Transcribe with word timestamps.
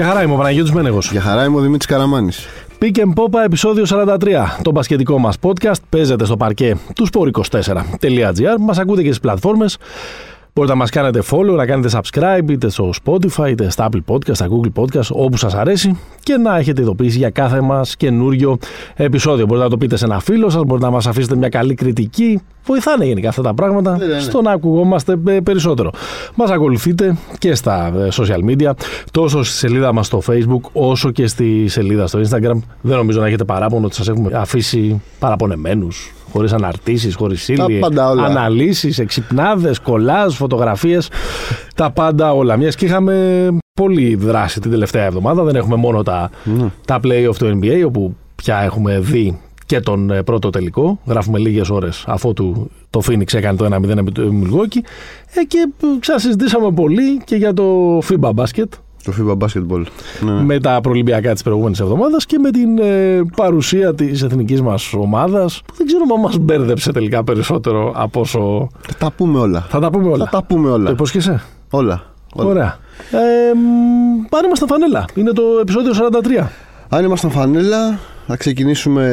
Για 0.00 0.08
χαρά 0.08 0.22
είμαι 0.22 0.32
ο 0.34 0.36
Παναγιώτης 0.36 0.72
Μένεγος. 0.72 1.10
Για 1.10 1.20
χαρά 1.20 1.44
είμαι 1.44 1.56
ο 1.56 1.60
Δημήτρης 1.60 1.86
Καραμάνης. 1.86 2.46
Pick 2.80 2.98
and 2.98 3.12
Popa 3.14 3.44
επεισόδιο 3.44 3.84
43. 3.88 4.58
Το 4.62 4.70
μπασκετικό 4.70 5.18
μας 5.18 5.36
podcast 5.42 5.80
παίζεται 5.88 6.24
στο 6.24 6.36
παρκέ 6.36 6.76
του 6.94 7.06
sport24.gr. 7.12 8.56
Μας 8.60 8.78
ακούτε 8.78 9.00
και 9.00 9.06
στις 9.06 9.20
πλατφόρμες. 9.20 9.78
Μπορείτε 10.54 10.74
να 10.74 10.80
μας 10.80 10.90
κάνετε 10.90 11.22
follow, 11.30 11.54
να 11.56 11.66
κάνετε 11.66 11.98
subscribe 11.98 12.50
είτε 12.50 12.68
στο 12.70 12.90
Spotify, 13.04 13.48
είτε 13.50 13.70
στα 13.70 13.88
Apple 13.90 14.14
Podcast, 14.14 14.34
στα 14.34 14.48
Google 14.50 14.82
Podcast, 14.82 15.08
όπου 15.10 15.36
σας 15.36 15.54
αρέσει 15.54 15.98
και 16.22 16.36
να 16.36 16.56
έχετε 16.56 16.80
ειδοποιήσει 16.82 17.18
για 17.18 17.30
κάθε 17.30 17.60
μας 17.60 17.96
καινούριο 17.96 18.58
επεισόδιο. 18.94 19.46
Μπορείτε 19.46 19.64
να 19.64 19.70
το 19.70 19.76
πείτε 19.76 19.96
σε 19.96 20.04
ένα 20.04 20.20
φίλο 20.20 20.50
σας, 20.50 20.62
μπορείτε 20.62 20.86
να 20.86 20.92
μας 20.92 21.06
αφήσετε 21.06 21.36
μια 21.36 21.48
καλή 21.48 21.74
κριτική. 21.74 22.40
Βοηθάνε 22.64 23.04
γενικά 23.04 23.28
αυτά 23.28 23.42
τα 23.42 23.54
πράγματα 23.54 23.96
Ναι, 23.96 24.04
ναι, 24.04 24.14
ναι. 24.14 24.20
στο 24.20 24.42
να 24.42 24.50
ακουγόμαστε 24.50 25.16
ε, 25.26 25.40
περισσότερο. 25.40 25.90
Μας 26.34 26.50
ακολουθείτε 26.50 27.16
και 27.38 27.54
στα 27.54 27.92
ε, 27.96 28.08
social 28.12 28.50
media, 28.50 28.70
τόσο 29.10 29.42
στη 29.42 29.56
σελίδα 29.56 29.92
μας 29.92 30.06
στο 30.06 30.22
Facebook, 30.26 30.70
όσο 30.72 31.10
και 31.10 31.26
στη 31.26 31.68
σελίδα 31.68 32.06
στο 32.06 32.20
Instagram. 32.20 32.58
Δεν 32.80 32.96
νομίζω 32.96 33.20
να 33.20 33.26
έχετε 33.26 33.44
παράπονο 33.44 33.86
ότι 33.86 33.94
σας 33.94 34.08
έχουμε 34.08 34.30
αφήσει 34.34 35.02
παραπονεμένους, 35.18 36.12
χωρίς 36.32 36.52
αναρτήσεις, 36.52 37.14
χωρίς 37.14 37.48
ύλη, 37.48 37.78
πάντα 37.78 38.10
όλα. 38.10 38.24
αναλύσεις, 38.24 38.98
εξυπνάδες, 38.98 39.78
κολλάζ, 39.78 40.34
φωτογραφίες, 40.34 41.08
τα 41.74 41.90
πάντα 41.90 42.32
όλα. 42.34 42.56
Μιας 42.56 42.74
και 42.74 42.84
είχαμε 42.84 43.48
πολύ 43.74 44.14
δράση 44.14 44.60
την 44.60 44.70
τελευταία 44.70 45.04
εβδομάδα, 45.04 45.42
δεν 45.42 45.56
έχουμε 45.56 45.76
μόνο 45.76 46.02
τα, 46.02 46.30
Ναι. 46.44 46.70
τα 46.86 47.00
play-off 47.04 47.34
του 47.38 47.58
NBA, 47.62 47.82
όπου 47.86 48.16
πια 48.34 48.58
έχουμε 48.62 48.98
δει 49.00 49.38
και 49.66 49.80
τον 49.80 50.10
ε, 50.10 50.22
πρώτο 50.22 50.50
τελικό. 50.50 50.98
Γράφουμε 51.06 51.38
λίγες 51.38 51.68
ώρες 51.70 52.04
αφότου 52.06 52.70
το 52.90 53.00
Phoenix 53.08 53.34
έκανε 53.34 53.56
το 53.56 53.64
1-0 53.64 53.78
με 54.02 54.10
το 54.10 54.22
Milwaukee. 54.42 54.80
Ε, 55.34 55.42
και 55.44 55.68
ε, 55.82 55.86
ξανασυζητήσαμε 56.00 56.70
πολύ 56.72 57.20
και 57.24 57.36
για 57.36 57.54
το 57.54 57.98
FIBA 57.98 58.30
Basket 58.34 58.64
Το 59.04 59.12
FIBA 59.18 59.36
Basketball. 59.44 59.82
Ναι. 60.24 60.42
με 60.42 60.60
τα 60.60 60.80
προλυμπιακά 60.82 61.32
της 61.32 61.42
προηγούμενης 61.42 61.80
εβδομάδας 61.80 62.26
και 62.26 62.38
με 62.38 62.50
την 62.50 62.78
ε, 62.78 63.20
παρουσία 63.36 63.94
της 63.94 64.22
εθνικής 64.22 64.62
μας 64.62 64.92
ομάδας 64.94 65.62
που 65.66 65.74
δεν 65.76 65.86
ξέρω 65.86 66.02
αν 66.14 66.20
μας 66.20 66.36
μπέρδεψε 66.38 66.92
τελικά 66.92 67.24
περισσότερο 67.24 67.92
από 67.96 68.20
όσο... 68.20 68.68
Θα 68.88 68.94
τα 68.98 69.10
πούμε 69.10 69.38
όλα. 69.38 69.66
Θα 69.68 69.78
τα 69.80 69.90
πούμε 69.90 70.08
όλα. 70.08 70.24
Θα 70.24 70.30
τα 70.30 70.42
πούμε 70.44 70.68
Το 70.68 70.74
όλα. 70.74 70.90
υπόσχεσαι; 70.90 71.42
Όλα. 71.70 72.02
όλα. 72.34 72.48
Ωραία. 72.48 72.78
Ε, 73.10 73.54
μ, 73.54 74.26
πάνε 74.28 74.48
μας 74.48 74.58
στα 74.58 74.66
φανέλα. 74.66 75.04
Είναι 75.14 75.30
το 75.32 75.42
επεισόδιο 75.60 75.92
43. 76.40 76.46
Αν 76.88 77.04
ήμασταν 77.04 77.30
φανέλα, 77.30 77.98
θα 78.26 78.36
ξεκινήσουμε 78.36 79.04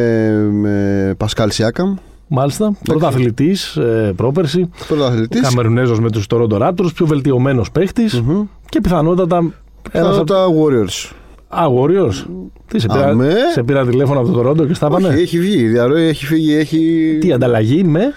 με 0.51 1.13
Πασκάλ 1.17 1.51
Σιάκαμ. 1.51 1.93
Μάλιστα. 2.27 2.73
Πρωταθλητής 2.83 3.75
ε, 3.75 4.13
πρόπερση. 4.15 4.69
Πρωταθλητής. 4.87 5.41
Καμερουνέζος 5.41 5.99
με 5.99 6.09
τους 6.11 6.25
Toronto 6.29 6.57
Raptors. 6.61 6.93
Πιο 6.95 7.05
βελτιωμένος 7.05 7.71
παίχτης. 7.71 8.21
Μμμ. 8.21 8.43
Και 8.69 8.81
πιθανότατα. 8.81 9.51
Ένα 9.91 10.09
από 10.09 10.23
τα 10.23 10.45
Warriors. 10.47 11.11
Α, 11.47 11.63
Warriors. 11.79 12.25
Τι 12.67 12.79
σε 12.79 12.87
πήρα, 12.87 13.07
Αμέ. 13.07 13.33
σε 13.53 13.63
πήρα 13.63 13.85
τηλέφωνο 13.85 14.19
από 14.19 14.31
το 14.31 14.49
Toronto 14.49 14.67
και 14.67 14.73
στα 14.73 14.87
Όχι, 14.87 15.03
πάνε. 15.03 15.15
έχει 15.15 15.39
βγει. 15.39 15.57
Η 15.57 15.67
διαρροή 15.67 16.03
έχει 16.03 16.25
φύγει. 16.25 16.53
Έχει... 16.55 17.17
Τι 17.21 17.31
ανταλλαγή 17.31 17.83
με; 17.83 18.13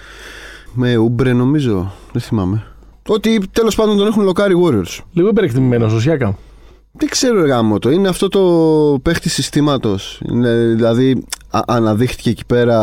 Με 0.73 0.97
Ούμπρε 0.97 1.33
νομίζω. 1.33 1.93
Δεν 2.13 2.23
θυμάμαι. 2.23 2.63
Ότι 3.09 3.41
τέλος 3.53 3.75
πάντων 3.75 3.97
τον 3.97 4.07
έχουν 4.07 4.23
λοκάρει 4.25 4.55
οι 4.55 4.63
Warriors. 4.67 4.99
Λίγο 5.13 5.29
υπερεκτιμημένο 5.29 5.87
ο 5.87 5.99
Σιάκα. 6.01 6.37
Δεν 6.93 7.09
ξέρω 7.09 7.47
γάμο 7.47 7.79
το. 7.79 7.91
Είναι 7.91 8.09
αυτό 8.09 8.29
το 8.29 8.41
παίχτη 9.03 9.29
συστήματος. 9.29 10.21
Δηλαδή 10.75 11.25
α- 11.51 11.61
αναδείχθηκε 11.67 12.31
εκεί 12.31 12.45
πέρα. 12.47 12.79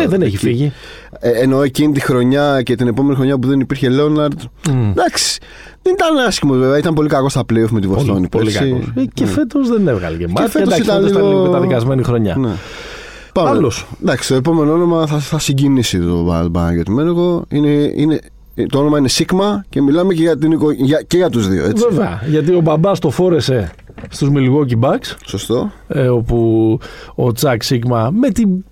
Ε, 0.00 0.06
δεν 0.06 0.22
έχει 0.22 0.34
εκεί. 0.34 0.44
φύγει. 0.44 0.72
Ε, 1.20 1.30
εννοώ 1.30 1.62
εκείνη 1.62 1.92
τη 1.92 2.00
χρονιά 2.00 2.62
και 2.62 2.74
την 2.74 2.86
επόμενη 2.86 3.14
χρονιά 3.14 3.38
που 3.38 3.48
δεν 3.48 3.60
υπήρχε 3.60 3.88
Λέοναρντ. 3.88 4.40
Μμ. 4.70 4.90
Εντάξει. 4.90 5.38
Δεν 5.82 5.92
ήταν 5.94 6.26
άσχημος 6.26 6.58
βέβαια. 6.58 6.78
Ήταν 6.78 6.94
πολύ 6.94 7.08
κακός 7.08 7.32
στα 7.32 7.40
playoff 7.40 7.46
με 7.70 7.80
τη 7.80 7.86
Πολύ, 7.86 7.86
Βοστόνη. 7.86 8.28
πολύ 8.28 8.50
πέρσι. 8.52 8.70
κακός. 8.70 8.92
Ε, 8.96 9.04
και 9.14 9.24
Ναι. 9.24 9.30
φέτος 9.30 9.68
δεν 9.68 9.88
έβγαλε 9.88 10.16
και 10.16 10.26
μάτια. 10.28 10.48
φέτος 10.48 10.60
Εντάξει, 10.66 10.82
ήταν 10.82 10.94
φέτος 10.96 11.10
ήταν 11.10 11.22
λίγο 11.22 11.32
λίγο- 11.38 11.44
καταδικασμένη 11.52 12.02
χρονιά. 12.02 12.36
Ναι. 12.38 12.50
Πάμε. 13.32 13.48
Άλλος. 13.50 13.86
Εντάξει, 14.02 14.28
το 14.28 14.34
επόμενο 14.34 14.72
όνομα 14.72 15.06
θα, 15.06 15.18
θα 15.18 15.38
συγκινήσει 15.38 16.00
το 16.00 16.48
Παναγιώτη 16.52 16.90
Μένεγο. 16.90 17.44
Είναι, 17.48 17.92
είναι, 17.94 18.18
το 18.68 18.78
όνομα 18.78 18.98
είναι 18.98 19.08
Σίγμα 19.08 19.64
και 19.68 19.82
μιλάμε 19.82 20.14
και 20.14 20.22
για, 20.22 20.38
την, 20.38 20.52
οικο- 20.52 20.70
για, 20.72 21.02
και 21.06 21.16
για 21.16 21.30
τους 21.30 21.48
δύο. 21.48 21.64
Έτσι. 21.64 21.86
Βέβαια. 21.90 22.22
Γιατί 22.28 22.52
ο 22.54 22.60
μπαμπάς 22.60 22.98
το 22.98 23.10
φόρεσε 23.10 23.70
στους 24.10 24.28
Milwaukee 24.34 24.80
Bucks. 24.88 25.14
Σωστό. 25.26 25.70
ε, 25.88 26.08
όπου 26.08 26.78
ο 27.14 27.32
Τσακ 27.32 27.62
Σίγμα 27.62 28.10
με 28.14 28.30
την 28.30 28.64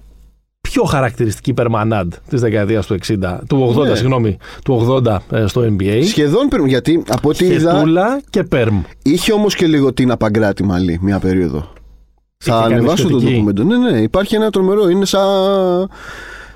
πιο 0.71 0.83
χαρακτηριστική 0.85 1.53
περμανάντ 1.55 2.13
της 2.29 2.41
δεκαετίας 2.41 2.87
του 2.87 2.95
60, 2.95 3.39
του 3.49 3.75
80, 3.77 3.89
Ναι. 3.89 3.95
συγγνώμη, 3.95 4.37
του 4.65 5.01
80 5.05 5.17
ε, 5.31 5.47
στο 5.47 5.63
NBA. 5.79 6.03
Σχεδόν 6.05 6.49
πριν, 6.49 6.67
γιατί 6.67 7.03
από 7.09 7.29
ό,τι 7.29 7.45
είδα 7.47 7.75
Χετούλα 7.75 8.21
και 8.31 8.43
περμ. 8.43 8.81
είχε 9.03 9.33
όμως 9.33 9.55
και 9.55 9.67
λίγο 9.67 9.93
την 9.93 10.11
απαγκράτη 10.11 10.65
μαλλί 10.65 10.99
μια 11.03 11.19
περίοδο. 11.19 11.73
Θα 12.39 12.61
κάνει 12.61 12.75
ανεβάσω 12.75 13.09
το 13.09 13.19
σχετική. 13.19 13.33
ντοκουμέντο. 13.33 13.63
Ναι, 13.63 13.91
ναι, 13.91 13.99
υπάρχει 13.99 14.35
ένα 14.35 14.51
τρομερό. 14.51 14.89
Είναι 14.89 15.05
σαν, 15.05 15.27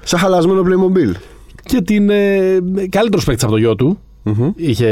σαν 0.04 0.18
χαλασμένο 0.18 0.62
Playmobil. 0.62 1.14
Και 1.64 1.80
την 1.82 2.10
ε, 2.10 2.58
καλύτερος 2.88 3.24
παίκτης 3.24 3.44
από 3.44 3.52
το 3.52 3.58
γιο 3.58 3.74
του. 3.74 3.98
Μμμ. 4.22 4.50
Είχε 4.56 4.88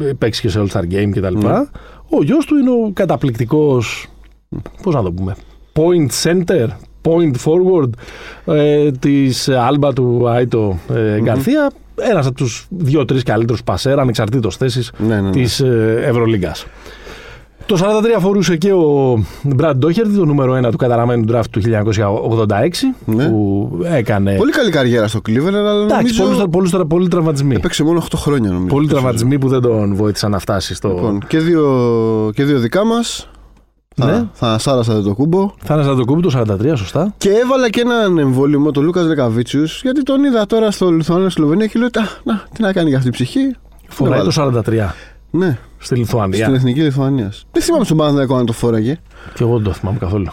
ε, 0.00 0.12
παίξει 0.18 0.40
και 0.40 0.48
σε 0.48 0.62
All-Star 0.62 0.82
Game 0.94 1.10
κτλ. 1.14 1.36
Ναι. 1.38 1.52
Ο 2.08 2.22
γιος 2.22 2.44
του 2.46 2.56
είναι 2.56 2.70
ο 2.70 2.90
καταπληκτικός, 2.92 4.06
πώς 4.82 4.94
να 4.94 5.02
το 5.02 5.12
πούμε, 5.12 5.34
point 5.72 6.22
center, 6.22 6.66
point 7.02 7.32
forward 7.44 7.90
ε, 8.54 8.90
της 8.90 9.48
Άλμπα 9.48 9.92
του 9.92 10.28
Άιτο 10.28 10.78
ε, 10.94 11.20
Γκαρθία. 11.20 11.70
Ένας 12.10 12.26
από 12.26 12.34
τους 12.34 12.66
δύο-τρεις 12.68 13.22
καλύτερους 13.22 13.62
πασέρ, 13.62 13.98
ανεξαρτήτως 13.98 14.56
θέσης, 14.56 14.92
Ναι, 14.98 15.14
ναι, 15.14 15.20
ναι. 15.20 15.30
της 15.30 15.60
ε, 15.60 16.02
Ευρωλίγκας. 16.04 16.66
Το 17.66 17.76
43 17.76 17.84
αφορούσε 18.16 18.56
και 18.56 18.72
ο 18.72 19.18
Μπραντ 19.42 19.78
Ντόχερτη, 19.78 20.14
το 20.16 20.24
νούμερο 20.24 20.58
1 20.66 20.70
του 20.70 20.76
καταραμένου 20.76 21.24
draft 21.32 21.44
του 21.50 21.60
1986, 21.60 22.94
Ναι. 23.04 23.28
που 23.28 23.68
έκανε. 23.84 24.36
Πολύ 24.36 24.52
καλή 24.52 24.70
καριέρα 24.70 25.08
στο 25.08 25.20
Cleveland, 25.28 25.54
αλλά 25.54 25.82
Εντάξει, 25.82 26.20
νομίζω 26.20 26.24
πολλούς, 26.24 26.50
πολλούς, 26.50 26.70
πολλούς, 26.70 26.86
πολλοί 26.88 27.08
τραυματισμοί. 27.08 27.54
έπαιξε 27.54 27.84
μόνο 27.84 27.98
8 28.10 28.16
χρόνια 28.16 28.50
νομίζω. 28.50 28.66
Πολλοί 28.66 28.84
Αυτό 28.86 28.96
τραυματισμοί 28.96 29.38
που 29.38 29.48
δεν 29.48 29.60
τον 29.60 29.94
βοήθησαν 29.94 30.30
να 30.30 30.38
φτάσει 30.38 30.74
στο. 30.74 30.88
Λοιπόν, 30.88 31.20
και 31.28 31.38
δύο, 31.38 32.30
και 32.34 32.44
δύο 32.44 32.58
δικά 32.58 32.84
μας. 32.84 33.29
Ναι. 34.06 34.12
Θα, 34.12 34.28
θα 34.32 34.58
σάρασατε 34.58 35.00
το 35.02 35.14
κούμπο. 35.14 35.50
Θα 35.62 35.74
είναι 35.74 35.82
σαν 35.82 35.96
το 35.96 36.04
κούμπι 36.04 36.22
το 36.22 36.44
43, 36.60 36.72
σωστά. 36.76 37.14
Και 37.16 37.30
έβαλα 37.30 37.70
και 37.70 37.80
έναν 37.80 38.18
εμβόλυμο, 38.18 38.70
τον 38.70 38.84
Λούκας 38.84 39.04
Λεκαβίτσιους, 39.06 39.82
γιατί 39.82 40.02
τον 40.02 40.24
είδα 40.24 40.46
τώρα 40.46 40.70
στο 40.70 40.90
Λιθουανία 40.90 41.30
Σλοβενία 41.30 41.66
και 41.66 41.78
λέω: 41.78 41.86
«Α, 41.86 42.02
να, 42.24 42.42
τι 42.54 42.62
να 42.62 42.72
κάνει 42.72 42.88
για 42.88 42.96
αυτή 42.96 43.08
η 43.08 43.12
ψυχή. 43.12 43.54
Φοράει 43.88 44.22
Το 44.24 44.30
το 44.50 44.62
43 44.66 44.94
Ναι, 45.30 45.58
στη 45.78 45.94
Λιθουανία. 45.94 46.42
στην 46.42 46.54
εθνική 46.54 46.80
Λιθουανίας. 46.80 47.44
Δεν 47.52 47.62
θυμάμαι 47.62 47.84
στον 47.84 47.96
Παναθηναϊκό 47.96 48.36
αν 48.36 48.46
το 48.46 48.52
φόραγε. 48.52 48.98
Και 49.34 49.42
εγώ 49.42 49.54
δεν 49.54 49.62
το 49.64 49.72
θυμάμαι 49.72 49.98
καθόλου. 49.98 50.26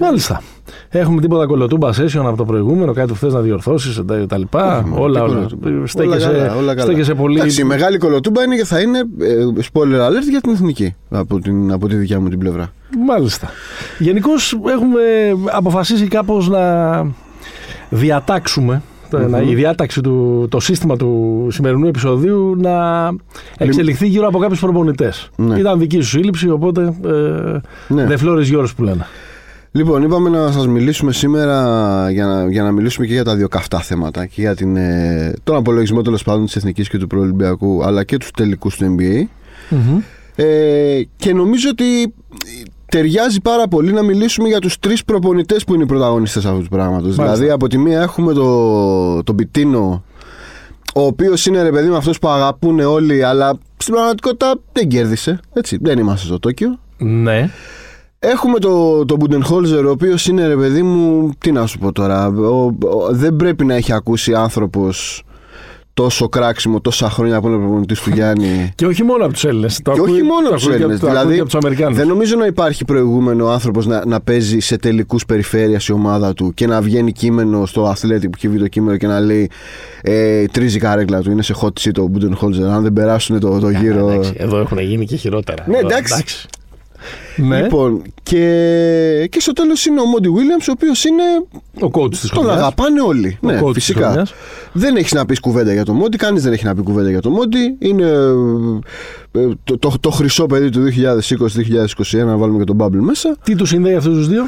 Μάλιστα. 0.00 0.42
Έχουμε 0.88 1.20
τίποτα 1.20 1.46
κολοτούμπα 1.46 1.90
session 1.90 2.22
από 2.24 2.36
το 2.36 2.44
προηγούμενο, 2.44 2.92
κάτι 2.92 3.08
που 3.08 3.16
θες 3.18 3.32
να 3.32 3.40
διορθώσεις 3.40 4.00
τα 4.28 4.38
λοιπά. 4.38 4.78
Όχι, 4.78 4.88
μωρέ, 4.88 5.02
όλα, 5.02 5.18
τι 5.20 5.24
όλα. 5.24 5.34
κολοτούμπα. 5.34 5.68
Όλα 5.68 5.86
Στέκεσαι, 5.86 6.26
καλά, 6.26 6.56
όλα 6.56 6.74
καλά. 6.74 6.82
στέκεσαι 6.82 7.14
πολύ. 7.14 7.38
Εντάξει, 7.38 7.60
η 7.60 7.64
μεγάλη 7.64 7.98
κολοτούμπα 7.98 8.42
είναι 8.42 8.56
και 8.56 8.64
θα 8.64 8.80
είναι 8.80 8.98
ε, 8.98 9.46
spoiler 9.72 10.06
alert 10.08 10.28
για 10.30 10.40
την 10.40 10.52
εθνική 10.52 10.94
από, 11.10 11.38
την, 11.38 11.72
από 11.72 11.88
τη 11.88 11.94
δικιά 11.94 12.20
μου 12.20 12.28
την 12.28 12.38
πλευρά. 12.38 12.72
Μάλιστα. 13.06 13.50
Γενικώς 13.98 14.58
έχουμε 14.66 15.00
αποφασίσει 15.52 16.06
κάπως 16.08 16.48
να 16.48 17.06
διατάξουμε 17.88 18.82
να, 19.28 19.40
η 19.40 19.54
διάταξη 19.54 20.00
του, 20.00 20.46
το 20.50 20.60
σύστημα 20.60 20.96
του 20.96 21.46
σημερινού 21.50 21.86
επεισοδίου 21.86 22.56
να 22.58 23.08
εξελιχθεί 23.58 24.06
γύρω 24.06 24.26
από 24.26 24.38
κάποιους 24.38 24.60
προπονητές. 24.60 25.30
Ναι. 25.36 25.58
Ήταν 25.58 25.78
δική 25.78 26.00
σου 26.00 26.08
σύλληψη, 26.08 26.50
οπότε 26.50 26.94
ε, 27.04 27.94
Ναι. 27.94 28.06
the 28.08 28.16
floor 28.24 28.38
is 28.44 28.56
yours 28.58 28.68
που 28.76 28.82
λένε. 28.82 29.06
Λοιπόν, 29.72 30.02
είπαμε 30.02 30.28
να 30.30 30.52
σας 30.52 30.66
μιλήσουμε 30.66 31.12
σήμερα 31.12 32.10
για 32.10 32.26
να, 32.26 32.50
για 32.50 32.62
να 32.62 32.70
μιλήσουμε 32.72 33.06
και 33.06 33.12
για 33.12 33.24
τα 33.24 33.36
δύο 33.36 33.48
καυτά 33.48 33.78
θέματα 33.80 34.26
και 34.26 34.40
για 34.40 34.54
την, 34.54 34.76
ε, 34.76 35.32
τον 35.44 35.56
απολογισμό 35.56 36.02
τέλος 36.02 36.22
πάντων 36.22 36.44
της 36.44 36.56
Εθνικής 36.56 36.88
και 36.88 36.98
του 36.98 37.06
Προολυμπιακού 37.06 37.84
αλλά 37.84 38.04
και 38.04 38.16
τους 38.16 38.30
τελικούς 38.30 38.76
του 38.76 38.96
NBA 38.98 39.24
ε, 40.34 41.00
και 41.16 41.32
νομίζω 41.34 41.68
ότι 41.70 42.14
ταιριάζει 42.86 43.40
πάρα 43.40 43.68
πολύ 43.68 43.92
να 43.92 44.02
μιλήσουμε 44.02 44.48
για 44.48 44.58
τους 44.58 44.78
τρεις 44.78 45.04
προπονητές 45.04 45.64
που 45.64 45.74
είναι 45.74 45.82
οι 45.82 45.86
πρωταγωνιστές 45.86 46.44
αυτού 46.44 46.62
του 46.62 46.68
πράγματος 46.68 47.16
Μάλιστα. 47.16 47.24
δηλαδή 47.24 47.50
από 47.50 47.66
τη 47.68 47.78
μία 47.78 48.00
έχουμε 48.00 48.32
το, 48.32 49.22
τον 49.22 49.36
Πιτίνο 49.36 50.04
ο 50.94 51.00
οποίος 51.06 51.46
είναι 51.46 51.62
ρε 51.62 51.70
παιδί 51.70 51.88
με 51.88 51.96
αυτός 51.96 52.18
που 52.18 52.28
αγαπούν 52.28 52.80
όλοι 52.80 53.22
αλλά 53.24 53.58
στην 53.76 53.94
πραγματικότητα 53.94 54.54
δεν 54.72 54.88
κέρδισε 54.88 55.40
έτσι, 55.52 55.78
δεν 55.80 55.98
είμαστε 55.98 56.26
στο 56.26 56.38
Τόκιο 56.38 56.78
Ναι. 56.98 57.50
Έχουμε 58.22 58.58
το, 58.58 59.04
το 59.04 59.16
Budenholzer, 59.20 59.84
ο 59.86 59.90
οποίος 59.90 60.26
είναι 60.26 60.46
ρε 60.46 60.56
παιδί 60.56 60.82
μου, 60.82 61.30
τι 61.38 61.52
να 61.52 61.66
σου 61.66 61.78
πω 61.78 61.92
τώρα, 61.92 62.26
ο, 62.26 62.64
ο- 62.64 62.72
δεν 63.10 63.36
πρέπει 63.36 63.64
να 63.64 63.74
έχει 63.74 63.92
ακούσει 63.92 64.34
άνθρωπος 64.34 65.22
τόσο 65.94 66.28
κράξιμο 66.28 66.80
τόσα 66.80 67.10
χρόνια 67.10 67.40
που 67.40 67.48
είναι 67.48 67.56
προπονητής 67.56 68.00
του 68.00 68.10
Γιάννη. 68.10 68.46
Και 68.74 68.86
όχι 68.86 69.02
μόνο 69.02 69.24
από 69.24 69.32
τους 69.32 69.44
Έλληνες. 69.44 69.80
και 69.82 69.90
όχι 70.00 70.22
μόνο 70.22 70.46
από 70.48 70.54
τους 70.56 70.66
Έλληνες. 70.68 70.98
Δηλαδή, 70.98 71.34
και 71.34 71.40
από 71.40 71.48
τους 71.48 71.58
Αμερικάνους. 71.58 71.96
δεν 71.98 72.06
νομίζω 72.06 72.36
να 72.36 72.46
υπάρχει 72.46 72.84
προηγούμενο 72.84 73.46
άνθρωπος 73.48 73.86
να, 73.86 74.06
να 74.06 74.20
παίζει 74.20 74.58
σε 74.58 74.76
τελικούς 74.76 75.26
περιφέρειας 75.26 75.86
η 75.88 75.92
ομάδα 75.92 76.32
του 76.34 76.52
και 76.54 76.66
να 76.66 76.80
βγαίνει 76.80 77.12
κείμενο 77.12 77.66
στο 77.66 77.84
αθλέτη 77.86 78.28
που 78.28 78.38
κυβεί 78.38 78.58
το 78.58 78.68
κείμενο 78.68 78.96
και 78.96 79.06
να 79.06 79.20
λέει 79.20 79.50
ε, 80.02 80.44
τρίζει 80.46 80.76
η 80.76 80.80
καρέκλα 80.80 81.20
του. 81.20 81.30
Είναι 81.30 81.42
σε 81.42 81.54
hot 81.60 81.66
seat 81.80 81.98
ο 81.98 82.10
Budenholzer. 82.14 82.68
Αν 82.70 82.82
δεν 82.82 82.92
περάσουν 82.92 83.40
το, 83.40 83.58
το 83.58 83.70
γύρο. 83.70 84.20
Εδώ 84.36 84.58
έχουν 84.58 84.78
γίνει 84.78 85.04
και 85.06 85.16
χειρότερα. 85.16 85.64
Ναι, 85.68 85.76
Εδώ, 85.76 85.86
εντάξει. 85.86 86.46
Ναι. 87.36 87.62
Λοιπόν, 87.62 88.02
και, 88.22 89.26
και 89.30 89.40
στο 89.40 89.52
τέλος 89.52 89.86
είναι 89.86 90.00
ο 90.00 90.04
Μόντι 90.04 90.28
Williams, 90.28 90.64
ο 90.68 90.72
οποίος 90.72 91.04
είναι. 91.04 91.22
Ο 91.80 91.90
coach 91.92 92.10
της 92.10 92.30
Τον 92.30 92.50
αγαπάνε 92.50 93.00
όλοι. 93.00 93.38
Ο 93.42 93.46
ναι, 93.46 93.60
coach 93.62 93.72
της 93.74 93.84
φυσικά. 93.84 94.04
χρονιάς. 94.04 94.34
Δεν 94.72 94.96
έχεις 94.96 95.12
να 95.12 95.26
πεις 95.26 95.40
κουβέντα 95.40 95.72
για 95.72 95.84
τον 95.84 95.96
Μόντι, 95.96 96.16
κανείς 96.16 96.42
δεν 96.42 96.52
έχει 96.52 96.64
να 96.64 96.74
πει 96.74 96.82
κουβέντα 96.82 97.10
για 97.10 97.20
τον 97.20 97.32
Μόντι. 97.32 97.76
Είναι 97.78 98.06
ε, 99.32 99.48
το, 99.64 99.78
το, 99.78 99.92
το 100.00 100.10
χρυσό 100.10 100.46
παιδί 100.46 100.70
του 100.70 100.88
2020-2021, 102.12 102.24
να 102.24 102.36
βάλουμε 102.36 102.58
και 102.58 102.64
τον 102.64 102.76
Bubble 102.80 103.00
μέσα. 103.00 103.36
Τι 103.44 103.54
του 103.54 103.66
συνδέει 103.66 103.94
αυτούς 103.94 104.14
τους 104.14 104.28
δύο, 104.28 104.44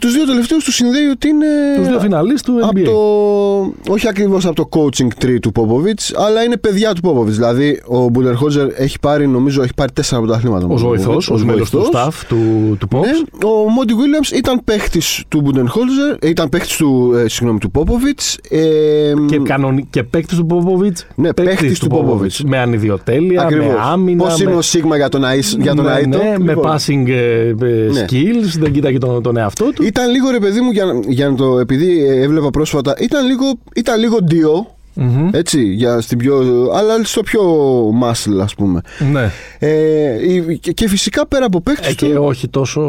Τους 0.00 0.12
δύο 0.12 0.24
τελευταίους 0.26 0.64
τους 0.64 0.74
συνδέει 0.74 1.04
ότι 1.06 1.28
είναι. 1.28 1.46
τους 1.76 1.86
δύο 1.88 2.00
φιναλίστ 2.00 2.44
του 2.44 2.58
από 2.62 2.70
NBA. 2.80 2.84
το, 2.84 3.92
όχι 3.92 4.08
ακριβώς 4.08 4.46
από 4.46 4.54
το 4.54 4.68
coaching 4.70 5.24
tree 5.24 5.36
του 5.40 5.52
Popovich, 5.54 6.14
αλλά 6.26 6.42
είναι 6.42 6.56
παιδιά 6.56 6.92
του 6.92 7.00
Popovich. 7.04 7.26
Δηλαδή, 7.30 7.82
ο 7.86 8.08
Μπούντερχόλζερ 8.08 8.66
έχει 8.76 8.98
πάρει, 9.00 9.26
νομίζω, 9.28 9.62
έχει 9.62 9.74
πάρει 9.76 9.92
τέσσερα 9.92 10.20
πρωταθλήματα. 10.20 10.66
Ω 10.66 10.76
βοηθός, 10.76 11.30
ως 11.30 11.44
μέλος 11.44 11.70
του 11.70 11.88
staff 11.92 12.12
του, 12.28 12.36
του 12.80 12.88
Pops. 12.92 13.00
Ναι, 13.00 13.46
ο 13.48 13.68
Μόντι 13.70 13.94
Williams 13.96 14.36
ήταν 14.36 14.60
παίχτης 14.64 15.22
του 15.28 15.40
Μπούντενχόλζερ, 15.40 16.16
ήταν 16.22 16.48
παίχτης 16.48 16.76
του, 16.76 17.12
ε, 17.24 17.28
συγγνώμη, 17.28 17.58
του 17.58 17.70
Popovich. 17.74 18.36
Ε, 18.50 19.12
Και, 19.28 19.38
κανονι... 19.38 19.86
και 19.90 20.02
παίκτη 20.02 20.36
του 20.36 20.46
Πόποβιτ. 20.46 20.98
Ναι, 21.14 21.32
παίκτης 21.32 21.78
του 21.78 21.88
Popovich. 21.90 22.44
Με 22.44 22.58
ανιδιοτέλεια, 22.58 23.42
Ακριβώς. 23.42 23.66
με 23.66 23.76
άμυνα. 23.82 24.24
Πώς 24.24 24.38
με... 24.42 24.44
είναι 24.50 24.58
ο 24.58 24.62
Σίγμα 24.62 24.96
για 24.96 25.08
τον, 25.08 25.24
Αϊς- 25.24 25.56
για 25.60 25.74
τον 25.74 25.84
ναι, 25.84 25.92
Αίτο. 25.92 26.08
ναι, 26.08 26.34
με 26.38 26.52
Λοιπόν, 26.52 26.72
passing 26.76 27.08
ε, 27.08 27.48
ε, 27.48 27.54
Ναι. 27.92 28.04
skills, 28.10 28.58
δεν 28.58 28.72
κοίταγε 28.72 28.98
τον, 28.98 29.22
τον 29.22 29.36
εαυτό 29.36 29.71
του. 29.72 29.82
Ήταν 29.84 30.10
λίγο 30.10 30.30
ρε 30.30 30.38
παιδί 30.38 30.60
μου, 30.60 30.70
για, 30.70 30.84
να- 30.84 31.00
για 31.06 31.28
να 31.28 31.34
το, 31.34 31.58
επειδή 31.58 32.04
ε, 32.04 32.20
έβλεπα 32.22 32.50
πρόσφατα, 32.50 32.94
ήταν 33.00 33.26
λίγο, 33.26 33.44
ήταν 33.74 34.00
λίγο 34.00 34.16
ντίο, 34.22 34.66
Μμμ. 34.94 35.28
έτσι, 35.32 35.62
για 35.62 36.00
στην 36.00 36.18
πιο, 36.18 36.36
αλλά 36.74 37.04
στο 37.04 37.22
πιο 37.22 37.42
muscle 38.02 38.38
ας 38.42 38.54
πούμε. 38.54 38.80
Ναι. 39.12 39.30
Ε, 39.58 40.32
η- 40.34 40.58
και, 40.58 40.72
και 40.72 40.88
φυσικά 40.88 41.26
πέρα 41.26 41.44
από 41.46 41.60
παίχτες 41.60 41.88
Ε, 41.90 41.94
και 41.94 42.06
του, 42.14 42.22
όχι 42.24 42.48
τόσο 42.48 42.80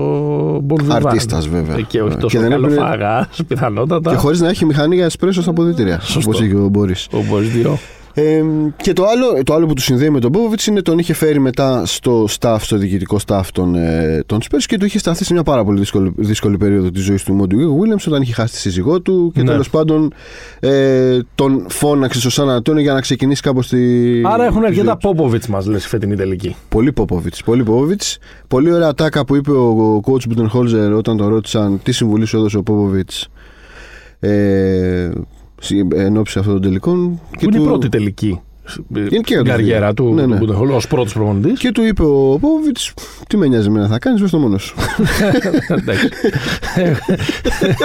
μπολβιβάρ. 0.64 1.06
Αρτίστας, 1.06 1.48
βέβαια. 1.48 1.76
Ε, 1.78 1.82
και 1.82 2.02
όχι 2.02 2.14
Ε, 2.14 2.20
τόσο 2.20 2.38
και 2.38 2.44
δεν 2.44 2.52
έπρεπε- 2.52 2.76
καλοφάγας, 2.78 3.28
πιθανότατα. 3.48 4.10
και 4.12 4.16
χωρίς 4.18 4.40
να 4.42 4.50
έχει 4.50 4.66
μηχανή 4.66 4.96
για 4.96 5.06
εσπρέσο 5.06 5.42
στα 5.42 5.50
αποδητήρια, 5.52 6.00
Σωστό. 6.02 6.20
όπως 6.30 6.42
είχε 6.42 6.56
ο 6.56 6.68
Μπόρις. 6.68 7.08
Ο 7.12 7.24
Μπορίς 7.30 7.50
δύο. 7.50 7.78
Ε, 8.16 8.44
και 8.78 8.94
το 8.94 9.06
άλλο, 9.06 9.44
το 9.44 9.54
άλλο 9.54 9.66
που 9.66 9.74
του 9.74 9.82
συνδέει 9.82 10.10
με 10.10 10.20
τον 10.20 10.32
Popovich 10.34 10.68
είναι 10.68 10.82
τον 10.82 10.98
είχε 11.00 11.14
φέρει 11.14 11.40
μετά 11.40 11.86
στο 11.86 12.28
staff, 12.40 12.58
στο 12.60 12.78
διοικητικό 12.78 13.18
staff 13.28 13.42
των, 13.54 13.76
ε, 13.76 14.24
των 14.26 14.40
Spurs 14.42 14.62
και 14.66 14.78
του 14.78 14.86
είχε 14.86 14.98
σταθεί 15.00 15.24
σε 15.24 15.34
μια 15.34 15.44
πάρα 15.44 15.64
πολύ 15.64 15.80
δύσκολη, 15.80 16.14
δύσκολη 16.16 16.58
περίοδο 16.58 16.92
της 16.92 17.04
ζωής 17.04 17.24
του 17.24 17.34
Μόντι 17.34 17.56
Williams 17.56 18.04
όταν 18.08 18.22
είχε 18.22 18.34
χάσει 18.34 18.54
τη 18.54 18.60
σύζυγό 18.60 19.02
του 19.02 19.32
και 19.34 19.42
Ναι. 19.42 19.50
τέλος 19.50 19.70
πάντων 19.70 20.14
ε, 20.60 21.20
τον 21.36 21.66
φώναξε 21.70 22.20
στο 22.20 22.30
Σαν 22.30 22.50
Αντώνιο 22.50 22.82
για 22.82 22.94
να 22.94 23.02
ξεκινήσει 23.02 23.42
κάπως 23.42 23.68
τη. 23.68 23.78
Άρα 24.26 24.46
έχουν 24.46 24.60
τη 24.62 24.66
αρκετά 24.68 24.84
ζωή 24.86 24.94
του. 24.94 24.98
Πόποβιτ 25.16 25.46
μας, 25.46 25.66
λες, 25.66 25.88
φετινή 25.88 26.16
τελική. 26.16 26.56
Πολύ 26.70 26.94
Popovich. 27.00 27.38
Πολύ 27.46 27.64
Popovich. 27.68 28.16
Πολύ 28.48 28.72
ωραία 28.74 28.94
τάκα 28.94 29.26
που 29.26 29.36
είπε 29.36 29.52
ο, 29.52 29.64
ο 29.96 30.02
coach 30.06 30.32
Budenholzer 30.34 30.98
όταν 30.98 31.18
τον 31.18 31.28
ρώτησαν 31.28 31.80
τι 31.84 31.92
συμβουλή 31.92 32.26
σου 32.26 32.38
έδωσε 32.38 32.58
ο 32.58 32.64
Popovich 32.68 33.26
ε, 34.20 35.10
συ- 35.10 35.43
εν 35.96 36.18
ώψη 36.18 36.40
αυτών 36.40 36.54
των 36.54 36.62
τελικών. 36.62 37.20
Που 37.40 37.46
είναι 37.46 37.58
η 37.58 37.64
πρώτη 37.64 37.90
τελική. 37.90 38.42
Και 38.94 39.00
για 39.00 39.22
στην 39.24 39.38
τους 39.38 39.50
καριέρα 39.50 39.86
δύο. 39.86 39.94
του 39.94 40.14
Ναι, 40.14 40.26
ναι. 40.26 40.38
ως 40.76 40.88
πρώτος 40.88 41.14
προπονητής. 41.14 41.60
Και 41.60 41.72
του 41.72 41.84
είπε 41.84 42.02
ο 42.04 42.38
Πόβιτ, 42.42 42.78
τι 43.28 43.38
με 43.38 43.48
νοιάζει 43.48 43.68
εμένα 43.68 43.88
θα 43.88 44.00
κάνεις, 44.00 44.22
βες 44.22 44.32
το 44.32 44.38
μόνος 44.38 44.64
σου. 44.64 44.76
Εντάξει. 45.68 46.10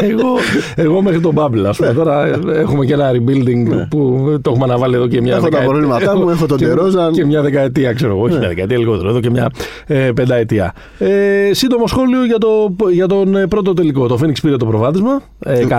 εγώ, 0.00 0.28
εγώ 0.74 1.02
μέχρι 1.02 1.20
τον 1.20 1.34
Bubble, 1.36 1.64
ας 1.68 1.76
πούμε. 1.76 1.92
Τώρα 1.92 2.26
έχουμε 2.52 2.84
και 2.84 2.92
ένα 2.92 3.10
rebuilding 3.12 3.86
που 3.90 4.24
το 4.42 4.50
έχουμε 4.50 4.64
αναβάλει 4.64 4.94
εδώ 4.94 5.06
και 5.08 5.20
μια 5.20 5.30
Ναι. 5.32 5.36
Έχω 5.38 5.48
τα 5.48 5.50
δεκαετία. 5.58 5.68
προβλήματά 5.70 6.16
μου, 6.18 6.28
έχω 6.30 6.46
τον 6.46 6.58
και- 6.58 6.66
Τερόζαν. 6.66 7.12
Και 7.12 7.24
μια 7.24 7.42
δεκαετία, 7.42 7.92
ξέρω 7.92 8.12
εγώ. 8.12 8.22
Όχι 8.22 8.32
Ναι. 8.32 8.38
μια 8.38 8.48
δεκαετία, 8.48 8.78
λιγότερο. 8.78 9.08
Εδώ 9.08 9.20
και 9.20 9.30
μια 9.30 9.50
ε, 9.86 10.10
πενταετία. 10.14 10.74
Ε, 10.98 11.50
σύντομο 11.52 11.86
σχόλιο 11.86 12.24
για, 12.24 12.38
το, 12.38 12.74
για 12.92 13.06
τον 13.06 13.36
ε, 13.36 13.46
πρώτο 13.46 13.74
τελικό. 13.74 14.06
Το 14.06 14.18
Phoenix 14.22 14.32
πήρε 14.42 14.56
το 14.56 14.66
προβάδισμα. 14.66 15.20
Ε, 15.44 15.64
118-105. 15.68 15.74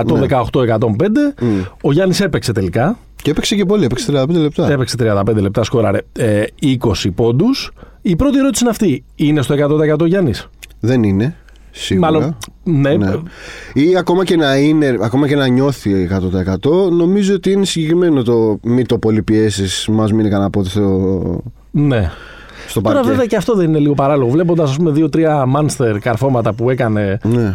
Μμ. 1.42 1.48
Ο 1.82 1.92
Γιάννης 1.92 2.20
έπαιξε 2.22 2.52
τελικά. 2.52 2.98
Και 3.22 3.32
έπαιξε 3.32 3.56
και 3.56 3.66
πολύ, 3.66 3.86
έπαιξε 3.86 4.12
35 4.16 4.30
λεπτά. 4.30 4.72
Έπαιξε 4.72 4.96
35 5.00 5.36
λεπτά, 5.36 5.64
σκόραρε 5.64 6.00
ε, 6.18 6.44
20 6.62 6.78
πόντους. 7.16 7.72
Η 8.02 8.16
πρώτη 8.16 8.38
ερώτηση 8.38 8.64
είναι 8.64 8.72
αυτή. 8.72 9.04
Είναι 9.16 9.42
στο 9.42 9.56
100% 10.02 10.08
Γιάννης; 10.08 10.50
Δεν 10.80 11.04
είναι. 11.04 11.36
Σίγουρα. 11.72 12.12
Μάλλον. 12.12 12.38
Ναι, 12.64 12.96
Ναι. 12.96 13.12
Ή 13.74 13.98
ακόμα 13.98 14.24
και 14.24 14.36
να 14.36 14.56
είναι, 14.56 14.98
ακόμα 15.02 15.28
και 15.28 15.36
να 15.36 15.48
νιώθει 15.48 16.08
100%, 16.64 16.92
νομίζω 16.92 17.34
ότι 17.34 17.52
είναι 17.52 17.66
συγκεκριμένο 17.66 18.24
το 18.24 18.60
μη 18.64 18.86
το 18.86 18.98
πολύ 18.98 19.24
πιέσεις, 19.24 19.88
μας 19.92 20.14
μείνει 20.14 20.30
κανένα 20.30 20.50
πόδι 20.50 20.70
στο, 20.70 21.42
ναι. 21.72 22.12
Στο 22.70 22.82
Τώρα 22.82 22.96
παρκέ. 22.96 23.10
βέβαια 23.10 23.26
και 23.26 23.36
αυτό 23.36 23.54
δεν 23.56 23.68
είναι 23.70 23.80
λίγο 23.80 23.94
παράλογο. 23.94 24.30
Βλέποντας 24.32 24.70
ας 24.70 24.76
πούμε 24.78 24.92
δύο-τρία 24.92 25.46
μάνστερ 25.46 26.00
καρφώματα 26.00 26.54
που 26.54 26.70
έκανε. 26.70 27.20
Ναι. 27.24 27.42
ε, 27.42 27.54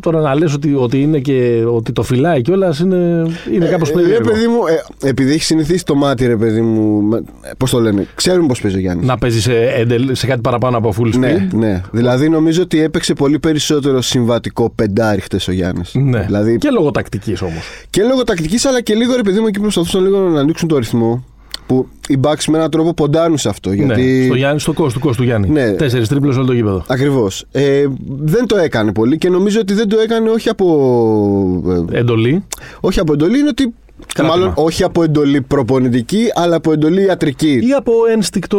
Τώρα 0.00 0.20
να 0.20 0.34
λες 0.34 0.54
ότι, 0.54 0.74
ότι 0.74 1.00
είναι 1.02 1.18
και 1.18 1.64
ότι 1.72 1.92
το 1.92 2.02
φυλάει 2.02 2.42
κιόλας 2.42 2.78
είναι, 2.78 3.26
είναι 3.52 3.66
κάπως 3.66 3.88
Ε, 3.90 3.92
περίεργο. 3.92 4.28
ρε 4.28 4.34
παιδί 4.34 4.46
μου, 4.46 4.58
ε, 5.00 5.08
επειδή 5.08 5.32
έχει 5.32 5.42
συνηθίσει 5.42 5.84
το 5.84 5.94
μάτι, 5.94 6.26
ρε 6.26 6.36
παιδί 6.36 6.60
μου. 6.60 7.08
Πώς 7.56 7.70
το 7.70 7.80
λένε, 7.80 8.06
ξέρουμε 8.14 8.46
πώς 8.46 8.60
παίζει 8.60 8.76
ο 8.76 8.80
Γιάννης. 8.80 9.06
Να 9.06 9.18
παίζει 9.18 9.40
σε, 9.40 9.52
εντελ- 9.76 10.14
σε 10.16 10.26
κάτι 10.26 10.40
παραπάνω 10.40 10.76
από 10.76 10.94
full 10.98 11.14
speed. 11.14 11.18
Ναι, 11.18 11.48
ναι. 11.52 11.80
Δηλαδή 11.90 12.28
νομίζω 12.28 12.62
ότι 12.62 12.82
έπαιξε 12.82 13.14
πολύ 13.14 13.38
περισσότερο 13.38 14.00
συμβατικό 14.02 14.70
πεντάρι 14.74 15.20
χτες 15.20 15.48
ο 15.48 15.52
Γιάννης. 15.52 15.94
Ναι. 15.94 16.20
Δηλαδή 16.20 16.58
Και 16.58 16.70
λόγω 16.70 16.90
τακτικής 16.90 17.42
όμως. 17.42 17.62
Και 17.90 18.02
λόγω 18.02 18.24
τακτικής, 18.24 18.64
αλλά 18.64 18.80
και 18.80 18.94
λίγο 18.94 19.16
ρε 19.16 19.22
παιδί 19.22 19.40
μου 19.40 19.46
εκεί 19.46 19.60
προσπαθούσαν 19.60 20.02
λίγο 20.02 20.18
να 20.18 20.40
ανοίξουν 20.40 20.68
το 20.68 20.78
ρυθμό. 20.78 21.24
Που 21.66 21.88
οι 22.08 22.18
Bucks 22.22 22.44
με 22.48 22.56
έναν 22.58 22.70
τρόπο 22.70 22.94
ποντάρουν 22.94 23.38
σε 23.38 23.48
αυτό. 23.48 23.72
Γιατί... 23.72 24.02
Ναι, 24.02 24.24
στο, 24.24 24.34
Γιάννη, 24.34 24.60
στο 24.60 24.72
κόστο 24.72 24.98
του 24.98 25.06
κόστου 25.06 25.22
Γιάννη. 25.22 25.48
Ναι. 25.48 25.70
Τέσσερις 25.72 26.08
τρίπλες 26.08 26.36
όλο 26.36 26.46
το 26.46 26.52
γήπεδο. 26.52 26.84
Ακριβώς. 26.88 27.44
Ε, 27.52 27.84
δεν 28.18 28.46
το 28.46 28.56
έκανε 28.56 28.92
πολύ 28.92 29.18
και 29.18 29.28
νομίζω 29.28 29.60
ότι 29.60 29.74
δεν 29.74 29.88
το 29.88 29.98
έκανε 29.98 30.30
όχι 30.30 30.48
από. 30.48 31.86
ε, 31.92 31.98
Εντολή. 31.98 32.44
όχι 32.80 33.00
από 33.00 33.12
εντολή, 33.12 33.38
είναι 33.38 33.48
ότι. 33.48 33.74
Κράτημα. 34.14 34.36
Μάλλον 34.36 34.52
όχι 34.56 34.84
από 34.84 35.02
εντολή 35.02 35.40
προπονητική, 35.40 36.24
αλλά 36.34 36.56
από 36.56 36.72
εντολή 36.72 37.02
ιατρική. 37.04 37.60
Ή 37.68 37.72
από 37.72 37.92
ένστικτο 38.12 38.58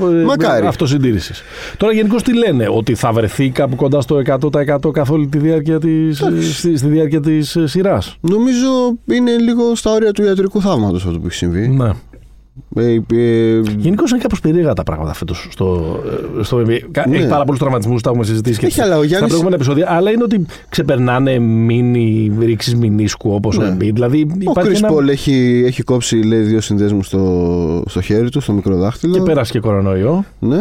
ε, 0.00 0.24
Μακάρι. 0.24 0.66
αυτοσυντήρησης. 0.66 1.42
Τώρα 1.76 1.92
γενικώς 1.92 2.22
τι 2.22 2.36
λένε, 2.36 2.66
ότι 2.70 2.94
θα 2.94 3.12
βρεθεί 3.12 3.50
κάπου 3.50 3.76
κοντά 3.76 4.00
στο 4.00 4.20
100% 4.86 4.92
καθ' 4.92 5.10
όλη 5.10 5.26
τη 5.26 5.38
διάρκεια 5.38 5.78
τη 5.78 6.12
στη, 6.52 6.76
στη 6.76 6.86
διάρκεια 6.88 7.20
της 7.20 7.56
σειράς; 7.64 8.16
Νομίζω 8.20 8.68
είναι 9.06 9.36
λίγο 9.36 9.74
στα 9.74 9.92
όρια 9.92 10.12
του 10.12 10.22
ιατρικού 10.22 10.60
θαύματος 10.60 11.04
αυτό 11.06 11.18
που 11.18 11.26
έχει 11.26 11.34
συμβεί. 11.34 11.68
Ναι. 11.68 11.90
Ε, 12.76 12.92
ε, 12.92 13.60
Γενικώ 13.76 14.04
είναι 14.10 14.18
κάπως 14.22 14.40
περίεργα 14.40 14.72
τα 14.72 14.82
πράγματα 14.82 15.14
φέτος 15.14 15.48
στο, 15.50 15.96
ε, 16.38 16.42
στο 16.42 16.62
NBA. 16.66 16.78
Κα- 16.90 17.04
Ναι. 17.08 17.16
Έχει 17.16 17.28
πάρα 17.28 17.44
πολλούς 17.44 17.60
τραυματισμούς, 17.60 18.02
τα 18.02 18.08
έχουμε 18.10 18.24
συζητήσει 18.24 18.58
και 18.58 18.66
Έχει, 18.66 18.80
αλλά 18.80 18.94
ο 18.94 18.96
στα 18.96 19.06
Γιάννης- 19.06 19.28
προηγούμενα 19.28 19.54
επεισόδια. 19.56 19.86
Αλλά 19.92 20.10
είναι 20.10 20.22
ότι 20.22 20.46
ξεπερνάνε 20.68 21.38
μήνυ 21.38 22.32
ρήξεις 22.40 22.74
μηνίσκου 22.74 23.30
όπως 23.34 23.58
ο 23.58 23.62
Ναι. 23.62 23.74
Embiid. 23.74 23.92
Δηλαδή 23.92 24.22
ο 24.30 24.50
υπάρχει 24.50 24.70
Chris 24.74 24.76
ένα. 24.76 24.88
Paul 24.92 25.08
έχει, 25.08 25.62
έχει 25.66 25.82
κόψει 25.82 26.16
λέει, 26.16 26.40
δύο 26.40 26.60
συνδέσμους 26.60 27.06
στο, 27.06 27.82
στο 27.88 28.00
χέρι 28.00 28.28
του, 28.30 28.40
στο 28.40 28.52
μικρό 28.52 28.76
δάχτυλο. 28.76 29.12
Και 29.14 29.20
πέρασε 29.20 29.52
και 29.52 29.60
κορονοϊό. 29.60 30.24
Ναι. 30.38 30.58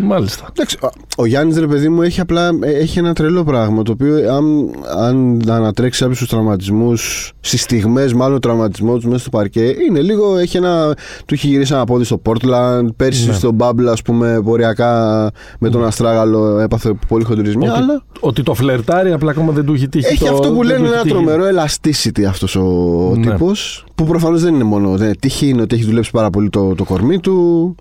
Μάλιστα. 0.00 0.46
Εντάξει, 0.50 0.76
ο- 0.82 0.88
ο 1.16 1.26
Γιάννης 1.26 1.58
ρε 1.58 1.66
παιδί 1.66 1.88
μου 1.88 2.02
έχει 2.02 2.20
απλά 2.20 2.50
ε, 2.62 2.70
έχει 2.70 2.98
ένα 2.98 3.12
τρελό 3.12 3.44
πράγμα 3.44 3.82
το 3.82 3.92
οποίο 3.92 4.32
αν, 4.34 4.70
αν 4.98 5.40
ανατρέξει 5.48 6.00
κάποιους 6.02 6.18
του 6.18 6.26
τραυματισμούς, 6.26 7.32
στις 7.40 7.62
στιγμές 7.62 8.12
μάλλον 8.12 8.40
τραυματισμός 8.40 9.00
του 9.02 9.08
μέσα 9.08 9.20
στο 9.20 9.30
παρκέ, 9.30 9.74
είναι 9.88 10.00
λίγο. 10.00 10.36
Έχει 10.36 10.56
ένα, 10.56 10.94
του 11.26 11.34
έχει 11.34 11.46
γυρίσει 11.46 11.72
ένα 11.74 11.84
πόδι 11.84 12.04
στο 12.04 12.20
Portland. 12.24 12.86
Πέρσι 12.96 13.26
Ναι. 13.26 13.32
στο 13.32 13.56
Bubble, 13.58 13.86
ας 13.90 14.02
πούμε, 14.02 14.40
ποριακά 14.44 15.30
με 15.58 15.70
τον 15.70 15.84
Αστράγαλο 15.84 16.58
έπαθε 16.58 16.92
πολύ 17.08 17.24
χοντρισμιά. 17.24 17.72
Ότι, 17.72 17.80
Αλλά 17.82 18.02
ότι 18.20 18.42
το 18.42 18.54
φλερτάρει, 18.54 19.12
απλά 19.12 19.30
ακόμα 19.30 19.52
δεν 19.52 19.64
του 19.64 19.72
έχει 19.74 19.88
τύχει. 19.88 20.06
έχει 20.06 20.24
το, 20.24 20.32
αυτό 20.34 20.48
που 20.48 20.56
δεν 20.56 20.66
λένε 20.66 20.78
του 20.78 20.84
έχει 20.84 20.92
ένα 20.92 21.02
τύχει. 21.02 21.14
τρομερό 21.14 21.44
elasticity 21.44 22.22
αυτός 22.28 22.56
ο 22.56 22.62
Ναι. 23.16 23.30
τύπος. 23.30 23.84
Που 23.94 24.04
προφανώς 24.04 24.42
δεν 24.42 24.54
είναι 24.54 24.64
μόνο. 24.64 24.96
Δεν, 24.96 25.12
τύχη 25.20 25.48
είναι 25.48 25.62
ότι 25.62 25.74
έχει 25.74 25.84
δουλέψει 25.84 26.10
πάρα 26.10 26.30
πολύ 26.30 26.48
το, 26.50 26.74
το 26.74 26.84
κορμί 26.84 27.18
του. 27.18 27.74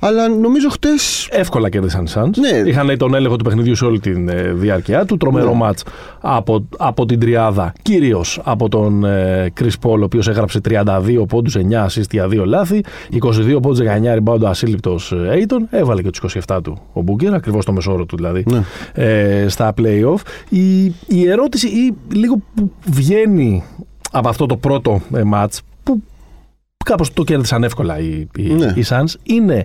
Αλλά 0.00 0.28
νομίζω 0.28 0.68
χτε. 0.68 0.88
Εύκολα 1.30 1.68
κέρδισαν 1.68 2.04
οι 2.04 2.10
Suns. 2.14 2.30
Ναι. 2.36 2.68
Είχαν 2.70 2.96
τον 2.98 3.14
έλεγχο 3.14 3.36
του 3.36 3.44
παιχνιδιού 3.44 3.74
σε 3.74 3.84
όλη 3.84 4.00
τη 4.00 4.12
διάρκεια 4.52 5.04
του. 5.04 5.16
Τρομερό 5.16 5.50
Ναι. 5.50 5.56
μάτς 5.56 5.82
από, 6.20 6.68
από 6.76 7.06
την 7.06 7.18
τριάδα. 7.20 7.72
Κυρίως 7.82 8.40
από 8.44 8.68
τον 8.68 9.04
ε, 9.04 9.52
Chris 9.60 9.86
Paul, 9.88 9.98
ο 10.00 10.04
οποίος 10.04 10.28
έγραψε 10.28 10.60
32 10.68 11.24
πόντους, 11.28 11.56
9 11.56 11.86
assist 11.86 12.10
για 12.10 12.26
2 12.26 12.44
λάθη. 12.44 12.80
22 13.22 13.58
πόντους, 13.62 13.78
19 13.78 14.18
rebound 14.24 14.42
ασύλληπτος 14.44 15.14
Aiton. 15.32 15.60
Έβαλε 15.70 16.02
και 16.02 16.10
τους 16.10 16.36
27 16.46 16.58
του 16.62 16.78
ο 16.92 17.00
Μπούκερ, 17.02 17.34
ακριβώς 17.34 17.64
το 17.64 17.72
μεσόωρο 17.72 18.04
του 18.06 18.16
δηλαδή. 18.16 18.44
Ναι. 18.50 18.62
Ε, 18.92 19.48
στα 19.48 19.74
playoff. 19.80 20.20
Η, 20.48 20.84
η 21.06 21.28
ερώτηση, 21.28 21.66
ή 21.66 21.94
λίγο 22.12 22.36
που 22.54 22.70
βγαίνει 22.90 23.62
από 24.12 24.28
αυτό 24.28 24.46
το 24.46 24.56
πρώτο 24.56 25.00
ε, 25.14 25.22
μάτς, 25.22 25.60
που 25.60 25.66
κάπως 26.84 27.12
το 27.12 27.24
κέρδισαν 27.24 27.64
εύκολα 27.64 27.98
οι, 27.98 28.26
οι, 28.36 28.42
Ναι. 28.52 28.72
οι 28.76 28.84
Suns, 28.88 29.14
είναι 29.22 29.64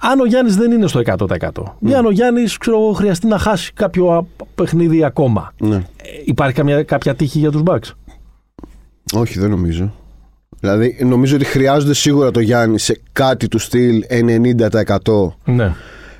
αν 0.00 0.20
ο 0.20 0.26
Γιάννης 0.26 0.56
δεν 0.56 0.70
είναι 0.72 0.86
στο 0.86 1.00
100%. 1.04 1.50
Ή 1.78 1.94
αν 1.94 2.06
ο 2.06 2.10
Γιάννης 2.10 2.56
χρειαστεί 2.94 3.26
να 3.26 3.38
χάσει 3.38 3.72
κάποιο 3.72 4.06
α, 4.12 4.22
παιχνίδι 4.54 5.04
ακόμα. 5.04 5.52
Ναι. 5.60 5.74
Ε, 5.76 5.80
υπάρχει 6.24 6.54
καμιά, 6.54 6.82
κάποια 6.82 7.14
τύχη 7.14 7.38
για 7.38 7.50
τους 7.50 7.62
Bucks; 7.64 7.90
Όχι, 9.14 9.38
δεν 9.38 9.50
νομίζω. 9.50 9.92
Δηλαδή, 10.60 10.96
νομίζω 11.04 11.36
ότι 11.36 11.44
χρειάζονται 11.44 11.94
σίγουρα 11.94 12.30
το 12.30 12.40
Γιάννη 12.40 12.78
σε 12.78 13.00
κάτι 13.12 13.48
του 13.48 13.58
στυλ 13.58 14.02
90%. 15.06 15.32
Ναι. 15.44 15.74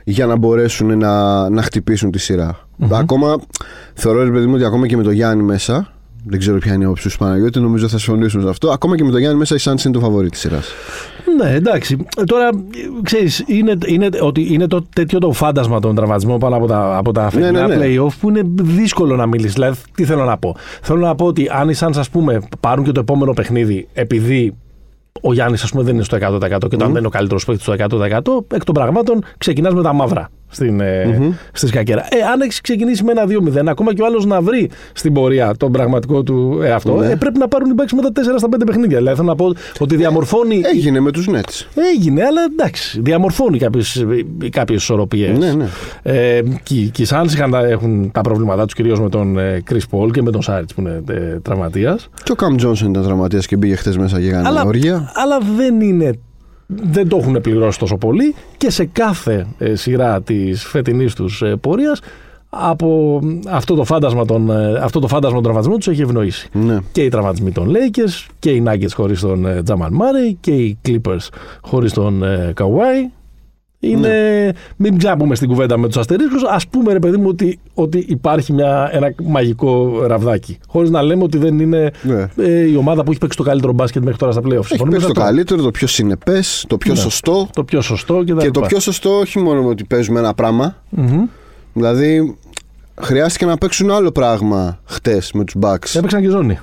για 0.04 0.26
να 0.26 0.36
μπορέσουν 0.36 0.98
να, 0.98 1.48
να 1.48 1.62
χτυπήσουν 1.62 2.10
τη 2.10 2.18
σειρα 2.18 2.68
Ακόμα 2.90 3.36
θεωρώ 3.94 4.24
ρε 4.24 4.30
παιδί 4.30 4.46
μου 4.46 4.54
ότι 4.54 4.64
ακόμα 4.64 4.86
και 4.86 4.96
με 4.96 5.02
το 5.02 5.10
Γιάννη 5.10 5.42
μέσα 5.42 5.92
δεν 6.24 6.38
ξέρω 6.38 6.58
ποια 6.58 6.74
είναι 6.74 6.84
η 6.84 6.86
όψη 6.86 7.08
του 7.08 7.16
Παναγιώτη, 7.16 7.60
νομίζω 7.60 7.88
θα 7.88 7.98
συμφωνήσουν 7.98 8.42
σε 8.42 8.48
αυτό. 8.48 8.70
Ακόμα 8.70 8.96
και 8.96 9.04
με 9.04 9.10
τον 9.10 9.20
Γιάννη 9.20 9.38
μέσα 9.38 9.54
η 9.54 9.58
Σάντ 9.58 9.80
είναι 9.84 9.94
το 9.94 10.00
φαβορή 10.00 10.28
της 10.28 10.40
σειράς. 10.40 10.68
Ναι, 11.36 11.50
εντάξει. 11.50 11.96
Τώρα, 12.26 12.50
ξέρεις, 13.02 13.44
είναι, 13.46 13.76
είναι, 13.86 14.08
ότι 14.20 14.52
είναι 14.52 14.66
το 14.66 14.86
τέτοιο 14.94 15.18
το 15.18 15.32
φάντασμα 15.32 15.80
των 15.80 15.94
τραυματισμών 15.94 16.38
πάνω 16.38 16.56
από 16.56 16.66
τα, 16.66 16.96
από 16.96 17.12
τα 17.12 17.30
ναι, 17.34 17.50
ναι, 17.50 17.66
ναι. 17.66 17.76
playoff 17.80 18.12
που 18.20 18.28
είναι 18.28 18.42
δύσκολο 18.54 19.16
να 19.16 19.26
μιλήσεις. 19.26 19.52
Δηλαδή, 19.52 19.78
τι 19.94 20.04
θέλω 20.04 20.24
να 20.24 20.38
πω. 20.38 20.56
Θέλω 20.82 21.00
να 21.00 21.14
πω 21.14 21.26
ότι 21.26 21.48
αν 21.52 21.68
οι 21.68 21.74
Suns, 21.78 21.96
ας 21.96 22.10
πούμε, 22.10 22.40
πάρουν 22.60 22.84
και 22.84 22.92
το 22.92 23.00
επόμενο 23.00 23.32
παιχνίδι 23.32 23.88
επειδή 23.92 24.54
ο 25.22 25.32
Γιάννης, 25.32 25.62
ας 25.62 25.70
πούμε, 25.70 25.82
δεν 25.82 25.94
είναι 25.94 26.04
στο 26.04 26.16
100% 26.16 26.40
και 26.48 26.54
όταν 26.54 26.78
δεν 26.78 26.96
είναι 26.96 27.06
ο 27.06 27.10
καλύτερος 27.10 27.44
παίκτης 27.44 27.64
στο 27.64 27.72
100%, 27.72 28.54
εκ 28.54 28.64
των 28.64 28.74
πραγμάτων 28.74 29.24
ξεκινάς 29.38 29.74
με 29.74 29.82
τα 29.82 29.92
μαύρα 29.92 30.30
στην, 30.48 30.80
mm-hmm. 30.82 31.32
στη 31.52 31.66
σκακέρα. 31.66 32.06
Ε, 32.10 32.22
αν 32.32 32.40
έχεις 32.40 32.60
ξεκινήσει 32.60 33.04
με 33.04 33.10
ένα 33.10 33.24
2-0, 33.62 33.66
ακόμα 33.66 33.94
και 33.94 34.02
ο 34.02 34.06
άλλος 34.06 34.26
να 34.26 34.40
βρει 34.40 34.70
στην 34.92 35.12
πορεία 35.12 35.54
τον 35.56 35.72
πραγματικό 35.72 36.22
του 36.22 36.60
εαυτό, 36.62 36.96
ναι. 36.96 37.10
ε, 37.10 37.14
πρέπει 37.14 37.38
να 37.38 37.48
πάρουν 37.48 37.70
οι 37.70 37.72
μπακς 37.72 37.92
με 37.92 38.02
τα 38.02 38.08
4 38.14 38.24
στα 38.36 38.48
5 38.56 38.60
παιχνίδια. 38.66 38.98
Δηλαδή 38.98 39.16
θέλω 39.16 39.28
να 39.28 39.34
πω 39.34 39.52
ότι 39.78 39.96
διαμορφώνει. 39.96 40.60
Έγινε 40.74 41.00
με 41.00 41.10
τους 41.10 41.28
Nets. 41.30 41.66
Έγινε, 41.94 42.24
αλλά 42.24 42.40
εντάξει, 42.52 43.00
διαμορφώνει 43.00 43.58
κάποιες 44.50 44.82
ισορροπίες. 44.82 45.38
Ναι, 45.38 45.52
ναι. 45.52 45.66
Ε, 46.02 46.42
και, 46.62 46.74
και 46.74 47.02
οι 47.02 47.06
Suns 47.10 47.62
έχουν 47.68 48.10
τα 48.12 48.20
προβλήματά 48.20 48.64
τους 48.64 48.74
κυρίως 48.74 49.00
με 49.00 49.08
τον 49.08 49.38
Chris 49.70 49.82
Paul 49.90 50.10
και 50.12 50.22
με 50.22 50.30
τον 50.30 50.42
Σάριτ 50.42 50.70
που 50.74 50.80
είναι 50.80 51.02
ε, 51.08 51.40
τραυματίας. 51.40 52.08
Και 52.22 52.32
ο 52.32 52.34
Καμ 52.34 52.56
Τζόνσον 52.56 52.90
ήταν 52.90 53.02
τραυματίας 53.02 53.46
και 53.46 53.56
μπήκε 53.56 53.74
χθες 53.74 53.96
μέσα 53.96 54.18
για 54.18 54.42
αλλά, 54.46 54.62
όργια. 54.64 55.12
Αλλά 55.14 55.38
δεν 55.56 55.80
είναι 55.80 56.18
δεν 56.70 57.08
το 57.08 57.16
έχουν 57.16 57.40
πληρώσει 57.40 57.78
τόσο 57.78 57.96
πολύ 57.96 58.34
και 58.56 58.70
σε 58.70 58.84
κάθε 58.84 59.46
ε, 59.58 59.74
σειρά 59.74 60.22
της 60.22 60.64
φετινής 60.64 61.14
τους 61.14 61.42
ε, 61.42 61.56
πορείας 61.56 62.00
από 62.50 63.20
αυτό 63.48 63.74
το 63.74 63.84
φάντασμα 63.84 64.24
των, 64.24 64.50
ε, 64.50 64.78
αυτό 64.82 65.00
το 65.00 65.08
φάντασμα 65.08 65.34
των 65.34 65.42
τραυματισμών 65.42 65.78
τους 65.78 65.88
έχει 65.88 66.02
ευνοήσει. 66.02 66.48
Ναι. 66.52 66.78
Και 66.92 67.02
οι 67.02 67.08
τραυματισμοί 67.08 67.50
των 67.50 67.70
Lakers 67.70 68.26
και 68.38 68.50
οι 68.50 68.64
Nuggets 68.66 68.92
χωρίς 68.94 69.20
τον 69.20 69.62
Τζαμαν 69.64 69.92
Μάρεϊ 69.92 70.36
και 70.40 70.50
οι 70.50 70.78
Clippers 70.88 71.28
χωρίς 71.60 71.92
τον 71.92 72.22
Kawhi 72.54 73.17
είναι, 73.80 74.08
ναι. 74.08 74.50
Μην 74.76 74.98
ξαναπούμε 74.98 75.34
στην 75.34 75.48
κουβέντα 75.48 75.78
με 75.78 75.86
τους 75.86 75.96
αστερίσκους. 75.96 76.42
Α 76.42 76.60
πούμε, 76.70 76.92
ρε 76.92 76.98
παιδί 76.98 77.16
μου, 77.16 77.28
ότι, 77.28 77.58
ότι 77.74 78.04
υπάρχει 78.08 78.52
μια, 78.52 78.90
ένα 78.92 79.14
μαγικό 79.22 80.02
ραβδάκι. 80.06 80.58
Χωρίς 80.68 80.90
να 80.90 81.02
λέμε 81.02 81.22
ότι 81.22 81.38
δεν 81.38 81.58
είναι 81.58 81.90
ναι. 82.02 82.28
ε, 82.36 82.70
η 82.70 82.76
ομάδα 82.76 83.04
που 83.04 83.10
έχει 83.10 83.20
παίξει 83.20 83.36
το 83.36 83.42
καλύτερο 83.42 83.72
μπάσκετ 83.72 84.02
μέχρι 84.02 84.18
τώρα 84.18 84.32
στα 84.32 84.40
playoffs. 84.44 84.72
Έχει 84.72 84.84
παίξει 84.90 85.06
το 85.06 85.12
καλύτερο, 85.12 85.62
το 85.62 85.70
πιο 85.70 85.86
συνεπές, 85.86 86.64
το 86.68 86.78
πιο 86.78 86.92
ναι. 86.92 86.98
σωστό. 86.98 87.48
Το 87.52 87.64
πιο 87.64 87.80
σωστό 87.80 88.24
και, 88.24 88.32
και 88.32 88.50
το 88.50 88.60
πιο 88.60 88.80
σωστό 88.80 89.18
όχι 89.18 89.38
μόνο 89.38 89.68
ότι 89.68 89.84
παίζουμε 89.84 90.18
ένα 90.18 90.34
πράγμα. 90.34 90.76
Mm-hmm. 90.96 91.28
Δηλαδή, 91.72 92.36
χρειάστηκε 93.00 93.46
να 93.46 93.56
παίξουν 93.56 93.90
άλλο 93.90 94.10
πράγμα 94.10 94.80
χτες 94.84 95.32
με 95.32 95.44
τους 95.44 95.54
Bucks. 95.60 95.94
Έπαιξαν 95.94 96.22
και 96.22 96.28
ζώνη. 96.28 96.58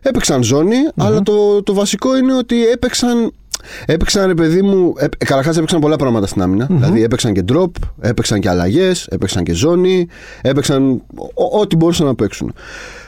Έπαιξαν 0.00 0.42
ζώνη, 0.42 0.76
mm-hmm. 0.86 1.04
αλλά 1.04 1.22
το, 1.22 1.62
το 1.62 1.74
βασικό 1.74 2.16
είναι 2.16 2.34
ότι 2.34 2.66
έπαιξαν 2.66 3.32
Έπαιξαν, 3.86 4.26
ρε 4.26 4.34
παιδί 4.34 4.62
μου, 4.62 4.92
ε, 4.96 5.06
καταρχάς 5.18 5.56
έπαιξαν 5.56 5.80
πολλά 5.80 5.96
πράγματα 5.96 6.26
στην 6.26 6.42
άμυνα. 6.42 6.66
Mm-hmm. 6.66 6.74
Δηλαδή 6.74 7.02
έπαιξαν 7.02 7.32
και 7.32 7.44
drop, 7.52 7.70
έπαιξαν 8.00 8.40
και 8.40 8.48
αλλαγές, 8.48 9.06
έπαιξαν 9.06 9.44
και 9.44 9.52
ζώνη, 9.52 10.06
έπαιξαν 10.42 11.02
ό,τι 11.60 11.76
μπορούσαν 11.76 12.06
να 12.06 12.14
παίξουν. 12.14 12.54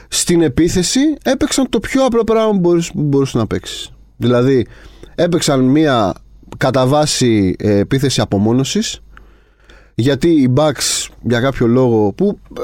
Στην 0.07 0.41
επίθεση 0.41 0.99
έπαιξαν 1.23 1.69
το 1.69 1.79
πιο 1.79 2.05
απλό 2.05 2.23
πράγμα 2.23 2.59
που 2.59 2.79
μπορούσαν 2.93 3.41
να 3.41 3.47
παίξεις. 3.47 3.91
Δηλαδή 4.17 4.67
έπαιξαν 5.15 5.59
μία 5.59 6.13
κατά 6.57 6.85
βάση 6.85 7.55
ε, 7.59 7.77
επίθεση 7.77 8.21
απομόνωσης 8.21 9.01
γιατί 9.99 10.27
οι 10.27 10.53
Bucks 10.55 11.07
για 11.21 11.39
κάποιο 11.39 11.67
λόγο 11.67 12.11
που 12.11 12.39
ε, 12.59 12.61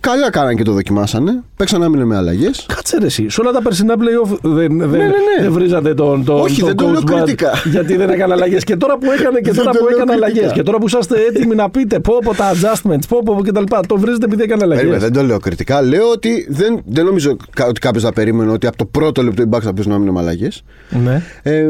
καλά 0.00 0.30
κάναν 0.30 0.56
και 0.56 0.62
το 0.62 0.72
δοκιμάσανε. 0.72 1.42
Παίξαν 1.56 1.82
άμυνα 1.82 2.04
με 2.04 2.16
αλλαγές. 2.16 2.66
Κάτσε 2.74 2.98
ρε, 3.00 3.06
εσύ. 3.06 3.28
Σε 3.28 3.40
όλα 3.40 3.50
τα 3.50 3.62
περσινά 3.62 3.94
playoff 3.94 4.38
δεν, 4.42 4.78
δεν, 4.78 4.88
ναι, 4.88 4.96
ναι, 4.96 5.04
ναι. 5.04 5.42
δεν 5.42 5.52
βρίζατε 5.52 5.94
τον, 5.94 6.24
τον, 6.24 6.40
Όχι, 6.40 6.58
τον 6.60 6.66
δεν 6.66 6.76
το 6.76 6.88
λέω 6.88 7.02
κριτικά. 7.02 7.50
Γιατί 7.64 7.96
δεν 7.96 8.10
έκανε 8.10 8.32
αλλαγές. 8.32 8.64
Και 8.64 8.76
τώρα 8.76 8.98
που 8.98 9.12
έκανε 9.12 9.40
και 9.40 9.52
τώρα 9.52 9.70
που 9.70 9.86
έκανε 9.90 10.12
αλλαγές. 10.12 10.52
Και 10.52 10.62
τώρα 10.62 10.78
που 10.78 10.86
είσαστε 10.86 11.16
έτοιμοι 11.28 11.54
να 11.54 11.70
πείτε 11.70 12.00
πω 12.00 12.16
από 12.16 12.34
τα 12.34 12.52
adjustments, 12.52 13.02
πω 13.08 13.18
από 13.18 13.42
κτλ. 13.42 13.62
Το 13.86 13.98
βρίζετε 13.98 14.24
επειδή 14.24 14.42
έκανε 14.42 14.64
αλλαγές. 14.64 15.00
Δεν 15.00 15.12
το 15.12 15.22
λέω 15.22 15.38
κριτικά. 15.38 15.82
Λέω 15.82 16.10
ότι 16.10 16.46
δεν, 16.50 16.82
δεν 16.86 17.04
νομίζω 17.04 17.36
ότι 17.68 17.80
κάποιος 17.80 18.02
θα 18.02 18.12
περίμενε 18.12 18.50
ότι 18.52 18.66
από 18.66 18.76
το 18.76 18.84
πρώτο 18.84 19.22
λεπτό 19.22 19.42
οι 19.42 19.48
Bucks 19.50 19.62
θα 19.62 19.72
παίζουν 19.72 19.92
άμυνα 19.92 20.12
με 20.12 20.20
αλλαγές. 20.20 20.62
Ναι. 20.90 21.22
Ε, 21.42 21.66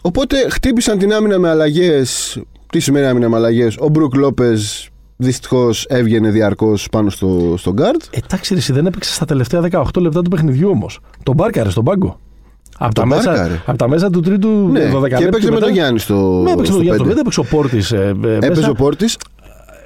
οπότε 0.00 0.36
χτύπησαν 0.50 0.98
την 0.98 1.12
άμυνα 1.12 1.38
με 1.38 1.48
αλλαγές 1.48 2.40
τι 2.72 2.80
σημαίνει 2.80 3.06
άμυνα 3.06 3.28
με 3.28 3.36
αλλαγές; 3.36 3.76
Ο 3.78 3.88
Μπρουκ 3.88 4.14
Λόπες 4.14 4.90
δυστυχώς 5.16 5.84
έβγαινε 5.88 6.30
διαρκώς 6.30 6.88
πάνω 6.90 7.10
στο, 7.10 7.54
στο 7.56 7.72
γκάρτ. 7.72 8.02
Εντάξει, 8.10 8.54
εσύ 8.54 8.72
δεν 8.72 8.86
έπαιξε 8.86 9.12
στα 9.12 9.24
τελευταία 9.24 9.68
18 9.70 10.00
λεπτά 10.00 10.22
του 10.22 10.30
παιχνιδιού 10.30 10.68
όμως. 10.68 11.00
Τον 11.22 11.34
πάρκαρε 11.34 11.70
στον 11.70 11.84
πάγκο. 11.84 12.18
Από 12.78 12.94
τα, 12.94 13.06
μέσα, 13.06 13.60
από 13.66 13.78
τα 13.78 13.88
μέσα 13.88 14.10
του 14.10 14.20
τρίτου 14.20 14.48
ναι, 14.48 14.90
12 14.94 15.08
Και 15.08 15.24
έπαιξε 15.24 15.50
με 15.50 15.60
τον 15.60 15.70
Γιάννη 15.70 15.98
στο. 15.98 16.40
Ναι, 16.44 16.50
έπαιξε 16.50 16.72
με 16.72 16.76
τον 16.76 16.86
Γιάννη. 16.86 17.08
Δεν 17.08 17.18
έπαιξε 17.18 17.40
ο 17.40 17.44
Πόρτης. 17.44 17.92
Ε, 17.92 18.16
ε, 18.24 18.34
έπαιζε 18.46 18.70
ο 18.70 18.72
Πόρτης. 18.72 19.16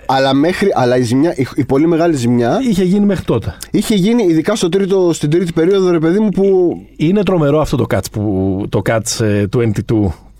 Αλλά, 0.06 0.34
μέχρι, 0.34 0.68
αλλά 0.74 0.96
η, 0.96 1.02
ζημιά, 1.02 1.34
η, 1.36 1.46
η, 1.54 1.64
πολύ 1.64 1.86
μεγάλη 1.86 2.16
ζημιά. 2.16 2.58
Είχε 2.68 2.84
γίνει 2.84 3.06
μέχρι 3.06 3.24
τότε. 3.24 3.56
Είχε 3.70 3.94
γίνει 3.94 4.22
ειδικά 4.22 4.54
στο 4.54 4.68
τρίτο, 4.68 5.12
στην 5.12 5.30
τρίτη 5.30 5.52
περίοδο, 5.52 5.90
ρε 5.90 5.98
παιδί 5.98 6.18
μου, 6.18 6.28
που. 6.28 6.76
Είναι 6.96 7.22
τρομερό 7.22 7.60
αυτό 7.60 7.76
το 7.76 7.86
catch, 7.94 8.10
που, 8.12 8.64
το 8.68 8.82
catch 8.88 9.44
22 9.50 9.68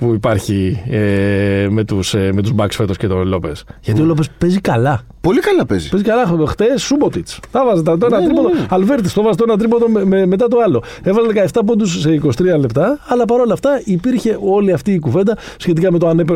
που 0.00 0.14
υπάρχει 0.14 0.82
ε, 0.90 1.66
με 1.70 1.84
τους 1.84 2.14
ε, 2.14 2.32
με 2.32 2.42
τους 2.42 2.52
Bucks 2.56 2.70
φέτος 2.70 2.96
και 2.96 3.06
τον 3.06 3.26
Λόπε. 3.26 3.52
Γιατί 3.80 4.00
ο 4.00 4.04
Λόπε 4.04 4.22
παίζει 4.38 4.60
καλά. 4.60 5.02
Πολύ 5.20 5.40
καλά 5.40 5.66
παίζει. 5.66 5.88
Παίζει 5.88 6.06
καλά. 6.06 6.46
Χτες 6.46 6.82
Σούμποτιτ. 6.82 7.28
Τα 7.50 7.64
βάζε 7.64 7.82
το 7.82 7.98
ένα 8.06 8.20
ναι, 8.20 8.24
τρίποδο. 8.24 8.48
Ναι, 8.48 8.60
ναι. 8.60 8.66
Αλβέρτης 8.70 9.12
το 9.12 9.22
βάζει 9.22 9.36
το 9.36 9.44
ένα 9.48 9.56
τρίποδο 9.56 9.88
με, 9.88 10.04
με, 10.04 10.26
μετά 10.26 10.48
το 10.48 10.58
άλλο. 10.64 10.82
Έβαλε 11.02 11.46
17 11.52 11.60
πόντους 11.66 12.00
σε 12.00 12.20
23 12.24 12.44
λεπτά. 12.58 12.98
Αλλά 13.08 13.24
παρόλα 13.24 13.52
αυτά 13.52 13.80
υπήρχε 13.84 14.38
όλη 14.40 14.72
αυτή 14.72 14.92
η 14.92 14.98
κουβέντα 14.98 15.36
σχετικά 15.56 15.92
με 15.92 15.98
το 15.98 16.08
αν, 16.08 16.18
έπαι, 16.18 16.34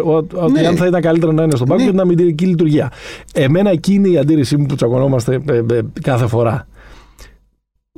ναι. 0.52 0.66
αν 0.66 0.76
θα 0.76 0.86
ήταν 0.86 1.00
καλύτερα 1.00 1.32
να 1.32 1.42
είναι 1.42 1.56
στον 1.56 1.68
πάγκο 1.68 1.80
ναι. 1.80 1.86
και 1.86 1.90
την 1.92 2.00
αμυντική 2.00 2.46
λειτουργία. 2.46 2.92
Εμένα 3.34 3.70
εκείνη 3.70 4.10
η 4.10 4.18
αντίρρησή 4.18 4.56
μου 4.56 4.66
που 4.66 4.74
τσακωνόμαστε 4.74 5.42
ε, 5.48 5.56
ε, 5.56 5.80
κάθε 6.02 6.26
φορά 6.26 6.66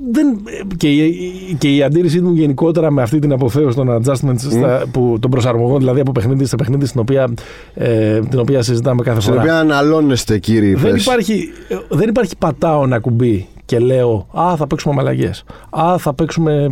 δεν, 0.02 0.38
και, 0.76 0.88
η, 0.88 1.56
και 1.58 1.74
η 1.74 1.82
αντίρρησή 1.82 2.20
μου 2.20 2.34
γενικότερα 2.34 2.90
με 2.90 3.02
αυτή 3.02 3.18
την 3.18 3.32
αποθέωση 3.32 3.76
των 3.76 3.88
adjustments, 3.88 4.38
στα, 4.38 4.84
που, 4.92 5.16
των 5.20 5.30
προσαρμογών, 5.30 5.78
δηλαδή 5.78 6.00
από 6.00 6.12
παιχνίδι 6.12 6.44
σε 6.44 6.56
παιχνίδι, 6.56 6.86
στην 6.86 7.00
οποία, 7.00 7.34
ε, 7.74 8.20
την 8.20 8.38
οποία 8.38 8.62
συζητάμε 8.62 9.02
κάθε 9.02 9.20
φορά. 9.20 9.36
Στην 9.36 9.48
οποία 9.48 9.58
αναλώνεστε, 9.58 10.38
κύριε 10.38 10.76
δεν 10.76 10.96
υπάρχει, 10.96 11.48
δεν 11.88 12.08
υπάρχει 12.08 12.36
πατάω 12.38 12.82
ένα 12.82 12.98
κουμπί 12.98 13.46
και 13.64 13.78
λέω 13.78 14.26
Α, 14.32 14.56
θα 14.56 14.66
παίξουμε 14.66 14.94
με 14.94 15.00
αλλαγέ. 15.00 15.30
Α, 15.70 15.98
θα 15.98 16.14
παίξουμε 16.14 16.70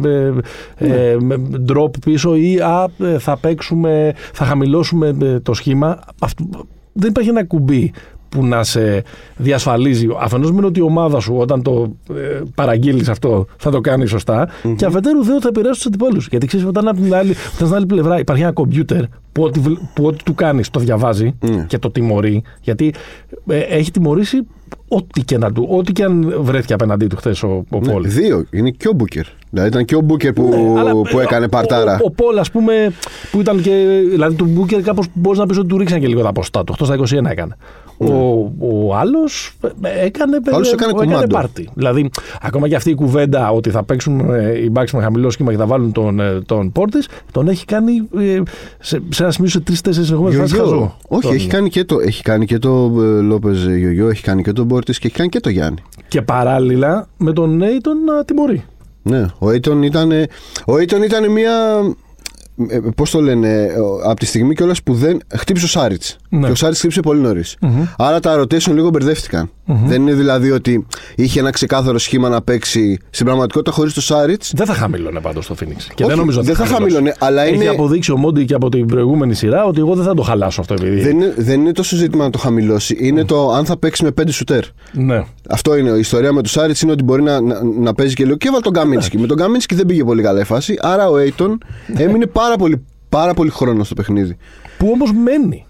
ε, 0.78 1.12
ε, 1.12 1.16
με 1.20 1.40
drop 1.68 1.90
πίσω 2.04 2.34
ή 2.34 2.60
Α, 2.60 2.88
ε, 2.98 3.18
θα 3.18 3.36
παίξουμε, 3.36 4.14
θα 4.32 4.44
χαμηλώσουμε 4.44 5.16
ε, 5.22 5.40
το 5.40 5.54
σχήμα. 5.54 6.00
Αυτό, 6.18 6.44
δεν 6.92 7.10
υπάρχει 7.10 7.28
ένα 7.30 7.44
κουμπί 7.44 7.92
που 8.34 8.46
να 8.46 8.64
σε 8.64 9.02
διασφαλίζει. 9.36 10.06
Αφενός 10.18 10.52
μεν 10.52 10.64
ότι 10.64 10.78
η 10.78 10.82
ομάδα 10.82 11.20
σου 11.20 11.34
όταν 11.36 11.62
το 11.62 11.92
ε, 12.10 12.40
παραγγείλεις 12.54 13.08
αυτό 13.08 13.46
θα 13.56 13.70
το 13.70 13.80
κάνει 13.80 14.04
και 14.76 14.84
αφετέρου 14.84 15.22
δεν 15.22 15.40
θα 15.40 15.48
επηρεάσει 15.48 15.78
τους 15.78 15.86
αντιπάλους. 15.86 16.26
Γιατί 16.30 16.46
ξέρεις, 16.46 16.66
όταν 16.66 16.88
από 16.88 17.00
την 17.00 17.14
άλλη, 17.14 17.34
στην 17.34 17.74
άλλη 17.74 17.86
πλευρά 17.86 18.18
υπάρχει 18.18 18.42
ένα 18.42 18.52
κομπιούτερ 18.52 19.02
που 19.32 19.42
ό,τι, 19.42 19.60
που 19.94 20.04
ό,τι 20.04 20.24
του 20.24 20.34
κάνεις 20.34 20.70
το 20.70 20.80
διαβάζει 20.80 21.34
και 21.66 21.78
το 21.78 21.90
τιμωρεί. 21.90 22.42
Γιατί 22.60 22.94
ε, 23.46 23.58
έχει 23.58 23.90
τιμωρήσει 23.90 24.46
ό,τι 24.88 25.22
και, 25.22 25.38
να 25.38 25.52
του, 25.52 25.66
ό,τι 25.70 25.92
και 25.92 26.04
αν 26.04 26.34
βρέθηκε 26.38 26.72
απέναντί 26.72 27.06
του 27.06 27.16
χθες 27.16 27.42
ο, 27.42 27.64
ο 27.70 27.80
ναι, 27.80 28.08
Δύο. 28.08 28.44
Είναι 28.50 28.70
και 28.70 28.88
ο 28.88 28.92
Μπούκερ. 28.92 29.24
Δηλαδή 29.50 29.68
ήταν 29.68 29.84
και 29.84 29.96
ο 29.96 30.00
Μπούκερ 30.00 30.32
που, 30.32 30.74
ναι, 30.84 31.10
που 31.10 31.18
έκανε 31.18 31.48
παρτάρα. 31.48 31.92
Ο, 31.92 31.96
ο, 32.02 32.06
ο 32.06 32.10
Πόλ, 32.10 32.38
ας 32.38 32.50
πούμε, 32.50 32.92
που 33.30 33.40
ήταν 33.40 33.60
και. 33.60 33.70
Δηλαδή 34.10 34.36
του 34.36 34.44
Μπούκερ 34.44 34.82
κάπως 34.82 35.06
μπορείς 35.12 35.38
να 35.38 35.46
πεις 35.46 35.58
ότι 35.58 35.66
του 35.66 35.78
ρίξαν 35.78 36.00
και 36.00 36.06
λίγο 36.06 36.22
τα 36.22 36.32
ποστά 36.32 36.64
του. 36.64 36.74
8 36.78 36.84
στα 36.84 37.20
21 37.20 37.30
έκανε. 37.30 37.56
Ο, 37.98 38.14
ο 38.58 38.94
άλλος 38.96 39.56
έκανε, 40.04 40.40
Άλλος 40.52 40.72
έκανε, 40.72 40.92
έκανε 41.02 41.26
πάρτι. 41.26 41.68
Δηλαδή, 41.74 42.10
ακόμα 42.42 42.68
και 42.68 42.74
αυτή 42.74 42.90
η 42.90 42.94
κουβέντα 42.94 43.50
ότι 43.50 43.70
θα 43.70 43.82
παίξουν 43.82 44.30
ε, 44.34 44.58
οι 44.58 44.68
μπακς 44.70 44.92
με 44.92 45.02
χαμηλό 45.02 45.30
σχήμα 45.30 45.50
και 45.50 45.56
θα 45.56 45.66
βάλουν 45.66 45.92
τον, 45.92 46.20
ε, 46.20 46.40
τον 46.46 46.72
Πόρτη, 46.72 46.98
τον 47.32 47.48
έχει 47.48 47.64
κάνει 47.64 48.08
ε, 48.18 48.40
σε, 48.78 49.02
σε 49.08 49.22
ένα 49.22 49.32
σημείο 49.32 49.50
σε 49.50 49.60
τρει-τέσσερι 49.60 50.06
εγωμένες 50.10 50.38
φάσεις 50.38 50.58
χαζό. 50.58 50.96
Όχι, 51.08 51.22
τον... 51.22 51.34
έχει 51.34 51.48
κάνει 51.48 51.68
και 51.68 51.84
το, 51.84 52.00
έχει 52.00 52.22
κάνει 52.22 52.46
και 52.46 52.58
το 52.58 52.88
Λόπε 53.22 53.50
Γιωγιό, 53.50 54.08
έχει 54.08 54.22
κάνει 54.22 54.42
και 54.42 54.52
τον 54.52 54.68
Πόρτη 54.68 54.92
και 54.92 55.06
έχει 55.06 55.16
κάνει 55.16 55.28
και 55.28 55.40
το 55.40 55.48
Γιάννη. 55.48 55.82
Και 56.08 56.22
παράλληλα 56.22 57.08
με 57.16 57.32
τον 57.32 57.56
Νέιτον 57.56 58.04
να 58.04 58.24
τιμωρεί. 58.24 58.64
Ναι, 59.02 59.26
ο 59.38 59.48
Aiton 59.48 59.82
ήταν, 59.82 60.10
ο 60.66 60.78
ήταν 60.78 61.32
μια 61.32 61.52
ε, 62.68 62.78
Πώς 62.96 63.11
το 63.11 63.20
λένε, 63.20 63.68
από 64.04 64.18
τη 64.20 64.26
στιγμή 64.26 64.54
κιόλας 64.54 64.82
που 64.82 64.94
δεν. 64.94 65.20
Χτύπησε 65.37 65.64
ο 65.64 65.68
Σάριτς. 65.68 66.16
Ναι. 66.28 66.46
Και 66.46 66.52
ο 66.52 66.54
Σάριτς 66.54 66.78
χτύπησε 66.78 67.00
πολύ 67.00 67.20
νωρίς. 67.20 67.56
Άρα 67.99 68.20
τα 68.20 68.40
rotation 68.40 68.73
λίγο 68.75 68.88
μπερδεύτηκαν. 68.88 69.50
Δεν 69.84 70.00
είναι 70.02 70.12
δηλαδή 70.12 70.50
ότι 70.50 70.87
είχε 71.16 71.40
ένα 71.40 71.50
ξεκάθαρο 71.50 71.99
σχήμα 71.99 72.28
να 72.28 72.42
παίξει 72.42 72.99
στην 73.11 73.26
πραγματικότητα 73.26 73.70
χωρίς 73.70 73.92
το 73.92 74.00
Σάριτς. 74.00 74.52
Δεν 74.56 74.66
θα 74.66 74.75
χαμηλώνε 74.75 75.20
πάντως 75.20 75.46
το 75.46 75.54
Phoenix. 75.61 75.76
Και 75.94 76.02
Όχι, 76.02 76.04
δεν 76.04 76.16
νομίζω 76.18 76.38
ότι 76.38 76.46
δεν 76.46 76.56
θα 76.56 76.64
χαμηλώσει. 76.64 76.92
χαμηλώνε, 76.94 77.14
αλλά 77.18 77.42
Έχει 77.42 77.54
είναι- 77.54 77.68
αποδείξει 77.68 78.12
ο 78.12 78.16
Μόντι 78.16 78.44
και 78.44 78.54
από 78.54 78.68
την 78.68 78.87
προηγούμενη 78.87 79.34
σειρά 79.34 79.64
ότι 79.64 79.80
εγώ 79.80 79.94
δεν 79.94 80.04
θα 80.04 80.14
το 80.14 80.23
χαλάσω 80.23 80.61
αυτό 80.61 80.75
επειδή. 80.75 81.00
Δεν 81.00 81.11
είναι, 81.16 81.34
δεν 81.37 81.61
είναι 81.61 81.73
τόσο 81.73 81.96
ζήτημα 81.96 82.25
να 82.25 82.30
το 82.30 82.38
χαμηλώσει. 82.38 82.96
Είναι 83.00 83.25
το 83.25 83.50
αν 83.52 83.64
θα 83.64 83.76
παίξει 83.78 84.04
με 84.04 84.11
πέντε 84.11 84.32
σουτέρ. 84.32 84.62
Ναι. 84.92 85.25
Αυτό 85.49 85.76
είναι. 85.76 85.90
Η 85.90 85.99
ιστορία 85.99 86.32
με 86.32 86.42
του 86.42 86.49
Σάριτς 86.49 86.80
είναι 86.80 86.92
ότι 86.92 87.02
μπορεί 87.04 87.23
να, 87.23 87.40
να, 87.40 87.61
να 87.80 87.94
παίζει 87.94 88.14
και 88.14 88.25
λίγο. 88.25 88.37
Και 88.37 88.46
έβαλε 88.49 88.62
τον 88.62 88.73
Καμίνσκι. 88.73 89.18
Με 89.18 89.26
τον 89.26 89.37
Καμίνσκι 89.37 89.75
δεν 89.75 89.87
πήγε 89.87 90.04
πολύ 90.04 90.23
καλά 90.23 90.40
η 90.40 90.44
φάση. 90.44 90.75
Άρα 90.80 91.08
ο 91.08 91.14
Aiton 91.16 91.56
έμεινε 91.96 92.26
πάρα 92.26 92.42
πολύ, 92.58 92.84
πάρα 93.08 93.34
πολύ 93.34 93.50
χρόνο 93.50 93.84
στο 93.84 93.94
παιχνίδι. 93.94 94.36
Που 94.78 94.88
όμως 94.92 95.12
μένει. 95.12 95.66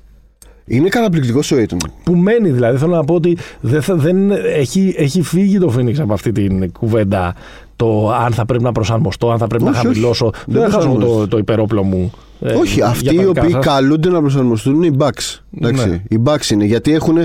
Είναι 0.66 0.88
καταπληκτικό 0.88 1.38
ο 1.52 1.56
Aiton. 1.58 1.76
Που 2.04 2.14
μένει 2.16 2.50
δηλαδή. 2.50 2.78
Θέλω 2.78 2.94
να 2.94 3.04
πω 3.04 3.14
ότι 3.14 3.36
δεν, 3.60 3.82
θα- 3.82 3.94
δεν 3.96 4.30
έχει, 4.30 4.94
έχει 4.98 5.22
φύγει 5.22 5.58
το 5.58 5.74
Phoenix 5.78 5.98
από 5.98 6.12
αυτή 6.12 6.32
την 6.32 6.72
κουβέντα. 6.72 7.34
Το 7.76 8.12
αν 8.12 8.32
θα 8.32 8.44
πρέπει 8.46 8.62
να 8.64 8.72
προσαρμοστώ, 8.72 9.30
αν 9.30 9.38
θα 9.38 9.46
πρέπει 9.46 9.64
να 9.64 9.70
Όχι, 9.70 9.78
όχι. 9.78 9.86
χαμηλώσω. 9.86 10.30
Δεν 10.46 10.60
Δεν 10.60 10.70
θα 10.70 10.70
χάσω 10.76 10.86
το, 10.88 10.92
προσαρμόζεσαι. 10.94 11.26
το 11.28 11.38
υπερόπλο 11.38 11.82
μου. 11.82 12.12
ε, 12.40 12.52
Όχι, 12.54 12.74
για 12.74 12.86
αυτοί 12.86 13.04
τα 13.04 13.12
οι 13.12 13.16
δικά 13.16 13.28
οποίοι 13.40 13.50
σας. 13.50 13.64
καλούνται 13.64 14.08
να 14.08 14.20
προσαρμοστούν 14.20 14.74
είναι 14.74 14.86
οι 14.86 14.96
Bucks. 14.98 15.38
Εντάξει, 15.60 15.88
Ναι. 15.88 16.02
Οι 16.08 16.22
Bucks 16.24 16.50
είναι. 16.50 16.64
Γιατί 16.64 16.92
έχουν. 16.94 17.18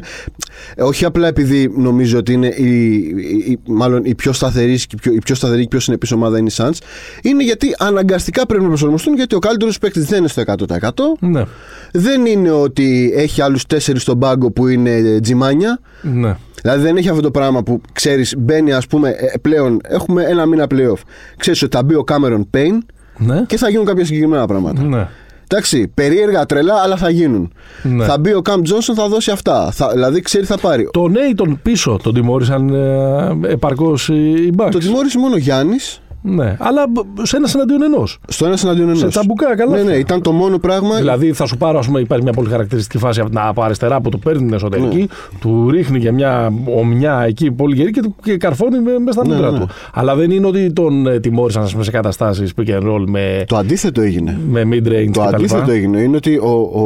Όχι 0.78 1.06
απλά 1.06 1.28
επειδή 1.28 1.74
νομίζω 1.78 2.18
ότι 2.18 2.34
είναι 2.34 2.48
η, 2.48 2.94
η- 2.94 3.52
η- 3.52 3.60
μάλλον 3.68 4.02
η 4.06 4.16
πιο 4.16 4.34
σταθερή 4.34 4.76
και 4.76 4.86
η 4.92 4.98
πιο, 5.02 5.14
η 5.14 5.18
πιο, 5.20 5.36
σταθερή 5.36 5.62
και 5.62 5.68
πιο 5.68 5.80
συνεπή 5.80 6.14
ομάδα 6.14 6.38
είναι 6.38 6.50
η 6.50 6.54
Suns. 6.58 6.78
Είναι 7.22 7.44
γιατί 7.44 7.76
αναγκαστικά 7.78 8.46
πρέπει 8.46 8.62
να 8.64 8.68
προσαρμοστούν 8.70 9.16
γιατί 9.16 9.36
ο 9.36 9.40
καλύτερος 9.40 9.78
παίκτης 9.78 10.06
δεν 10.06 10.20
είναι 10.20 10.28
στο 10.28 10.42
100%. 10.42 11.18
Ναι, 11.20 11.44
Δεν 11.92 12.26
είναι 12.26 12.52
ότι 12.52 13.12
έχει 13.16 13.42
άλλους 13.42 13.66
τέσσερις 13.66 14.02
στον 14.02 14.20
πάγκο 14.20 14.52
που 14.52 14.68
είναι 14.68 15.20
τζιμάνια. 15.22 15.80
ναι. 16.02 16.36
Δηλαδή 16.62 16.82
δεν 16.84 16.98
έχει 16.98 17.10
αυτό 17.10 17.22
το 17.22 17.32
πράγμα 17.32 17.64
που 17.64 17.82
ξέρεις, 17.94 18.36
μπαίνει 18.38 18.74
ας 18.74 18.88
πούμε 18.88 19.10
ε, 19.10 19.38
πλέον. 19.42 19.80
Έχουμε 19.84 20.24
ένα 20.24 20.46
μήνα 20.46 20.66
playoff. 20.70 21.02
Ξέρεις 21.38 21.62
ότι 21.62 21.76
θα 21.76 21.84
μπει 21.84 21.94
ο 21.96 22.04
Cameron 22.12 22.42
Payne 22.58 22.78
Ναι. 23.18 23.44
και 23.48 23.58
θα 23.58 23.70
γίνουν 23.70 23.86
κάποια 23.86 24.06
συγκεκριμένα 24.06 24.46
πράγματα. 24.48 24.82
ναι. 24.84 25.08
Εντάξει, 25.52 25.88
περίεργα 25.94 26.46
τρελά, 26.46 26.76
αλλά 26.76 26.98
θα 26.98 27.10
γίνουν. 27.10 27.52
Ναι. 27.84 28.06
Θα 28.06 28.18
μπει 28.20 28.34
ο 28.34 28.42
Καμπ 28.42 28.64
Τζόνσον, 28.64 28.96
θα 28.96 29.08
δώσει 29.08 29.32
αυτά. 29.32 29.72
Θα, 29.72 29.90
δηλαδή 29.92 30.22
ξέρει, 30.22 30.46
θα 30.46 30.58
πάρει. 30.58 30.90
Τον 30.92 31.12
Νέιτον 31.12 31.60
πίσω 31.62 32.00
τον 32.04 32.14
τιμώρησαν 32.14 32.70
ε, 32.74 33.52
επαρκώς 33.52 34.08
οι 34.10 34.50
Bucks. 34.58 34.68
Το 34.72 34.78
τιμώρησε 34.78 35.18
μόνο 35.20 35.34
ο 35.34 35.38
Γιάννης 35.38 36.02
Ναι, 36.22 36.56
αλλά 36.60 36.84
σε 37.22 37.38
ένα 37.38 37.50
εναντίον 37.56 37.82
ενός. 37.84 38.18
στο 38.28 38.46
ένα 38.46 38.58
εναντίον 38.64 38.88
ενός. 38.88 39.00
Σε 39.00 39.08
τσαμπουκά, 39.08 39.56
καλά. 39.56 39.78
Ναι, 39.78 39.84
ναι, 39.84 39.94
ήταν 39.96 40.22
το 40.22 40.32
μόνο 40.32 40.58
πράγμα. 40.58 40.96
Δηλαδή 40.96 41.34
θα 41.34 41.46
σου 41.46 41.58
πάρω, 41.58 41.80
ας 41.80 41.86
πούμε, 41.86 42.00
υπάρχει 42.00 42.24
μια 42.24 42.34
πολύ 42.34 42.50
χαρακτηριστική 42.50 42.98
φάση 42.98 43.20
από, 43.20 43.30
την- 43.30 43.40
από 43.40 43.62
αριστερά 43.62 44.02
που 44.02 44.10
του 44.10 44.20
παίρνει 44.20 44.46
την 44.46 44.54
εσωτερική, 44.54 44.98
Ναι. 44.98 45.06
του 45.40 45.70
ρίχνει 45.70 46.00
και 46.00 46.12
μια 46.12 46.54
ομιά 46.78 47.24
εκεί 47.28 47.52
πολύ 47.52 47.76
γερή 47.76 47.92
και, 47.92 48.02
του- 48.02 48.16
και 48.24 48.38
καρφώνει 48.38 48.80
με- 48.80 49.00
μέσα 49.00 49.12
στα 49.12 49.28
Ναι, 49.28 49.34
μούτρα 49.36 49.52
ναι. 49.52 49.60
του. 49.60 49.68
Αλλά 49.94 50.16
δεν 50.16 50.32
είναι 50.32 50.48
ότι 50.48 50.74
τον 50.74 51.08
ε, 51.08 51.20
τιμώρησαν 51.20 51.64
ας 51.64 51.72
πούμε, 51.72 51.84
σε 51.84 51.92
καταστάσεις 51.92 52.54
pick 52.58 52.70
and 52.70 52.82
roll 52.84 53.04
με, 53.08 53.44
Το 53.48 53.58
αντίθετο 53.58 54.02
έγινε. 54.02 54.40
με 54.50 54.62
mid-range 54.72 55.10
Το 55.14 55.22
κτλ. 55.22 55.36
αντίθετο 55.36 55.72
έγινε 55.72 56.02
είναι 56.02 56.16
ότι 56.16 56.38
ο, 56.38 56.70
ο, 56.74 56.82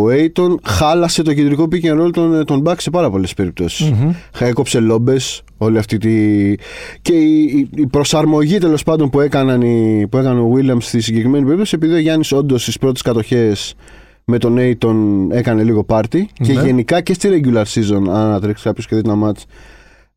ο 0.00 0.06
Aiton 0.12 0.54
χάλασε 0.62 1.22
το 1.22 1.34
κεντρικό 1.34 1.68
pick 1.72 1.84
and 1.94 2.04
roll 2.06 2.10
των, 2.12 2.44
των 2.44 2.62
Bucks 2.66 2.74
σε 2.78 2.90
πάρα 2.90 3.10
πολλές 3.10 3.34
περιπτώσεις. 3.34 3.92
Έκοψε 4.38 4.80
λόμπες, 4.80 5.42
όλη 5.58 5.78
αυτή 5.78 5.98
τη. 5.98 6.10
και 7.02 7.12
η, 7.12 7.42
η- 7.42 7.68
η 7.76 7.86
προσαρμογή 7.86 8.38
τέλος 8.60 8.82
πάντων 8.82 9.10
που, 9.10 9.20
έκαναν 9.20 9.60
οι, 9.62 10.06
που 10.10 10.16
έκανε 10.18 10.40
ο 10.40 10.52
Williams 10.56 10.82
στη 10.82 11.00
συγκεκριμένη 11.00 11.44
περίπτωση, 11.44 11.74
επειδή 11.74 11.94
ο 11.94 11.98
Γιάννης 11.98 12.32
όντως 12.32 12.62
στις 12.62 12.78
πρώτες 12.78 13.02
κατοχές 13.02 13.74
με 14.24 14.38
τον 14.38 14.56
Aiton 14.58 14.96
έκανε 15.30 15.62
λίγο 15.62 15.84
πάρτι 15.84 16.28
και 16.32 16.52
Ναι. 16.52 16.62
γενικά 16.62 17.00
και 17.00 17.14
στη 17.14 17.28
regular 17.44 17.62
season, 17.64 18.08
αν 18.08 18.08
ανατρέξει 18.16 18.64
κάποιος 18.64 18.86
και 18.86 18.96
δει 18.96 19.02
ένα 19.10 19.28
match. 19.28 19.42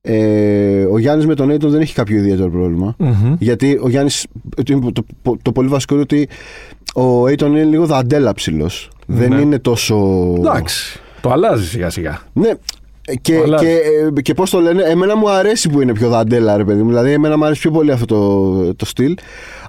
Ε, 0.05 0.83
ο 0.83 0.97
Γιάννης 0.97 1.25
με 1.25 1.35
τον 1.35 1.51
Aiton 1.51 1.67
δεν 1.67 1.81
έχει 1.81 1.93
κάποιο 1.93 2.17
ιδιαίτερο 2.17 2.49
πρόβλημα. 2.49 2.95
Μμμ. 2.97 3.35
Γιατί 3.39 3.79
ο 3.81 3.89
Γιάννης. 3.89 4.25
Το, 4.63 4.91
το, 5.21 5.37
το 5.41 5.51
πολύ 5.51 5.67
βασικό 5.67 5.93
είναι 5.93 6.03
ότι 6.03 6.27
ο 6.95 7.23
Aiton 7.23 7.41
είναι 7.47 7.63
λίγο 7.63 7.85
δαντέλα 7.85 8.33
ψηλός. 8.33 8.89
Δεν 9.07 9.29
Ναι. 9.29 9.41
είναι 9.41 9.59
τόσο. 9.59 9.95
Εντάξει. 10.37 10.99
Το 11.21 11.31
αλλάζει 11.31 11.65
σιγά 11.67 11.89
σιγά. 11.89 12.19
Ναι. 12.33 12.49
Και, 13.21 13.37
Αλλά- 13.37 13.57
και, 13.59 13.79
ε, 14.17 14.21
και 14.21 14.33
πώς 14.33 14.49
το 14.49 14.59
λένε, 14.59 14.83
εμένα 14.83 15.17
μου 15.17 15.29
αρέσει 15.29 15.69
που 15.69 15.81
είναι 15.81 15.93
πιο 15.93 16.09
δαντέλα, 16.09 16.57
ρε 16.57 16.63
παιδί 16.63 16.81
μου. 16.81 16.87
Δηλαδή, 16.87 17.11
εμένα 17.11 17.37
μου 17.37 17.45
αρέσει 17.45 17.61
πιο 17.61 17.71
πολύ 17.71 17.91
αυτό 17.91 18.05
το, 18.05 18.75
το 18.75 18.85
στυλ. 18.85 19.13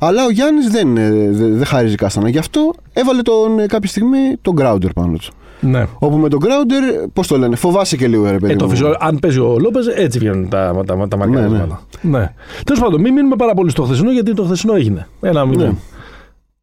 Αλλά 0.00 0.24
ο 0.24 0.30
Γιάννης 0.30 0.68
δεν, 0.68 0.88
είναι- 0.88 1.28
δεν, 1.30 1.56
δεν 1.56 1.64
χαρίζει 1.66 1.94
κάστανα. 1.94 2.28
Γι' 2.28 2.38
αυτό 2.38 2.72
έβαλε 2.92 3.22
τον, 3.22 3.58
ε, 3.58 3.66
κάποια 3.66 3.88
στιγμή 3.88 4.18
τον 4.42 4.54
Grounder 4.60 4.92
πάνω 4.94 5.12
του. 5.16 5.32
Ναι. 5.60 5.86
Όπου 5.98 6.16
με 6.16 6.28
τον 6.28 6.40
Grounder, 6.42 7.06
πώς 7.12 7.26
το 7.26 7.38
λένε, 7.38 7.56
φοβάσαι 7.56 7.96
και 7.96 8.06
λίγο, 8.08 8.30
ρε 8.30 8.38
παιδί 8.38 8.52
Ε, 8.52 8.56
το 8.56 8.64
μου. 8.64 8.70
φυσικό, 8.70 8.96
αν 9.00 9.18
παίζει 9.18 9.38
ο 9.38 9.56
Λόπε, 9.58 9.78
έτσι 9.94 10.18
βγαίνουν 10.18 10.48
τα, 10.48 10.82
τα, 10.86 10.96
τα, 10.96 11.08
τα 11.08 11.16
μαρκαρίσματα. 11.16 11.80
Ναι. 12.00 12.32
Τέλος 12.64 12.80
πάντων, 12.80 13.00
μην 13.00 13.12
μείνουμε 13.12 13.36
πάρα 13.36 13.54
πολύ 13.54 13.70
στο 13.70 13.82
χθεσινό, 13.82 14.10
γιατί 14.12 14.34
το 14.34 14.44
χθεσινό 14.44 14.74
έγινε. 14.74 15.06
Ένα 15.20 15.44
μηδέν. 15.46 15.66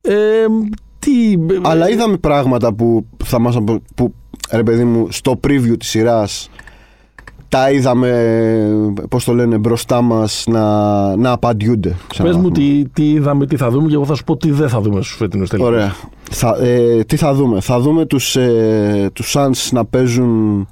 Ναι. 0.07 0.13
Ε, 0.13 0.17
τι. 0.99 1.11
Αλλά 1.61 1.89
είδαμε 1.89 2.17
πράγματα 2.17 2.73
που 2.73 3.05
θα 3.25 3.39
μας 3.39 3.55
απο- 3.55 3.81
που, 3.95 4.13
ρε 4.51 4.63
παιδί 4.63 4.83
μου, 4.83 5.07
στο 5.11 5.39
preview 5.47 5.75
της 5.79 5.89
σειράς 5.89 6.49
τα 7.49 7.71
είδαμε, 7.71 8.11
πώς 9.09 9.23
το 9.23 9.33
λένε, 9.33 9.57
μπροστά 9.57 10.01
μας 10.01 10.43
να, 10.47 11.15
να 11.15 11.31
απαντιούνται. 11.31 11.89
σε 11.89 11.95
Πες 12.07 12.19
έναν 12.19 12.35
μου 12.41 12.49
βαθμό. 12.49 12.65
τι, 12.65 12.85
τι 12.93 13.09
είδαμε, 13.11 13.45
τι 13.45 13.57
θα 13.57 13.69
δούμε 13.69 13.87
και 13.87 13.93
εγώ 13.93 14.05
θα 14.05 14.15
σου 14.15 14.23
πω 14.23 14.37
τι 14.37 14.51
δεν 14.51 14.69
θα 14.69 14.81
δούμε 14.81 15.01
στους 15.01 15.15
φετινούς 15.15 15.49
τελικούς. 15.49 15.71
Ωραία. 15.73 15.95
Θα, 16.31 16.57
ε, 16.61 17.03
τι 17.03 17.15
θα 17.15 17.33
δούμε; 17.33 17.61
Θα 17.61 17.79
δούμε 17.79 18.05
τους, 18.05 18.35
ε, 18.35 19.09
τους 19.13 19.35
Suns 19.37 19.69
να 19.71 19.85
παίζουν 19.85 20.67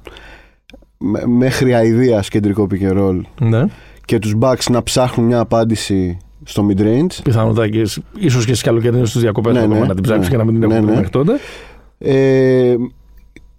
με- 0.98 1.26
μέχρι 1.26 1.74
αηδίας 1.74 2.28
κεντρικό 2.28 2.66
pick 2.70 2.92
and 2.92 2.98
roll 2.98 3.20
Ναι. 3.40 3.64
και 4.04 4.18
τους 4.18 4.34
Bucks 4.40 4.70
να 4.70 4.82
ψάχνουν 4.82 5.26
μια 5.26 5.38
απάντηση 5.40 6.16
στο 6.44 6.66
mid-range. 6.70 7.18
Πιθανότατα 7.22 7.68
και 7.68 7.78
ίσως 8.18 8.44
και 8.44 8.52
στις 8.54 8.62
καλοκαιρινές 8.62 9.12
τους 9.12 9.20
διακοπές 9.20 9.52
Ναι, 9.54 9.60
θα 9.60 9.66
δούμε 9.66 9.80
ναι, 9.80 9.86
να 9.86 9.94
την 9.94 10.02
ψάξει 10.02 10.22
ναι. 10.22 10.28
και 10.28 10.36
να 10.36 10.44
μην 10.44 10.54
την 10.54 10.62
έχουμε 10.62 10.74
Ναι, 10.78 10.84
βρει 10.84 10.90
ναι. 10.90 10.96
μέχρι 10.96 11.10
τότε. 11.10 11.32
Ε, 11.98 12.74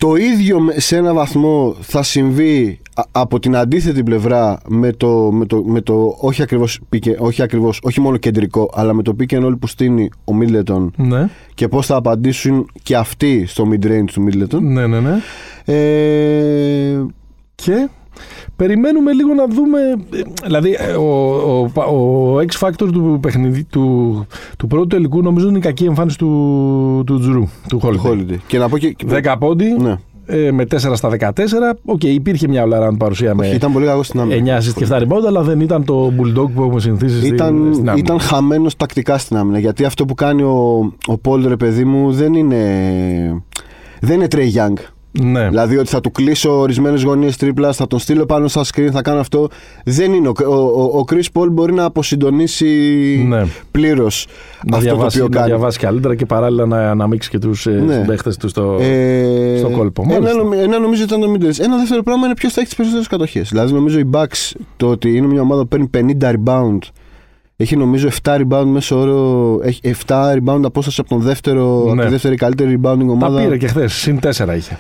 το 0.02 0.16
ίδιο 0.16 0.60
με- 0.60 0.80
σε 0.80 0.96
ένα 0.98 1.14
βαθμό 1.14 1.76
θα 1.82 2.04
συμβεί 2.04 2.80
α- 2.96 3.04
από 3.12 3.40
την 3.40 3.56
αντίθετη 3.56 4.04
πλευρά 4.04 4.60
με 4.68 4.92
το, 4.92 5.32
με 5.32 5.46
το, 5.46 5.64
με 5.64 5.82
το 5.82 6.16
όχι, 6.20 6.42
ακριβώς, 6.42 6.80
pick 6.94 7.08
and- 7.08 7.16
όχι 7.20 7.42
ακριβώς, 7.42 7.80
όχι 7.84 8.02
μόνο 8.02 8.18
κεντρικό, 8.18 8.70
αλλά 8.74 8.94
με 8.94 9.04
το 9.04 9.16
pick 9.20 9.34
and 9.34 9.46
roll 9.46 9.56
που 9.60 9.68
στείνει 9.68 10.10
ο 10.26 10.34
Middleton 10.42 10.88
Ναι, 10.98 11.30
και 11.54 11.68
πώς 11.68 11.86
θα 11.86 11.96
απαντήσουν 11.96 12.70
και 12.84 12.96
αυτοί 12.96 13.46
στο 13.48 13.70
mid-range 13.72 14.04
του 14.14 14.28
Middleton. 14.28 14.60
ναι, 14.62 14.88
ναι. 14.88 15.00
ναι. 15.00 15.18
Ε, 15.66 17.06
Και 17.56 17.90
περιμένουμε 18.66 19.12
λίγο 19.14 19.34
να 19.34 19.46
δούμε. 19.48 19.80
ε, 20.12 20.22
Δηλαδή, 20.46 20.76
ε, 20.80 20.92
ο, 20.94 21.32
ο, 21.74 21.82
ο 21.82 22.38
X 22.40 22.68
Factor 22.68 22.88
του, 22.92 23.18
παιχνιδι, 23.22 23.64
του, 23.64 24.26
του 24.58 24.68
πρώτου 24.68 24.88
τελικού 24.88 25.22
νομίζω 25.22 25.48
είναι 25.48 25.58
η 25.58 25.62
κακή 25.62 25.86
εμφάνιση 25.86 26.18
του, 26.18 27.04
του 27.06 27.20
Τζρου, 27.20 27.44
του 27.68 27.80
Holiday. 27.84 28.08
Holiday. 28.12 28.38
Και 28.48 28.58
να 28.58 28.70
πω 28.70 28.78
και... 28.78 28.96
10 29.10 29.36
πόντοι 29.40 29.66
Ναι. 29.80 29.96
ε, 30.26 30.52
με 30.52 30.64
4 30.72 30.78
στα 30.94 31.10
14. 31.20 31.30
Οκ, 31.86 32.04
υπήρχε 32.04 32.48
μια 32.48 32.66
all 32.68 32.74
around 32.88 32.98
παρουσία 32.98 33.36
με 33.36 33.48
Ήταν 33.48 33.72
πολύ 33.72 33.86
κακό 33.86 34.04
στην 34.04 34.20
άμυνα. 34.20 34.58
9 34.60 34.62
assist 34.62 34.74
και 34.76 34.88
7 34.90 34.96
rebound, 34.98 35.26
αλλά 35.28 35.42
δεν 35.42 35.60
ήταν 35.60 35.86
το 35.86 36.14
bulldog 36.18 36.50
που 36.56 36.64
έχουμε 36.64 36.80
συνηθίσει 36.80 37.18
στη- 37.18 37.28
Ήταν, 37.28 37.70
στην 37.74 37.90
άμυνα. 37.90 38.06
ήταν 38.06 38.20
χαμένος 38.20 38.76
τακτικά 38.76 39.18
στην 39.18 39.38
άμυνα. 39.38 39.60
Γιατί 39.60 39.86
αυτό 39.86 40.06
που 40.06 40.14
κάνει 40.14 40.42
ο, 40.42 40.80
ο 41.08 41.18
Πολ, 41.18 41.48
ρε 41.48 41.56
παιδί 41.58 41.86
μου, 41.86 42.12
δεν 42.12 42.34
είναι. 42.34 42.58
Δεν 44.02 44.16
είναι 44.16 44.28
Trey 44.36 44.54
Young. 44.56 44.74
Ναι. 45.12 45.48
Δηλαδή 45.48 45.78
ότι 45.78 45.90
θα 45.90 46.02
του 46.02 46.12
κλείσω 46.12 46.60
ορισμένες 46.60 47.04
γωνίες 47.04 47.38
τρίπλα, 47.38 47.74
θα 47.74 47.88
τον 47.88 48.00
στείλω 48.00 48.26
πάνω 48.26 48.48
στα 48.48 48.64
screen, 48.64 48.90
θα 48.92 49.02
κάνω 49.02 49.20
αυτό. 49.20 49.48
Δεν 49.86 50.14
είναι. 50.14 50.28
Ο, 50.28 50.34
ο, 50.46 50.54
ο, 50.54 50.98
ο 51.00 51.04
Chris 51.12 51.24
Paul 51.42 51.48
μπορεί 51.52 51.74
να 51.74 51.84
αποσυντονίσει 51.86 52.68
Ναι. 53.28 53.46
πλήρως 53.72 54.28
να, 54.68 54.78
αυτό 54.78 54.90
το 54.90 54.96
διαβάσει, 54.96 55.18
οποίο 55.22 55.30
να 55.34 55.36
κάνει. 55.40 55.52
διαβάσει 55.52 55.80
καλύτερα 55.80 56.16
και 56.16 56.26
παράλληλα 56.26 56.66
να 56.66 56.90
αναμίξει 56.90 57.30
και 57.30 57.40
τους 57.40 57.66
Ναι. 57.66 57.74
ναι. 57.74 57.94
συμπαίχτες 57.94 58.38
τους 58.38 58.52
στο. 58.52 58.78
Ε, 58.82 59.56
στο 59.58 59.70
κόλπο. 59.70 60.02
Ένα, 60.06 60.14
Μάλιστα. 60.14 60.38
νομι- 60.38 60.60
ένα 60.62 60.80
νομίζω 60.80 61.04
ήταν 61.04 61.20
το 61.20 61.32
mid 61.32 61.60
Ένα 61.60 61.78
δεύτερο 61.78 62.04
πράγμα 62.04 62.26
είναι 62.26 62.36
ποιος 62.36 62.54
θα 62.54 62.60
έχει 62.60 62.68
τις 62.68 62.76
περισσότερες 62.78 63.08
κατοχές. 63.08 63.50
Δηλαδή 63.50 63.74
νομίζω 63.74 64.00
οι 64.00 64.10
Bucks 64.14 64.52
το 64.78 64.88
ότι 64.88 65.16
είναι 65.18 65.28
μια 65.28 65.42
ομάδα 65.42 65.62
που 65.66 65.68
παίρνει 65.90 66.18
50 66.22 66.32
rebound. 66.34 66.78
Έχει 67.62 67.76
νομίζω 67.78 68.10
7 68.24 68.36
rebound 68.38 68.66
μέσω 68.66 69.00
όρο. 69.00 69.60
Έχει 69.64 69.80
7 70.08 70.34
rebound 70.34 70.62
απόσταση 70.64 70.98
από, 71.02 71.10
τον 71.10 71.20
δεύτερο, 71.20 71.82
από 71.82 71.96
Ναι. 71.96 72.04
τη 72.04 72.10
δεύτερη 72.10 72.36
καλύτερη 72.36 72.80
rebounding 72.84 73.06
Τα 73.06 73.12
ομάδα. 73.12 73.42
πήρε 73.42 73.58
και 73.58 73.68
χθες. 73.68 73.94
Συν 73.94 74.20
4 74.20 74.56
είχε. 74.56 74.78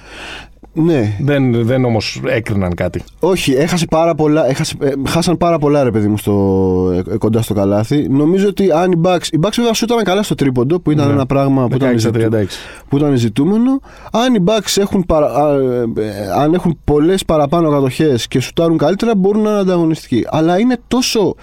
Ναι, 0.74 1.18
Δεν, 1.22 1.66
δεν 1.66 1.86
όμως 1.86 2.22
έκριναν 2.26 2.74
κάτι. 2.76 3.04
όχι, 3.20 3.54
έχασε 3.54 3.86
πάρα 3.90 4.16
πολλά, 4.16 4.50
έχασε, 4.50 4.76
ε, 4.82 4.92
χάσαν 5.08 5.38
πάρα 5.38 5.58
πολλά 5.58 5.84
ρε 5.84 5.92
παιδί 5.92 6.08
μου 6.08 6.18
στο, 6.18 7.04
ε, 7.12 7.18
κοντά 7.18 7.42
στο 7.42 7.54
καλάθι. 7.54 8.08
Νομίζω 8.10 8.48
ότι 8.48 8.72
αν 8.72 8.92
οι 8.92 9.02
Bucks, 9.04 9.26
οι 9.32 9.38
Bucks 9.42 9.54
βέβαια 9.56 9.74
σούταραν 9.74 10.04
καλά 10.04 10.24
στο 10.24 10.36
τρίποντο 10.36 10.80
που 10.80 10.92
ήταν 10.92 11.08
Ναι. 11.08 11.14
ένα 11.14 11.26
πράγμα 11.26 11.68
που 11.68 11.76
ήταν, 11.76 11.90
16 11.90 12.00
στα 12.00 12.10
ζητού- 12.20 12.22
36. 12.32 12.46
που 12.90 12.98
ήταν 12.98 13.16
ζητούμενο. 13.16 13.80
Αν 14.12 14.34
οι 14.34 14.44
Bucks 14.46 14.78
έχουν, 14.82 15.06
παρα, 15.06 15.26
α, 15.34 15.54
ε, 15.54 15.84
ε, 15.96 16.32
αν 16.42 16.54
έχουν 16.54 16.78
πολλές 16.84 17.26
παραπάνω 17.26 17.70
κατοχές 17.70 18.28
και 18.28 18.40
σουτάρουν 18.40 18.78
καλύτερα 18.78 19.16
μπορούν 19.16 19.42
να 19.42 19.50
είναι 19.50 19.60
ανταγωνιστικοί. 19.60 20.26
Αλλά 20.30 20.60
είναι 20.60 20.78
τόσο, 20.88 21.36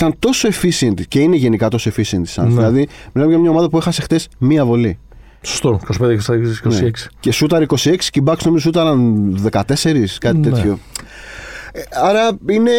ήταν 0.00 0.14
τόσο 0.18 0.48
efficient 0.48 1.00
και 1.08 1.18
είναι 1.20 1.36
γενικά 1.36 1.68
τόσο 1.68 1.90
efficient 1.94 2.22
η 2.26 2.30
Suns. 2.34 2.42
Ναι. 2.42 2.48
Δηλαδή, 2.48 2.88
μιλάμε 3.12 3.32
για 3.32 3.40
μια 3.40 3.50
ομάδα 3.50 3.68
που 3.68 3.76
έχασε 3.76 4.02
χτε 4.02 4.18
μία 4.38 4.64
βολή. 4.64 4.98
Σωστό, 5.42 5.80
25 6.00 6.16
στα 6.18 6.34
26. 6.34 6.80
Ναι. 6.82 6.90
Και 7.20 7.32
σούταρ 7.32 7.62
26 7.62 8.10
και 8.10 8.18
οι 8.18 8.22
Bucks 8.26 8.42
νομίζω 8.44 8.64
σούταραν 8.64 9.32
14, 9.52 10.18
κάτι 10.18 10.36
Ναι. 10.38 10.50
τέτοιο. 10.50 10.78
Ε, 11.72 11.80
άρα 12.02 12.28
είναι. 12.48 12.70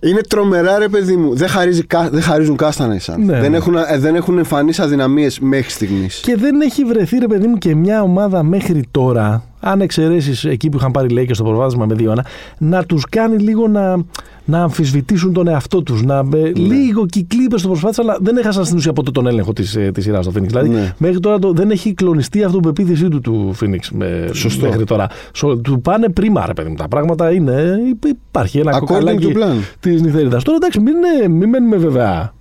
Είναι 0.00 0.20
τρομερά 0.20 0.78
ρε 0.78 0.88
παιδί 0.88 1.16
μου. 1.16 1.34
Δεν, 1.36 1.48
χαρίζει, 1.48 1.84
κα- 1.86 2.08
δεν 2.10 2.22
χαρίζουν 2.22 2.56
κάστανα 2.56 2.94
οι 2.94 2.98
Suns. 3.02 3.14
Ναι. 3.18 3.40
Δεν 3.40 3.54
έχουν, 3.54 3.76
ε, 3.76 3.98
δεν 3.98 4.14
έχουν 4.14 4.38
εμφανίσει 4.38 4.82
αδυναμίες 4.82 5.38
μέχρι 5.38 5.70
στιγμής. 5.70 6.20
Και 6.24 6.36
δεν 6.36 6.60
έχει 6.60 6.84
βρεθεί, 6.84 7.18
ρε 7.18 7.26
παιδί 7.26 7.46
μου, 7.46 7.56
και 7.56 7.74
μια 7.74 8.02
ομάδα 8.02 8.42
μέχρι 8.42 8.84
τώρα, 8.90 9.44
αν 9.60 9.80
εξαιρέσεις 9.80 10.44
εκεί 10.44 10.68
που 10.68 10.76
είχαν 10.76 10.90
πάρει 10.90 11.08
λέει 11.08 11.26
και 11.26 11.34
στο 11.34 11.44
προβάδισμα 11.44 11.86
με 11.86 11.96
2-1, 11.98 12.14
να 12.58 12.84
τους 12.84 13.04
κάνει 13.08 13.36
λίγο 13.36 13.68
να, 13.68 13.96
να 14.44 14.62
αμφισβητήσουν 14.62 15.32
τον 15.32 15.48
εαυτό 15.48 15.82
τους. 15.82 16.02
Να, 16.02 16.22
Ναι. 16.22 16.38
ε, 16.38 16.52
Λίγο 16.54 17.06
και 17.06 17.18
οι 17.18 17.26
Clippers 17.30 17.60
το 17.62 17.68
προσπάθησαν, 17.68 18.04
αλλά 18.08 18.18
δεν 18.20 18.36
έχασαν 18.36 18.64
στην 18.64 18.76
ουσία 18.76 18.92
ποτέ 18.92 19.10
τον 19.10 19.26
έλεγχο 19.26 19.52
της 19.52 19.78
της 19.92 20.04
σειράς 20.04 20.24
στο 20.24 20.32
Phoenix. 20.36 20.46
Δηλαδή, 20.46 20.68
Ναι. 20.68 20.94
μέχρι 20.98 21.20
τώρα 21.20 21.38
το, 21.38 21.52
δεν 21.52 21.70
έχει 21.70 21.94
κλονιστεί 21.94 22.38
η 22.38 22.42
αυτοπεποίθησή 22.42 23.08
του 23.08 23.20
του 23.20 23.54
Phoenix 23.60 23.78
με, 23.92 24.28
Σωστό. 24.32 24.66
μέχρι 24.68 24.84
τώρα. 24.84 25.06
Σο- 25.32 25.56
του 25.56 25.80
πάνε 25.80 26.08
πρίμα, 26.08 26.46
ρε 26.46 26.52
παιδί 26.54 26.68
μου. 26.68 26.74
Τα 26.76 26.88
πράγματα 26.88 27.32
είναι. 27.32 27.76
Υπάρχει 28.28 28.58
ένα 28.58 28.72
According 28.76 28.78
κοκαλάκι 28.86 29.32
to 29.34 29.36
plan. 29.38 29.56
της 29.80 30.02
νυχτερίδα. 30.02 30.42
Τώρα 30.42 30.56
εντάξει, 30.56 30.80
μην, 30.80 30.94
ε, 31.24 31.28
μην 31.28 31.48
μένουμε 31.48 31.76
βέβαια. 31.76 32.32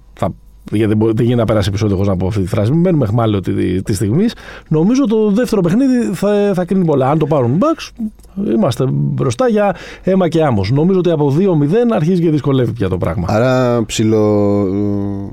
Θα, 0.70 0.76
γιατί 0.78 0.90
δεν, 0.90 0.98
μπορεί- 0.98 1.16
δεν 1.16 1.24
γίνεται 1.26 1.42
να 1.42 1.48
περάσει 1.48 1.70
επεισόδιος 1.70 1.98
χωρίς 1.98 2.12
να 2.12 2.18
πω 2.18 2.28
αυτή 2.28 2.42
τη 2.42 2.48
φράση. 2.48 2.72
Μην 2.72 2.80
μένουμε 2.80 3.06
χμάλιο 3.06 3.40
τη, 3.40 3.82
της 3.82 3.96
στιγμής. 3.96 4.34
Νομίζω 4.70 5.06
το 5.08 5.30
δεύτερο 5.32 5.62
παιχνίδι 5.62 6.14
θα, 6.14 6.52
θα 6.54 6.66
κρίνει 6.66 6.86
πολλά. 6.86 7.10
Αν 7.10 7.18
το 7.18 7.26
πάρουν 7.26 7.52
οι 7.54 7.58
Bucks, 7.62 7.90
είμαστε 8.54 8.86
μπροστά 8.92 9.48
για 9.48 9.76
αίμα 10.04 10.28
και 10.28 10.44
άμμος. 10.44 10.72
Νομίζω 10.72 11.00
ότι 11.00 11.10
από 11.12 11.36
2-0 11.40 11.42
αρχίζει 11.94 12.22
και 12.22 12.30
δυσκολεύει 12.30 12.72
πια 12.72 12.90
το 12.90 12.98
πράγμα. 12.98 13.26
Άρα 13.30 13.86
ψηλό. 13.86 14.66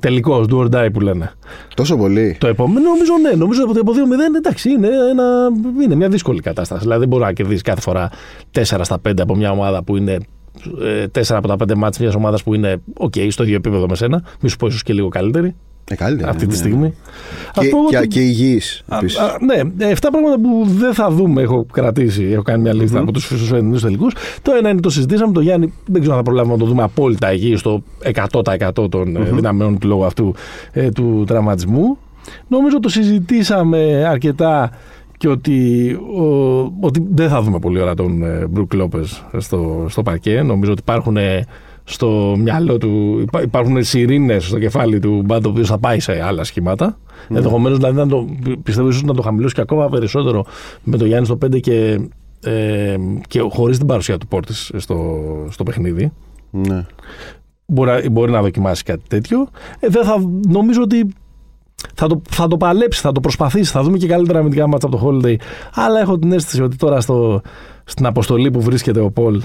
Τελικός, 0.00 0.46
do 0.50 0.56
or 0.58 0.68
die 0.70 0.88
που 0.92 1.00
λένε. 1.00 1.30
Τόσο 1.74 1.96
πολύ. 1.96 2.36
Το 2.40 2.46
επόμενο 2.46 2.88
νομίζω 2.88 3.12
ναι. 3.22 3.36
Νομίζω 3.36 3.62
ότι 3.68 3.78
από 3.78 3.92
2-0 3.92 3.96
εντάξει 4.36 4.70
είναι, 4.70 4.88
ένα, 5.10 5.24
είναι 5.84 5.94
μια 5.94 6.08
δύσκολη 6.08 6.40
κατάσταση. 6.40 6.80
Δηλαδή 6.80 7.00
δεν 7.00 7.08
μπορεί 7.08 7.22
να 7.22 7.32
κερδίσεις 7.32 7.62
κάθε 7.62 7.80
φορά 7.80 8.10
4 8.54 8.62
στα 8.62 9.00
5 9.08 9.12
από 9.20 9.34
μια 9.36 9.50
ομάδα 9.50 9.82
που 9.84 9.96
είναι. 9.96 10.18
4 11.12 11.22
από 11.28 11.48
τα 11.48 11.56
5 11.56 11.74
μάτς 11.74 11.98
μιας 11.98 12.14
ομάδας 12.14 12.42
που 12.42 12.54
είναι 12.54 12.76
οκ, 12.96 13.12
στο 13.28 13.42
ίδιο 13.42 13.54
επίπεδο 13.56 13.86
με 13.88 13.96
σένα. 13.96 14.22
Μη 14.40 14.48
σου 14.48 14.56
πω 14.56 14.66
ίσως 14.66 14.82
και 14.82 14.92
λίγο 14.92 15.08
καλύτερη 15.08 15.54
Ε, 15.90 15.94
καλύτερα. 15.94 16.30
αυτή 16.30 16.46
ναι, 16.46 16.52
τη 16.52 16.58
ναι. 16.58 16.64
στιγμή. 16.64 16.94
Και, 17.52 17.60
Ας 17.60 17.68
πω 17.68 17.78
και, 17.90 17.96
ότι- 17.96 18.08
και 18.08 18.20
υγιής 18.20 18.82
Α, 18.88 18.96
επίσης. 18.96 19.18
α, 19.18 19.36
ναι, 19.44 19.86
7 19.90 20.08
πράγματα 20.10 20.40
που 20.42 20.64
δεν 20.66 20.94
θα 20.94 21.10
δούμε 21.10 21.42
έχω 21.42 21.66
κρατήσει. 21.72 22.24
Έχω 22.32 22.42
κάνει 22.42 22.62
μια 22.62 22.74
λίστα 22.74 22.98
από 22.98 23.12
τους 23.12 23.26
φυσιοσφαιρετικού 23.26 23.78
τελικούς. 23.78 24.12
Το 24.42 24.52
ένα 24.58 24.68
είναι 24.68 24.80
το 24.80 24.90
συζητήσαμε. 24.90 25.32
Το 25.32 25.40
Γιάννη 25.40 25.72
δεν 25.86 26.00
ξέρω 26.00 26.16
αν 26.16 26.22
θα 26.24 26.30
προλάβουμε 26.30 26.54
να 26.54 26.60
το 26.60 26.66
δούμε 26.66 26.82
απόλυτα 26.82 27.28
εκεί 27.28 27.56
στο 27.56 27.82
100% 28.02 28.88
των 28.90 29.16
ε, 29.16 29.20
δυναμεών 29.20 29.78
του 29.78 29.86
λόγου 29.88 30.04
αυτού 30.04 30.34
ε, 30.72 30.88
του 30.90 31.24
τραυματισμού. 31.26 31.98
Νομίζω 32.48 32.80
το 32.80 32.88
συζητήσαμε 32.88 34.04
αρκετά 34.08 34.70
και 35.16 35.28
ότι, 35.28 35.90
ο, 36.16 36.24
ότι 36.80 37.06
δεν 37.10 37.28
θα 37.28 37.42
δούμε 37.42 37.58
πολύ 37.58 37.80
ώρα 37.80 37.94
τον 37.94 38.22
ε, 38.22 38.46
Μπρουκ 38.46 38.74
Λόπες 38.74 39.24
στο, 39.38 39.86
στο 39.88 40.02
παρκέ. 40.02 40.42
Νομίζω 40.42 40.72
ότι 40.72 40.80
υπάρχουν 40.80 41.16
ε, 41.16 41.44
στο 41.84 42.34
μυαλό 42.38 42.78
του, 42.78 43.18
υπά- 43.20 43.42
υπάρχουν 43.42 43.84
σιρήνες 43.84 44.44
στο 44.44 44.58
κεφάλι 44.58 44.98
του 44.98 45.22
Μπάντο, 45.24 45.48
ο 45.48 45.52
οποίο 45.52 45.64
θα 45.64 45.78
πάει 45.78 46.00
σε 46.00 46.22
άλλα 46.24 46.44
σχήματα. 46.44 46.98
Ναι. 47.28 47.36
Ενδεχομένως 47.36 47.78
δηλαδή 47.78 47.96
να 47.96 48.08
το, 48.08 48.26
πιστεύω 48.62 48.88
ίσως 48.88 49.02
να 49.02 49.14
το 49.14 49.22
χαμηλώσει 49.22 49.54
και 49.54 49.60
ακόμα 49.60 49.88
περισσότερο 49.88 50.44
με 50.82 50.96
το 50.96 51.04
Γιάννης 51.06 51.28
στο 51.28 51.38
5 51.46 51.60
και, 51.60 52.00
ε, 52.44 52.96
και 53.28 53.40
χωρίς 53.40 53.78
την 53.78 53.86
παρουσία 53.86 54.18
του 54.18 54.26
Πόρτης 54.26 54.72
στο, 54.76 55.20
στο 55.50 55.62
παιχνίδι. 55.62 56.12
Ναι. 56.50 56.86
Μπορεί, 57.66 57.90
να- 57.90 58.10
μπορεί 58.10 58.32
να 58.32 58.42
δοκιμάσει 58.42 58.82
κάτι 58.82 59.02
τέτοιο. 59.08 59.48
Ε, 59.80 59.88
δεν 59.88 60.04
θα, 60.04 60.14
νομίζω 60.48 60.82
ότι 60.82 61.06
θα 61.94 62.06
το, 62.06 62.22
θα 62.30 62.46
το 62.46 62.56
παλέψει, 62.56 63.00
θα 63.00 63.12
το 63.12 63.20
προσπαθήσει. 63.20 63.70
Θα 63.70 63.82
δούμε 63.82 63.98
και 63.98 64.06
καλύτερα 64.06 64.38
αμυντικά 64.38 64.66
μάτσα 64.66 64.86
από 64.86 64.96
το 64.96 65.06
Holiday. 65.06 65.36
Αλλά 65.74 66.00
έχω 66.00 66.18
την 66.18 66.32
αίσθηση 66.32 66.62
ότι 66.62 66.76
τώρα 66.76 67.00
στο, 67.00 67.40
στην 67.84 68.06
αποστολή 68.06 68.50
που 68.50 68.60
βρίσκεται 68.60 69.00
ο 69.00 69.10
Πολ 69.10 69.42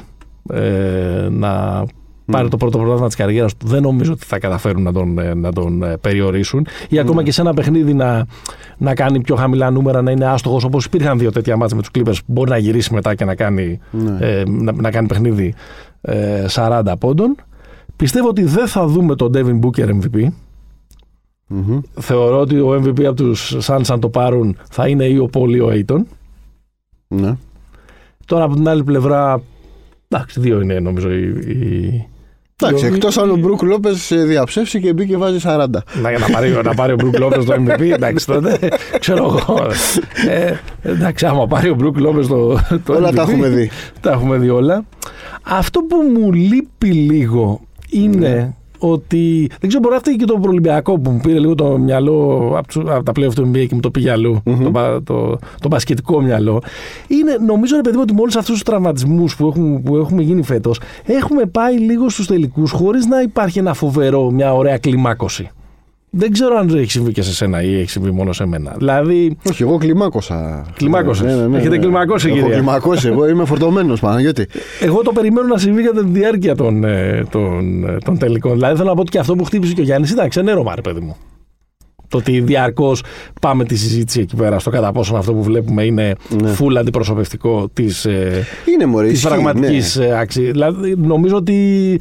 ε, 0.53 1.27
να 1.29 1.83
πάρει 2.31 2.47
το 2.49 2.57
πρώτο 2.57 2.77
πρωτάθλημα 2.77 3.07
της 3.07 3.15
καριέρας 3.15 3.57
του, 3.57 3.67
δεν 3.67 3.81
νομίζω 3.81 4.11
ότι 4.11 4.25
θα 4.25 4.39
καταφέρουν 4.39 4.83
να 4.83 4.93
τον, 4.93 5.19
ε, 5.19 5.33
να 5.33 5.51
τον 5.53 5.83
ε, 5.83 5.97
περιορίσουν. 5.97 6.67
Ή 6.89 6.99
ακόμα 6.99 7.23
και 7.23 7.31
σε 7.31 7.41
ένα 7.41 7.53
παιχνίδι 7.53 7.93
να, 7.93 8.25
να 8.77 8.93
κάνει 8.95 9.21
πιο 9.21 9.35
χαμηλά 9.35 9.69
νούμερα, 9.69 10.01
να 10.01 10.11
είναι 10.11 10.25
άστοχος 10.25 10.63
όπως 10.63 10.85
υπήρχαν 10.85 11.17
δύο 11.19 11.31
τέτοια 11.31 11.57
μάτσα 11.57 11.75
με 11.75 11.81
τους 11.81 11.91
Clippers. 11.95 12.17
που 12.17 12.23
Μπορεί 12.33 12.49
να 12.49 12.57
γυρίσει 12.57 12.93
μετά 12.93 13.15
και 13.15 13.25
να 13.25 13.35
κάνει, 13.35 13.79
Ναι. 13.91 14.17
ε, 14.19 14.43
να, 14.47 14.71
να 14.71 14.91
κάνει 14.91 15.07
παιχνίδι 15.07 15.53
ε, 16.01 16.45
40 16.49 16.81
πόντων. 16.99 17.35
Πιστεύω 17.95 18.27
ότι 18.27 18.43
δεν 18.43 18.67
θα 18.67 18.85
δούμε 18.87 19.15
τον 19.15 19.31
Devin 19.35 19.59
Booker 19.65 19.89
MVP. 19.89 20.27
Μμμ. 21.51 21.79
Θεωρώ 21.99 22.39
ότι 22.39 22.59
ο 22.59 22.81
MVP 22.83 23.03
από 23.03 23.15
τους 23.15 23.55
Suns 23.61 23.81
αν 23.89 23.99
το 23.99 24.09
πάρουν 24.09 24.57
θα 24.69 24.87
είναι 24.87 25.05
ή 25.05 25.17
ο 25.17 25.29
Paul 25.33 25.49
ή 25.55 25.59
ο 25.59 25.69
Aiton. 25.73 26.03
Ναι. 27.07 27.35
Τώρα 28.25 28.43
από 28.43 28.55
την 28.55 28.67
άλλη 28.67 28.83
πλευρά, 28.83 29.41
εντάξει, 30.07 30.39
δύο 30.39 30.61
είναι 30.61 30.79
νομίζω 30.79 31.11
οι... 31.11 31.21
οι- 31.27 32.07
Εντάξει, 32.61 32.85
οι- 32.85 32.87
εκτός 32.87 33.17
αν 33.17 33.29
ο 33.29 33.35
Μπρουκ 33.35 33.61
Λόπε 33.61 33.89
διαψεύσει 34.25 34.79
και 34.79 34.93
μπήκε 34.93 35.17
βάζει 35.17 35.37
40. 35.43 35.65
Να, 36.01 36.11
να, 36.19 36.25
πάρει, 36.31 36.51
να 36.63 36.73
πάρει 36.73 36.93
ο 36.93 36.95
Brook 36.99 37.21
Lopez 37.23 37.43
το 37.45 37.53
MVP, 37.57 37.81
εντάξει 37.81 38.25
τότε, 38.25 38.59
ξέρω 38.99 39.25
εγώ. 39.25 39.57
Ε, 40.29 40.53
εντάξει, 40.81 41.25
άμα 41.25 41.47
πάρει 41.47 41.69
ο 41.69 41.75
Brook 41.79 42.07
Lopez 42.07 42.25
το, 42.27 42.59
το 42.85 42.93
Όλα 42.93 43.09
MVP, 43.09 43.15
τα 43.15 43.21
έχουμε 43.21 43.47
δει. 43.49 43.69
Τα 44.01 44.11
έχουμε 44.11 44.37
δει 44.37 44.49
όλα. 44.49 44.85
Αυτό 45.43 45.79
που 45.81 45.95
μου 46.19 46.31
λείπει 46.33 46.87
λίγο 46.91 47.61
είναι 47.89 48.17
Ναι. 48.29 48.53
Ότι. 48.79 49.49
Δεν 49.59 49.67
ξέρω, 49.67 49.79
μπορεί 49.83 49.93
να 49.93 49.99
φταίει 49.99 50.15
και 50.15 50.25
το 50.25 50.37
προολυμπιακό 50.39 50.99
που 50.99 51.11
μου 51.11 51.19
πήρε 51.23 51.39
λίγο 51.39 51.55
το 51.55 51.77
μυαλό 51.77 52.51
από, 52.57 52.67
τους- 52.67 52.89
από 52.89 53.03
τα 53.03 53.11
playoff 53.15 53.33
του 53.35 53.51
NBA 53.53 53.65
και 53.67 53.75
μου 53.75 53.79
το 53.79 53.91
πήγε 53.91 54.11
αλλού, 54.11 54.41
το, 54.63 54.69
μπα- 54.69 55.03
το, 55.03 55.37
το 55.61 55.67
μπασκετικό 55.67 56.21
μυαλό. 56.21 56.61
Είναι, 57.07 57.37
νομίζω, 57.45 57.75
ρε 57.75 57.81
παιδί 57.81 57.95
μου, 57.95 58.01
ότι 58.05 58.13
με 58.13 58.21
όλους 58.21 58.35
αυτούς 58.35 58.53
τους 58.53 58.63
τραυματισμούς 58.63 59.35
που, 59.35 59.47
έχουμε, 59.47 59.79
που 59.79 59.95
έχουμε 59.97 60.21
γίνει 60.21 60.43
φέτος, 60.43 60.79
έχουμε 61.05 61.45
πάει 61.45 61.77
λίγο 61.77 62.09
στους 62.09 62.27
τελικούς 62.27 62.71
χωρίς 62.71 63.05
να 63.05 63.21
υπάρχει 63.21 63.59
ένα 63.59 63.73
φοβερό, 63.73 64.31
μια 64.31 64.53
ωραία 64.55 64.77
κλιμάκωση. 64.77 65.49
Δεν 66.11 66.31
ξέρω 66.31 66.57
αν 66.57 66.69
έχει 66.77 66.91
συμβεί 66.91 67.11
και 67.11 67.21
σε 67.21 67.33
σένα 67.33 67.61
ή 67.63 67.79
έχει 67.79 67.89
συμβεί 67.89 68.11
μόνο 68.11 68.33
σε 68.33 68.45
μένα. 68.45 68.73
Δηλαδή, 68.77 69.37
Όχι, 69.49 69.61
εγώ 69.63 69.77
κλιμάκωσα. 69.77 70.65
Κλιμάκωσες. 70.75 71.47
Έχετε 71.53 71.77
κλιμακώσει, 71.77 72.27
Έχω 72.27 72.37
κύριε. 72.37 72.53
κλιμακώσει. 72.55 73.07
Εγώ 73.07 73.27
είμαι 73.29 73.45
φορτωμένος, 73.45 73.99
Παναγιώτη. 73.99 74.47
Εγώ 74.81 75.01
το 75.01 75.11
περιμένω 75.11 75.47
να 75.47 75.57
συμβεί 75.57 75.83
κατά 75.83 76.03
τη 76.03 76.09
διάρκεια 76.09 76.55
των, 76.55 76.83
ε, 76.83 77.23
των, 77.29 77.83
ε, 77.87 77.97
των 78.05 78.17
τελικών. 78.17 78.53
Δηλαδή 78.53 78.75
θέλω 78.75 78.87
να 78.89 78.95
πω 78.95 79.01
ότι 79.01 79.11
και 79.11 79.19
αυτό 79.19 79.35
που 79.35 79.43
χτύπησε 79.43 79.73
και 79.73 79.81
ο 79.81 79.83
Γιάννης 79.83 80.11
ήταν 80.11 80.29
ξενέρωμα, 80.29 80.75
ρε 80.75 80.81
παιδί 80.81 80.99
μου. 80.99 81.15
Το 82.07 82.17
ότι 82.17 82.39
διαρκώς 82.41 83.03
πάμε 83.41 83.63
τη 83.65 83.75
συζήτηση 83.75 84.19
εκεί 84.19 84.35
πέρα 84.35 84.59
στο 84.59 84.69
κατά 84.69 84.91
πόσο 84.91 85.15
αυτό 85.15 85.33
που 85.33 85.43
βλέπουμε 85.43 85.83
είναι 85.83 86.15
Ναι. 86.41 86.55
full 86.59 86.75
αντιπροσωπευτικό 86.77 87.69
της 87.73 88.05
ε, 88.05 88.45
Είναι 88.73 88.85
μωρέ. 88.85 89.07
της 89.07 89.15
ισχύει, 89.15 89.27
πραγματικής 89.27 89.95
ναι. 89.95 90.19
αξία. 90.19 90.51
Δηλαδή 90.51 90.95
νομίζω 90.97 91.35
ότι 91.35 91.99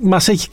μας 0.00 0.28
έχει, 0.28 0.48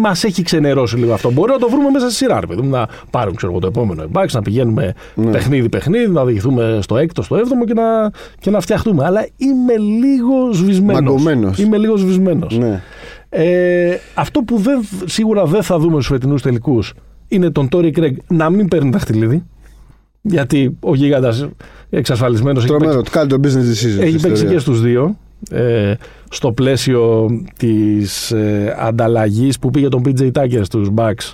μας 0.00 0.24
έχει 0.24 0.42
ξενερώσει 0.42 0.96
λίγο 0.96 1.12
αυτό. 1.12 1.30
Μπορεί 1.32 1.52
να 1.52 1.58
το 1.58 1.68
βρούμε 1.70 1.90
μέσα 1.90 2.06
στη 2.06 2.14
σειρά, 2.14 2.40
ρε 2.40 2.46
παιδί 2.46 2.60
μου, 2.62 2.70
να 2.70 2.88
πάρουμε 3.10 3.36
ξέρω, 3.36 3.52
εγώ, 3.52 3.60
το 3.60 3.66
επόμενο 3.66 4.02
εμπάξ, 4.02 4.34
να 4.34 4.42
πηγαίνουμε 4.42 4.94
Ναι. 5.14 5.30
παιχνίδι-παιχνίδι, 5.30 6.08
να 6.10 6.20
οδηγηθούμε 6.20 6.78
στο 6.82 6.96
έκτο, 6.96 7.22
στο 7.22 7.36
έβδομο 7.36 7.64
και 7.64 7.74
να, 7.74 8.10
και 8.40 8.50
να 8.50 8.60
φτιαχτούμε. 8.60 9.04
Αλλά 9.04 9.26
είμαι 9.36 9.76
λίγο 9.76 10.52
σβησμένος. 10.52 11.00
Μαγκωμένος. 11.00 11.58
Είμαι 11.58 11.78
λίγο 11.78 11.96
σβησμένος. 11.96 12.58
Ναι. 12.58 12.82
Ε, 13.28 13.98
αυτό 14.14 14.40
που 14.40 14.56
δεν, 14.56 14.80
σίγουρα 15.04 15.44
δεν 15.46 15.62
θα 15.62 15.78
δούμε 15.78 15.92
στους 15.92 16.06
φετινούς 16.06 16.42
τελικούς 16.42 16.94
είναι 17.28 17.50
τον 17.50 17.68
Τόρι 17.68 17.90
Κρέγκ 17.90 18.16
να 18.28 18.50
μην 18.50 18.68
παίρνει 18.68 18.90
δαχτυλίδι. 18.90 19.42
Γιατί 20.22 20.76
ο 20.80 20.94
γίγαντας 20.94 21.48
εξασφαλισμένος 21.90 22.64
έχει 22.64 22.72
παίξει 22.72 22.86
Τρομερό. 22.88 23.10
Κάνει 23.10 23.28
το 23.28 23.40
business 23.42 23.72
decision. 23.72 24.00
έχει 24.02 24.18
στην 24.18 24.20
παίξει 24.20 24.30
ιστορία. 24.32 24.52
και 24.52 24.58
στους 24.58 24.80
δύο. 24.80 25.16
Ε, 25.50 25.94
στο 26.30 26.52
πλαίσιο 26.52 27.28
της 27.56 28.30
ε, 28.30 28.76
ανταλλαγής 28.78 29.58
που 29.58 29.70
πήγε 29.70 29.88
τον 29.88 30.02
PJ 30.06 30.30
Tucker 30.32 30.60
στους 30.62 30.88
Bucks 30.94 31.32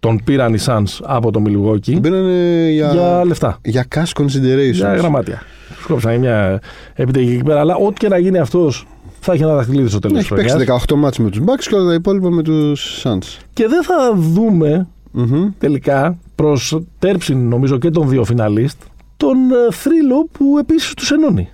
τον 0.00 0.20
πήραν 0.24 0.54
οι 0.54 0.58
Suns 0.66 0.98
από 1.02 1.30
το 1.30 1.42
Milwaukee 1.46 2.00
Μπαίνανε 2.00 2.68
για, 2.70 2.92
για 2.92 3.24
λεφτά, 3.24 3.58
για 3.64 3.86
cash 3.94 4.22
considerations. 4.22 4.72
για 4.72 4.94
γραμμάτια. 4.94 5.42
Σκόψαν 5.82 6.18
μια 6.18 6.60
επιταγή 6.94 7.32
εκεί 7.34 7.42
πέρα, 7.42 7.60
αλλά 7.60 7.74
ό,τι 7.74 7.94
και 7.94 8.08
να 8.08 8.18
γίνει 8.18 8.38
αυτός 8.38 8.86
θα 9.20 9.32
έχει 9.32 9.42
ένα 9.42 9.54
δαχτυλίδι 9.54 9.88
στο 9.88 9.98
τέλος 9.98 10.16
της 10.18 10.26
Έχει 10.26 10.34
παίξει 10.34 10.54
χρονιάς. 10.64 10.84
18 10.88 10.94
μάτς 10.96 11.18
με 11.18 11.30
τους 11.30 11.40
Bucks 11.46 11.64
και 11.68 11.74
όλα 11.74 11.88
τα 11.88 11.94
υπόλοιπα 11.94 12.30
με 12.30 12.42
τους 12.42 13.02
Suns. 13.04 13.38
Και 13.52 13.66
δεν 13.68 13.82
θα 13.82 14.14
δούμε 14.16 14.86
Μμμ. 15.10 15.50
τελικά 15.58 16.18
προς 16.34 16.78
τέρψιν 16.98 17.48
νομίζω 17.48 17.78
και 17.78 17.90
των 17.90 18.08
δύο 18.08 18.24
φιναλίστ 18.24 18.82
τον 19.16 19.36
ε, 19.36 19.72
θρύλο 19.72 20.28
που 20.32 20.58
επίσης 20.58 20.94
τους 20.94 21.10
ενώνει. 21.10 21.48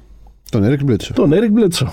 Τον 0.51 0.63
Eric 0.65 0.91
Bledsoe. 0.91 1.11
Τον 1.15 1.31
Eric 1.33 1.59
Bledsoe. 1.59 1.87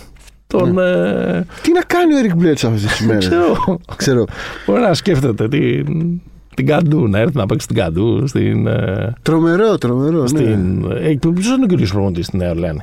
Τον, 0.48 0.78
ε, 0.80 1.46
Τι 1.62 1.72
να 1.72 1.82
κάνει 1.88 2.14
ο 2.14 2.18
Eric 2.24 2.44
Bledsoe 2.44 2.70
αυτές 2.74 2.86
τις 2.86 3.06
μέρες; 3.06 3.28
ξέρω, 3.28 3.80
Ξέρω. 3.96 4.26
Μπορεί 4.66 4.82
να 4.82 4.94
σκέφτεται 4.94 5.48
την, 5.48 6.22
την 6.56 6.66
Καντού, 6.66 7.08
να 7.08 7.20
έρθει 7.20 7.38
να 7.38 7.46
παίξει 7.46 7.68
την 7.68 7.76
Καντού 7.76 8.28
στην. 8.28 8.68
ε, 8.68 9.14
Τρομερό, 9.22 9.78
τρομερό. 9.78 10.22
Ναι. 10.22 10.28
στην 10.28 10.86
ε, 10.92 11.18
Ποιος 11.34 11.46
είναι 11.56 11.64
ο 11.64 11.68
κύριος 11.68 11.92
προπονητής 11.92 12.26
στη 12.26 12.38
Νέα 12.38 12.50
Ορλεάνη; 12.50 12.82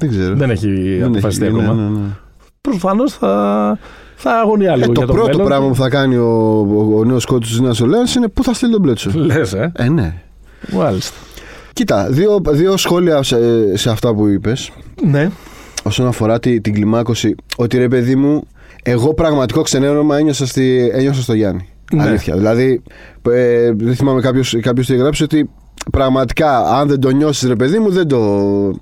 Δεν 0.00 0.08
ξέρω. 0.10 0.34
Δεν 0.34 0.50
έχει 0.50 0.96
Δεν 0.98 1.08
αποφασιστεί 1.08 1.44
έχει- 1.46 1.54
ακόμα. 1.60 1.74
ναι, 1.74 1.82
ναι, 1.82 1.88
ναι. 1.98 2.06
Προφανώ 2.60 3.08
θα, 3.08 3.78
Θα 4.14 4.30
αγωνιά 4.40 4.72
Ε, 4.72 4.76
λίγο 4.76 4.86
το 4.86 4.92
για 4.92 5.06
το 5.06 5.12
πρώτο 5.12 5.28
μέλλον. 5.28 5.46
πράγμα 5.46 5.68
που 5.68 5.74
θα 5.74 5.88
κάνει 5.88 6.16
ο, 6.16 6.26
ο, 6.70 6.98
ο 6.98 7.04
νέος 7.04 7.24
κότσο 7.24 7.50
της 7.50 7.60
Νέας 7.60 7.80
Ορλεάνης 7.80 8.14
είναι 8.14 8.28
πού 8.28 8.44
θα 8.44 8.52
στείλει 8.54 8.72
τον 8.72 8.80
Μπλέτσο. 8.80 9.10
Λες, 9.14 9.52
ε. 9.52 9.72
ε, 9.76 9.88
ναι. 9.88 10.14
Μάλιστα. 10.72 11.16
Κοίτα, 11.78 12.06
δύο, 12.10 12.40
δύο 12.48 12.76
σχόλια 12.76 13.22
σε, 13.22 13.36
σε 13.76 13.90
αυτά 13.90 14.14
που 14.14 14.26
είπες. 14.26 14.70
Ναι. 15.02 15.30
όσον 15.82 16.06
αφορά 16.06 16.38
τη, 16.38 16.60
την 16.60 16.74
κλιμάκωση, 16.74 17.34
ότι 17.56 17.78
ρε 17.78 17.88
παιδί 17.88 18.16
μου, 18.16 18.46
εγώ 18.82 19.14
πραγματικό 19.14 19.62
ξενέρωμα 19.62 20.16
ένιωσα, 20.16 20.46
στη, 20.46 20.90
ένιωσα 20.92 21.22
στο 21.22 21.34
Γιάννη. 21.34 21.68
Ναι. 21.92 22.02
Αλήθεια. 22.02 22.36
Δηλαδή, 22.36 22.82
ε, 23.30 23.72
δεν 23.72 23.94
θυμάμαι 23.94 24.20
κάποιος 24.20 24.56
κάποιος 24.60 24.86
τι 24.86 24.94
έγραψε 24.94 25.22
ότι 25.22 25.50
πραγματικά 25.92 26.58
αν 26.58 26.88
δεν 26.88 27.00
το 27.00 27.10
νιώσεις, 27.10 27.48
ρε 27.48 27.56
παιδί 27.56 27.78
μου, 27.78 27.90
δεν 27.90 28.08
το. 28.08 28.18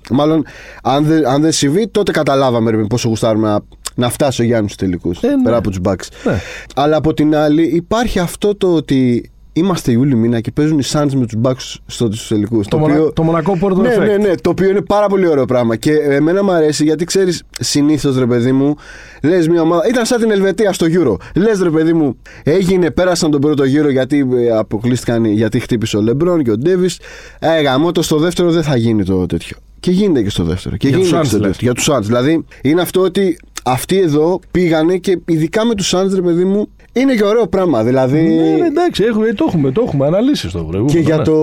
Μάλλον, 0.09 0.45
αν 0.83 1.03
δεν, 1.03 1.27
αν 1.27 1.41
δεν 1.41 1.51
συμβεί, 1.51 1.87
τότε 1.87 2.11
καταλάβαμε 2.11 2.71
ρε, 2.71 2.77
πόσο 2.77 3.07
γουστάρουμε 3.07 3.47
να, 3.47 3.59
να 3.95 4.09
φτάσει 4.09 4.41
ο 4.41 4.45
Γιάννης 4.45 4.71
στους 4.73 4.87
τελικούς. 4.87 5.21
Ε, 5.21 5.27
ναι. 5.27 5.43
Πέρα 5.43 5.57
από 5.57 5.69
τους 5.69 5.79
Bucks. 5.83 6.07
Ναι. 6.23 6.39
Αλλά 6.75 6.97
από 6.97 7.13
την 7.13 7.35
άλλη, 7.35 7.63
υπάρχει 7.63 8.19
αυτό 8.19 8.55
το 8.55 8.73
ότι 8.73 9.31
είμαστε 9.57 9.91
Ιούλη 9.91 10.15
μήνα 10.15 10.39
και 10.39 10.51
παίζουν 10.51 10.79
οι 10.79 10.83
Suns 10.91 11.11
με 11.13 11.25
τους 11.25 11.39
Bucks 11.43 11.75
στους 11.85 12.27
τελικούς. 12.27 12.67
Το, 12.67 12.77
μονα... 12.77 13.13
το 13.13 13.23
μονακό 13.23 13.57
πόρτο 13.57 13.81
Ναι, 13.81 13.95
ναι, 13.95 14.17
ναι, 14.17 14.35
το 14.35 14.49
οποίο 14.49 14.69
είναι 14.69 14.81
πάρα 14.81 15.07
πολύ 15.07 15.27
ωραίο 15.27 15.45
πράγμα. 15.45 15.75
Και 15.75 15.91
εμένα 15.91 16.43
μου 16.43 16.51
αρέσει 16.51 16.83
γιατί 16.83 17.05
ξέρεις, 17.05 17.43
συνήθως 17.59 18.17
ρε 18.17 18.25
παιδί 18.25 18.51
μου, 18.51 18.75
λες 19.23 19.47
μια 19.47 19.61
ομάδα. 19.61 19.87
ήταν 19.89 20.05
σαν 20.05 20.19
την 20.19 20.31
Ελβετία 20.31 20.73
στο 20.73 20.85
Euro. 20.89 21.15
Λες 21.35 21.61
ρε 21.61 21.69
παιδί 21.69 21.93
μου, 21.93 22.17
έγινε, 22.43 22.91
πέρασαν 22.91 23.31
τον 23.31 23.41
πρώτο 23.41 23.63
γύρο 23.63 23.89
γιατί 23.89 24.27
ε, 24.33 24.49
αποκλείστηκαν, 24.49 25.25
γιατί 25.25 25.59
χτύπησε 25.59 25.97
ο 25.97 26.01
Λεμπρόν 26.01 26.43
και 26.43 26.51
ο 26.51 26.57
Ντέβις. 26.57 26.99
Ε, 27.39 27.61
γαμώ 27.61 27.91
το 27.91 28.01
στο 28.01 28.17
δεύτερο 28.17 28.51
δεν 28.51 28.63
θα 28.63 28.75
γίνει 28.75 29.03
το 29.03 29.25
τέτοιο. 29.25 29.57
Και 29.79 29.91
γίνεται 29.91 30.23
και 30.23 30.29
στο 30.29 30.43
δεύτερο. 30.43 30.77
Και 30.77 30.87
Για 30.87 30.97
γίνεται 30.97 31.19
τους 31.19 31.21
και 31.21 31.27
στο 31.27 31.37
Suns, 31.37 31.41
δεύτερο. 31.41 31.57
Για 31.59 31.73
τους 31.73 31.89
Suns. 31.91 32.01
Δηλαδή 32.05 32.45
είναι 32.61 32.81
αυτό 32.81 33.01
ότι 33.01 33.37
αυτοί 33.63 33.99
εδώ 33.99 34.39
πήγανε 34.51 34.97
και 34.97 35.19
ειδικά 35.25 35.65
με 35.65 35.75
τους 35.75 35.93
Suns, 35.95 36.09
ρε 36.13 36.21
παιδί 36.21 36.45
μου, 36.45 36.67
είναι 36.99 37.13
και 37.15 37.23
ωραίο 37.23 37.47
πράγμα. 37.47 37.83
Δηλαδή. 37.83 38.21
Ναι, 38.21 38.57
ναι, 38.57 38.65
εντάξει, 38.65 39.03
έχουμε, 39.03 39.33
το 39.33 39.45
έχουμε, 39.47 39.71
το 39.71 39.83
έχουμε 39.87 40.05
αναλύσει 40.05 40.49
στο 40.49 40.57
προηγούμενο. 40.59 40.91
Και 40.91 40.99
για, 40.99 41.17
ναι. 41.17 41.23
το... 41.23 41.35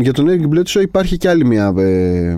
για 0.00 0.12
τον 0.12 0.26
Eric 0.28 0.54
Bledsoe 0.58 0.82
υπάρχει 0.82 1.16
και 1.16 1.28
άλλη 1.28 1.44
μια, 1.44 1.74
ε, 1.78 2.36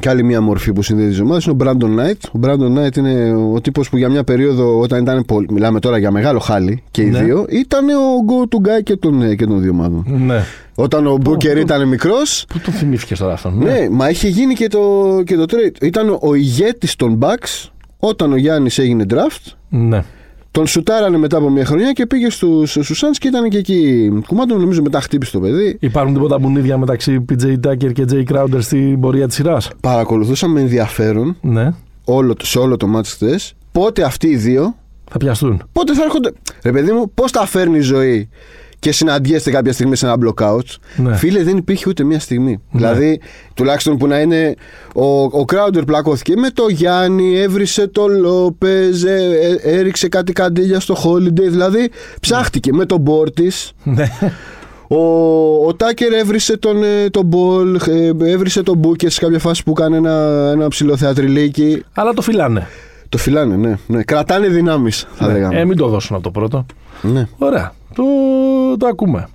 και 0.00 0.08
άλλη 0.08 0.22
μια 0.24 0.40
μορφή 0.40 0.72
που 0.72 0.82
συνδέει 0.82 1.08
τι 1.08 1.20
ομάδε. 1.20 1.40
Είναι 1.46 1.56
ο 1.62 1.64
Brandon 1.64 1.98
Knight. 2.00 2.28
Ο 2.32 2.38
Brandon 2.42 2.78
Knight 2.86 2.96
είναι 2.96 3.34
ο 3.54 3.60
τύπος 3.60 3.88
που 3.90 3.96
για 3.96 4.08
μια 4.08 4.24
περίοδο, 4.24 4.78
όταν 4.80 5.00
ήταν. 5.02 5.24
πολύ- 5.24 5.52
Μιλάμε 5.52 5.80
τώρα 5.80 5.98
για 5.98 6.10
μεγάλο 6.10 6.38
χάλι 6.38 6.82
και 6.90 7.02
οι 7.02 7.10
Ναι. 7.10 7.22
δύο, 7.22 7.44
ήταν 7.48 7.88
ο 7.88 7.92
go 8.28 8.54
to 8.54 8.68
guy 8.68 8.82
και 8.82 8.96
των, 8.96 9.22
ε, 9.22 9.34
και 9.34 9.46
των 9.46 9.60
δύο 9.60 9.70
ομάδων. 9.70 10.04
Ναι. 10.26 10.42
Όταν 10.74 11.06
ο 11.06 11.14
Booker 11.24 11.52
πού- 11.52 11.56
ήταν 11.58 11.88
μικρό. 11.88 12.16
Πού 12.48 12.58
το 12.64 12.70
θυμήθηκε 12.70 13.14
τώρα 13.16 13.32
αυτό. 13.32 13.50
Ναι, 13.50 13.88
μα 13.90 14.08
είχε 14.10 14.28
γίνει 14.28 14.54
και 14.54 14.66
το, 14.68 14.80
και 15.24 15.36
το 15.36 15.44
trade. 15.48 15.82
Ήταν 15.82 16.18
ο 16.20 16.34
ηγέτης 16.34 16.96
των 16.96 17.18
Bucks 17.22 17.68
όταν 17.98 18.32
ο 18.32 18.36
Γιάννης 18.36 18.78
έγινε 18.78 19.04
draft. 19.10 19.52
ναι. 19.68 20.04
Τον 20.52 20.66
σουτάρανε 20.66 21.16
μετά 21.18 21.36
από 21.36 21.50
μια 21.50 21.64
χρονιά 21.64 21.92
και 21.92 22.06
πήγε 22.06 22.30
στους 22.30 22.70
στους 22.70 23.02
Suns 23.04 23.16
και 23.18 23.28
ήταν 23.28 23.48
και 23.48 23.58
εκεί. 23.58 24.10
Κουμάντων 24.26 24.60
νομίζω 24.60 24.82
μετά 24.82 25.00
χτύπησε 25.00 25.32
το 25.32 25.40
παιδί. 25.40 25.76
Υπάρχουν 25.80 26.14
τίποτα 26.14 26.38
μπουνίδια 26.38 26.78
μεταξύ 26.78 27.24
PJ 27.32 27.44
Tucker 27.66 27.92
και 27.92 28.04
Jay 28.12 28.24
Crowder 28.32 28.58
στην 28.60 29.00
πορεία 29.00 29.26
της 29.26 29.34
σειράς; 29.36 29.70
Παρακολουθούσα 29.80 30.48
με 30.48 30.60
ενδιαφέρον 30.60 31.36
Ναι. 31.40 31.70
όλο, 32.04 32.34
σε 32.42 32.58
όλο 32.58 32.76
το 32.76 32.86
μάτς 32.86 33.12
χθες 33.12 33.54
πότε 33.72 34.02
αυτοί 34.02 34.28
οι 34.28 34.36
δύο, 34.36 34.74
Θα 35.10 35.18
πιαστούν. 35.18 35.62
πότε 35.72 35.94
θα 35.94 36.02
έρχονται. 36.02 36.32
Ρε 36.62 36.72
παιδί 36.72 36.92
μου, 36.92 37.10
πώς 37.14 37.32
τα 37.32 37.46
φέρνει 37.46 37.78
η 37.78 37.80
ζωή 37.80 38.28
και 38.80 38.92
συναντιέστε 38.92 39.50
κάποια 39.50 39.72
στιγμή 39.72 39.96
σε 39.96 40.06
ένα 40.06 40.16
blockout. 40.24 40.64
Ναι. 40.96 41.16
Φίλε, 41.16 41.42
δεν 41.42 41.56
υπήρχε 41.56 41.84
ούτε 41.88 42.04
μία 42.04 42.20
στιγμή. 42.20 42.60
Δηλαδή, 42.70 43.20
τουλάχιστον 43.54 43.96
που 43.96 44.06
να 44.06 44.20
είναι. 44.20 44.54
Ο, 44.94 45.22
ο 45.22 45.44
Crowder 45.52 45.82
πλακώθηκε 45.86 46.36
με 46.36 46.50
το 46.50 46.68
Γιάννη, 46.68 47.38
έβρισε 47.38 47.86
το 47.88 48.06
Λόπεζ, 48.08 49.04
ε, 49.04 49.58
ε, 49.62 49.78
έριξε 49.78 50.08
κάτι 50.08 50.32
καντήλια 50.32 50.80
στο 50.80 50.96
Holiday. 51.04 51.48
Δηλαδή, 51.50 51.90
ψάχτηκε 52.20 52.72
με 52.72 52.84
τον 52.86 53.00
Πόρτις 53.00 53.72
Ναι. 53.82 54.04
Ο, 54.88 54.96
ο 55.66 55.74
Τάκερ 55.74 56.12
έβρισε 56.12 56.56
τον, 56.56 56.82
ε, 56.82 57.10
τον 57.10 57.24
Μπολ, 57.24 57.74
ε, 57.74 58.30
έβρισε 58.30 58.62
τον 58.62 58.76
Μπούκερ 58.76 59.10
σε 59.10 59.20
κάποια 59.20 59.38
φάση 59.38 59.62
που 59.62 59.72
κάνει 59.72 59.96
ένα, 59.96 60.48
ένα 60.52 60.68
ψηλό 60.68 60.96
θεατριλίκι. 60.96 61.82
Αλλά 61.94 62.12
το 62.12 62.22
φυλάνε. 62.22 62.66
Το 63.08 63.18
φυλάνε, 63.18 63.56
ναι. 63.56 63.78
ναι. 63.86 64.02
Κρατάνε 64.02 64.48
δυνάμεις, 64.48 65.06
θα 65.14 65.26
Ναι. 65.26 65.32
λέγαμε. 65.32 65.60
Ε, 65.60 65.64
μην 65.64 65.76
το 65.76 65.88
δώσουν 65.88 66.14
από 66.16 66.24
το 66.24 66.30
πρώτο. 66.30 66.66
ναι. 67.02 67.28
Ωραία. 67.38 67.72
Το, 67.94 68.02
το 68.78 68.86
ακούμε. 68.86 69.26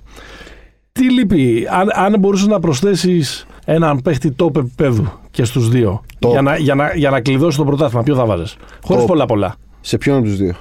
Τι 0.92 1.10
λείπει, 1.12 1.66
αν, 1.70 1.88
αν 1.94 2.18
μπορούσες 2.20 2.46
να 2.46 2.60
προσθέσεις 2.60 3.46
έναν 3.64 4.00
παίχτη 4.02 4.34
top 4.42 4.56
επίπεδου 4.56 5.12
και 5.30 5.44
στους 5.44 5.68
δύο 5.68 6.00
Top. 6.20 6.30
για 6.30 6.42
να, 6.42 6.56
για, 6.56 6.74
να, 6.74 6.94
για 6.94 7.10
να 7.10 7.20
κλειδώσεις 7.20 7.56
το 7.58 7.64
πρωτάθλημα, 7.64 8.02
ποιο 8.02 8.14
θα 8.14 8.24
βάζε. 8.26 8.44
Χωρίς 8.84 9.04
Top. 9.04 9.06
πολλά 9.06 9.26
πολλά. 9.26 9.54
Σε 9.80 9.98
ποιον 9.98 10.16
από 10.16 10.24
τους 10.26 10.36
δύο; 10.36 10.54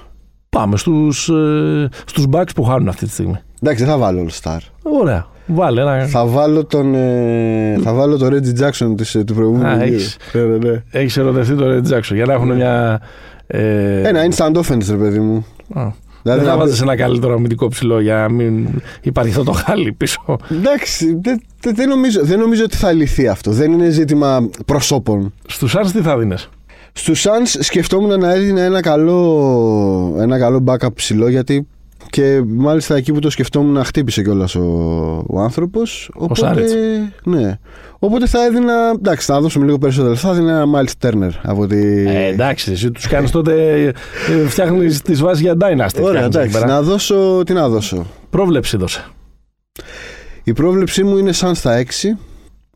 Πάμε 0.50 0.78
στους, 0.78 1.30
ε, 1.30 1.90
στους 2.06 2.26
Bucks 2.32 2.50
που 2.56 2.64
χάνουν 2.64 2.88
αυτή 2.88 3.06
τη 3.06 3.12
στιγμή. 3.12 3.36
Εντάξει, 3.62 3.84
δεν 3.84 3.94
θα 3.94 4.00
βάλω 4.00 4.26
All 4.28 4.42
Star. 4.44 4.58
Ωραία. 4.84 5.26
Βάλε 5.48 5.82
ένα. 5.82 6.06
Θα 6.06 6.26
βάλω 6.26 6.66
τον, 6.66 6.96
ε, 6.96 7.78
θα 7.84 7.94
βάλω 7.94 8.18
τον 8.18 8.30
Reggie 8.34 8.64
Jackson 8.64 8.94
της, 8.98 9.16
ε, 9.16 9.24
του 9.24 9.34
προηγούμενου. 9.34 9.68
Α, 9.68 9.74
γύρου. 9.84 9.96
έχεις. 9.96 10.18
Ναι, 10.34 10.42
ναι, 10.42 10.58
ναι. 10.70 10.84
Έχεις 10.92 11.18
ερωτευτεί 11.18 11.56
τον 11.56 11.68
Red 11.68 11.94
Jackson 11.94 12.14
για 12.14 12.26
να 12.26 12.34
έχουν 12.34 12.56
μια. 12.56 13.02
Ε, 13.48 14.08
Ένα 14.08 14.20
instant 14.30 14.54
offense, 14.56 14.88
ρε 14.90 14.96
παιδί 14.96 15.20
μου. 15.20 15.46
α, 15.74 15.88
Δηλαδή, 16.26 16.44
δεν 16.44 16.50
θα 16.52 16.58
να- 16.58 16.64
βάζεις 16.64 16.82
ένα 16.82 16.96
καλύτερο 16.96 17.34
αμυντικό 17.34 17.68
ψηλό 17.68 18.00
για 18.00 18.16
να 18.16 18.30
μην 18.30 18.68
υπάρχει 19.02 19.30
αυτό 19.32 19.44
το 19.44 19.52
χάλι 19.52 19.92
πίσω. 19.94 20.38
Εντάξει, 20.52 21.20
δεν, 21.22 21.42
δεν, 21.62 21.76
δεν 21.76 21.90
νομίζω, 21.90 22.20
δεν 22.24 22.40
νομίζω 22.40 22.64
ότι 22.64 22.78
θα 22.78 22.92
λυθεί 22.92 23.28
αυτό. 23.28 23.52
Δεν 23.52 23.72
είναι 23.72 23.90
ζήτημα 23.90 24.50
προσώπων. 24.66 25.34
Στους 25.48 25.76
Suns 25.78 25.90
τι 25.92 26.02
θα 26.02 26.18
δίνει. 26.18 26.36
Στους 26.94 27.26
Suns 27.28 27.56
σκεφτόμουν 27.60 28.20
να 28.20 28.34
έδινε 28.34 28.62
ένα 28.64 28.82
καλό, 28.82 30.16
ένα 30.20 30.40
καλό 30.40 30.64
backup 30.68 30.94
ψηλό 30.96 31.28
γιατί 31.30 31.68
και 32.16 32.42
μάλιστα 32.48 32.96
εκεί 32.96 33.12
που 33.14 33.20
το 33.20 33.30
σκεφτόμουν 33.30 33.74
να 33.74 33.84
χτύπησε 33.84 34.22
κιόλας 34.24 34.56
ο, 34.56 34.62
ο 35.28 35.40
άνθρωπος. 35.40 36.12
Οπότε, 36.16 36.40
Σάρετς. 36.40 36.74
ναι. 37.24 37.60
Οπότε 38.00 38.28
θα 38.28 38.46
έδινα, 38.46 38.74
εντάξει 38.98 39.26
θα 39.26 39.42
δώσουμε 39.42 39.66
λίγο 39.66 39.78
περισσότερο, 39.78 40.16
θα 40.16 40.30
έδινα 40.30 40.52
ένα 40.62 40.66
Miles 40.76 41.08
Turner 41.08 41.30
από 41.42 41.68
τη... 41.68 42.08
Ε, 42.08 42.26
εντάξει, 42.26 42.72
εσύ 42.72 42.92
τους 42.92 43.08
κάνεις 43.08 43.32
τότε. 43.32 43.84
Ε, 43.84 44.48
Φτιάχνεις 44.48 45.02
τις 45.02 45.22
βάσεις 45.22 45.42
για 45.42 45.54
Dynasty. 45.54 45.62
Ωραία, 45.64 45.88
φτιάχνεις 45.90 46.26
εκεί 46.26 46.38
εντάξει, 46.38 46.60
πέρα. 46.60 46.66
να 46.68 46.82
δώσω, 46.82 47.44
τι 47.46 47.54
να 47.54 47.70
δώσω. 47.70 48.06
Πρόβλεψη 48.30 48.78
δώσε. 48.78 49.06
Η 50.44 50.54
πρόβλεψή 50.54 51.04
μου 51.04 51.18
είναι 51.18 51.32
σαν 51.32 51.56
στα 51.56 51.84
6. 51.84 52.18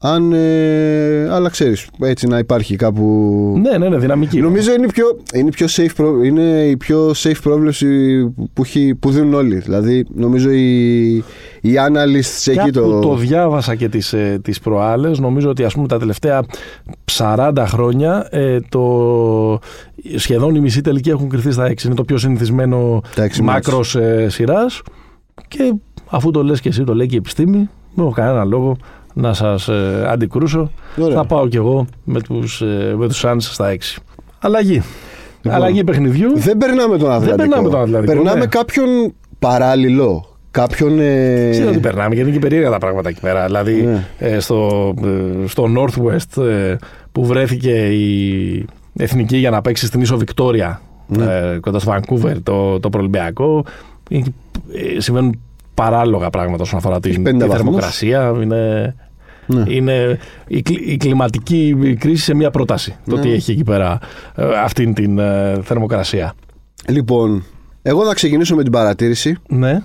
Αν, 0.01 0.31
ε, 0.33 1.27
αλλά 1.31 1.49
ξέρεις, 1.49 1.87
έτσι 1.99 2.27
να 2.27 2.37
υπάρχει 2.37 2.75
κάπου... 2.75 3.03
Ναι, 3.61 3.77
ναι, 3.77 3.89
ναι, 3.89 3.97
δυναμική. 3.97 4.39
Νομίζω 4.39 4.73
είναι, 4.73 4.85
η 4.85 4.91
πιο, 4.93 5.05
είναι, 5.33 5.47
η 5.47 5.51
πιο 5.51 5.67
safe, 5.69 5.93
προ- 5.95 6.23
είναι 6.23 6.65
η 6.65 6.77
πιο 6.77 7.09
safe 7.09 7.39
πρόβλεψη 7.43 8.19
που, 8.53 8.61
έχει, 8.63 8.95
που 8.95 9.11
δίνουν 9.11 9.33
όλοι. 9.33 9.55
Δηλαδή, 9.55 10.05
νομίζω 10.15 10.49
οι, 10.51 11.15
οι 11.61 11.73
analysts 11.87 12.47
εκεί 12.47 12.55
Κάπου 12.55 12.71
το... 12.71 12.99
το... 12.99 13.15
διάβασα 13.15 13.75
και 13.75 13.89
τις, 13.89 14.13
ε, 14.13 14.39
τις 14.43 14.59
προάλλες. 14.59 15.19
Νομίζω 15.19 15.49
ότι 15.49 15.63
ας 15.63 15.73
πούμε 15.73 15.87
τα 15.87 15.99
τελευταία 15.99 16.43
40 17.17 17.51
χρόνια 17.67 18.27
ε, 18.29 18.59
το, 18.69 19.59
σχεδόν 20.15 20.55
οι 20.55 20.59
μισοί 20.59 20.81
τελικοί 20.81 21.09
έχουν 21.09 21.29
κρυφθεί 21.29 21.51
στα 21.51 21.71
6. 21.71 21.83
Είναι 21.83 21.95
το 21.95 22.03
πιο 22.03 22.17
συνηθισμένο 22.17 23.01
Τα 23.15 23.23
έξι 23.23 23.41
μάκρος 23.41 23.95
ε, 23.95 24.27
σειράς. 24.29 24.81
Και 25.47 25.73
αφού 26.09 26.31
το 26.31 26.43
λες 26.43 26.61
και 26.61 26.69
εσύ, 26.69 26.83
το 26.83 26.95
λέει 26.95 27.07
και 27.07 27.15
η 27.15 27.17
επιστήμη, 27.17 27.69
δεν 27.95 28.05
έχω 28.05 28.11
κανένα 28.11 28.43
λόγο 28.43 28.77
να 29.19 29.33
σας 29.33 29.67
ε, 29.67 30.05
αντικρούσω. 30.07 30.71
Ωραία. 30.97 31.15
Θα 31.15 31.25
πάω 31.25 31.47
κι 31.47 31.55
εγώ 31.57 31.85
με 32.03 32.21
τους, 32.21 32.61
ε, 32.61 32.93
με 32.97 33.07
τους 33.07 33.23
Suns 33.25 33.35
στα 33.39 33.69
6. 33.69 33.77
Αλλαγή. 34.39 34.81
Λοιπόν, 35.41 35.57
Αλλαγή 35.61 35.83
παιχνιδιού. 35.83 36.39
Δεν 36.39 36.57
περνάμε 36.57 36.97
τον 36.97 37.11
Αθλαντικό. 37.11 37.35
περνάμε 37.47 37.69
τον 37.69 37.81
Ατλαντικό, 37.81 38.13
Περνάμε 38.13 38.39
ναι. 38.39 38.45
κάποιον 38.45 39.13
παράλληλο. 39.39 40.23
Κάποιον. 40.51 40.99
Ε... 40.99 41.49
Ξέρω 41.51 41.69
ότι 41.69 41.79
περνάμε 41.79 42.13
γιατί 42.15 42.29
είναι 42.29 42.37
και 42.39 42.47
περίεργα 42.47 42.69
τα 42.69 42.77
πράγματα 42.77 43.09
εκεί 43.09 43.19
πέρα. 43.19 43.45
Δηλαδή 43.45 43.81
Ναι. 43.81 44.05
ε, 44.17 44.39
στο, 44.39 44.93
ε, 45.03 45.47
στο 45.47 45.67
Northwest 45.77 46.43
ε, 46.43 46.75
που 47.11 47.25
βρέθηκε 47.25 47.71
η 47.85 48.65
εθνική 48.97 49.37
για 49.37 49.49
να 49.49 49.61
παίξει 49.61 49.85
στην 49.85 50.01
ίσο 50.01 50.17
Βικτόρια 50.17 50.81
Ναι. 51.07 51.23
ε, 51.25 51.57
κοντά 51.59 51.79
στο 51.79 51.93
Vancouver 51.95 52.35
το, 52.43 52.79
το 52.79 52.89
προελμπιακό. 52.89 53.65
Ε, 54.09 54.99
συμβαίνουν 54.99 55.39
παράλογα 55.73 56.29
πράγματα 56.29 56.63
όσον 56.63 56.77
αφορά 56.77 56.99
την, 56.99 57.23
πέντε 57.23 57.37
τη 57.37 57.49
βαθμούς. 57.49 57.55
θερμοκρασία. 57.57 58.33
Είναι, 58.41 58.95
Ναι. 59.53 59.63
είναι 59.67 60.17
η, 60.47 60.61
κλι- 60.61 60.87
η 60.89 60.97
κλιματική 60.97 61.75
κρίση 61.99 62.23
σε 62.23 62.33
μια 62.35 62.49
πρόταση. 62.51 62.95
Το 63.09 63.15
Ναι. 63.15 63.21
τι 63.21 63.31
έχει 63.31 63.51
εκεί 63.51 63.63
πέρα 63.63 63.99
ε, 64.35 64.45
αυτήν 64.63 64.93
την 64.93 65.19
ε, 65.19 65.59
θερμοκρασία. 65.63 66.33
Λοιπόν, 66.87 67.43
εγώ 67.81 68.05
θα 68.05 68.13
ξεκινήσω 68.13 68.55
με 68.55 68.63
την 68.63 68.71
παρατήρηση 68.71 69.35
Ναι. 69.47 69.81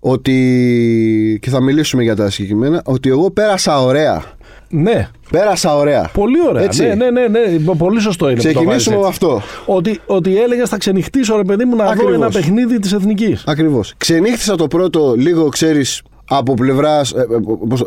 ότι. 0.00 1.38
και 1.42 1.50
θα 1.50 1.62
μιλήσουμε 1.62 2.02
για 2.02 2.16
τα 2.16 2.30
συγκεκριμένα. 2.30 2.82
Ότι 2.84 3.08
εγώ 3.08 3.30
πέρασα 3.30 3.82
ωραία. 3.82 4.22
Ναι. 4.68 5.08
Πέρασα 5.30 5.76
ωραία. 5.76 6.10
Πολύ 6.12 6.36
ωραία. 6.48 6.62
Έτσι. 6.62 6.82
Ναι, 6.82 6.94
ναι, 6.94 7.10
ναι, 7.10 7.28
ναι. 7.28 7.74
Πολύ 7.78 8.00
σωστό 8.00 8.30
είναι. 8.30 8.42
που 8.42 8.52
το 8.52 8.52
βάζεις 8.52 8.82
Ξεκινήσουμε 8.82 8.96
με 8.96 9.00
έτσι. 9.06 9.10
αυτό. 9.10 9.42
Ότι, 9.72 10.00
ότι 10.06 10.38
έλεγες 10.42 10.68
θα 10.68 10.76
ξενυχτήσω 10.76 11.36
ρε 11.36 11.44
παιδί 11.44 11.64
μου 11.64 11.76
να 11.76 11.84
δω 11.84 11.90
Ακριβώς. 11.90 12.14
ένα 12.14 12.28
παιχνίδι 12.30 12.78
της 12.78 12.92
εθνικής. 12.92 13.42
Ακριβώς. 13.46 13.94
Ξενύχτησα 13.96 14.54
το 14.56 14.66
πρώτο 14.66 15.14
λίγο, 15.16 15.48
ξέρεις, 15.48 16.02
από 16.28 16.54
πλευράς. 16.54 17.14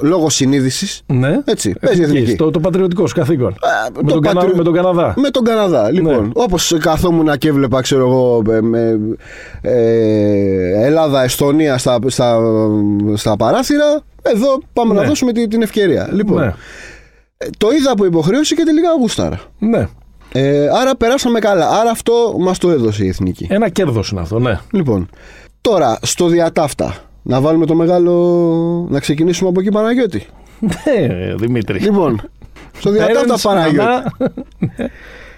λόγω 0.02 0.30
συνείδησης. 0.30 1.02
Ναι. 1.06 1.38
Έτσι. 1.45 1.75
Παίζει 1.80 2.02
Εθνικής, 2.02 2.21
εθνική. 2.23 2.38
Το, 2.38 2.52
το 2.52 2.60
πατριωτικό 2.60 3.08
σου 3.08 3.15
καθήκον. 3.15 3.47
Α, 3.47 3.91
με, 3.95 4.02
το 4.04 4.12
τον 4.13 4.21
Κανα- 4.21 4.36
πατριο- 4.39 4.58
με 4.58 4.63
τον 4.63 4.73
Καναδά. 4.73 5.13
Με 5.17 5.30
τον 5.30 5.43
Καναδά. 5.43 5.91
Λοιπόν, 5.91 6.23
Ναι. 6.23 6.30
όπως 6.34 6.75
καθόμουν 6.80 7.38
και 7.38 7.47
έβλεπα, 7.47 7.82
ξέρω 7.82 8.08
εγώ, 8.08 8.41
ε, 8.52 8.62
με, 8.62 8.99
ε, 9.62 10.86
Ελλάδα-Εστονία 10.86 11.78
στα, 11.78 11.99
στα, 12.08 12.39
στα 13.13 13.36
παράθυρα, 13.36 14.02
εδώ 14.21 14.60
πάμε 14.73 14.93
Ναι. 14.93 14.99
να 15.02 15.08
δώσουμε 15.08 15.32
τη- 15.32 15.47
την 15.47 15.62
ευκαιρία. 15.62 16.10
Λοιπόν, 16.12 16.39
Ναι. 16.41 16.54
ε, 17.38 17.45
το 17.58 17.67
είδα 17.80 17.91
από 17.91 18.06
υποχρέωση 18.06 18.56
και 18.56 18.63
τελικά 18.63 18.89
γούσταρα. 18.99 19.39
ναι. 19.60 19.88
Ε, 20.32 20.67
άρα 20.82 20.95
περάσαμε 20.95 21.39
καλά. 21.39 21.69
Άρα 21.69 21.89
αυτό 21.91 22.36
μας 22.39 22.58
το 22.58 22.69
έδωσε 22.69 23.04
η 23.04 23.08
εθνική. 23.08 23.47
Ένα 23.49 23.69
κέρδος 23.69 24.10
είναι 24.10 24.21
αυτό, 24.21 24.39
ναι. 24.39 24.60
Λοιπόν, 24.71 25.10
τώρα 25.62 25.99
στο 26.02 26.28
διατάφτα. 26.28 26.95
Να 27.21 27.41
βάλουμε 27.41 27.65
το 27.65 27.75
μεγάλο. 27.75 28.88
Να 28.89 28.99
ξεκινήσουμε 28.99 29.49
από 29.49 29.60
εκεί, 29.60 29.69
Παναγιώτη. 29.69 30.25
Ναι, 30.60 31.36
Δημήτρη. 31.36 31.79
Λοιπόν, 31.79 32.21
στο 32.77 32.91
διατάφτα 32.91 33.21
Παίρνεις 33.21 33.41
Παναγιώτη. 33.41 33.77
ξανά. 33.77 34.13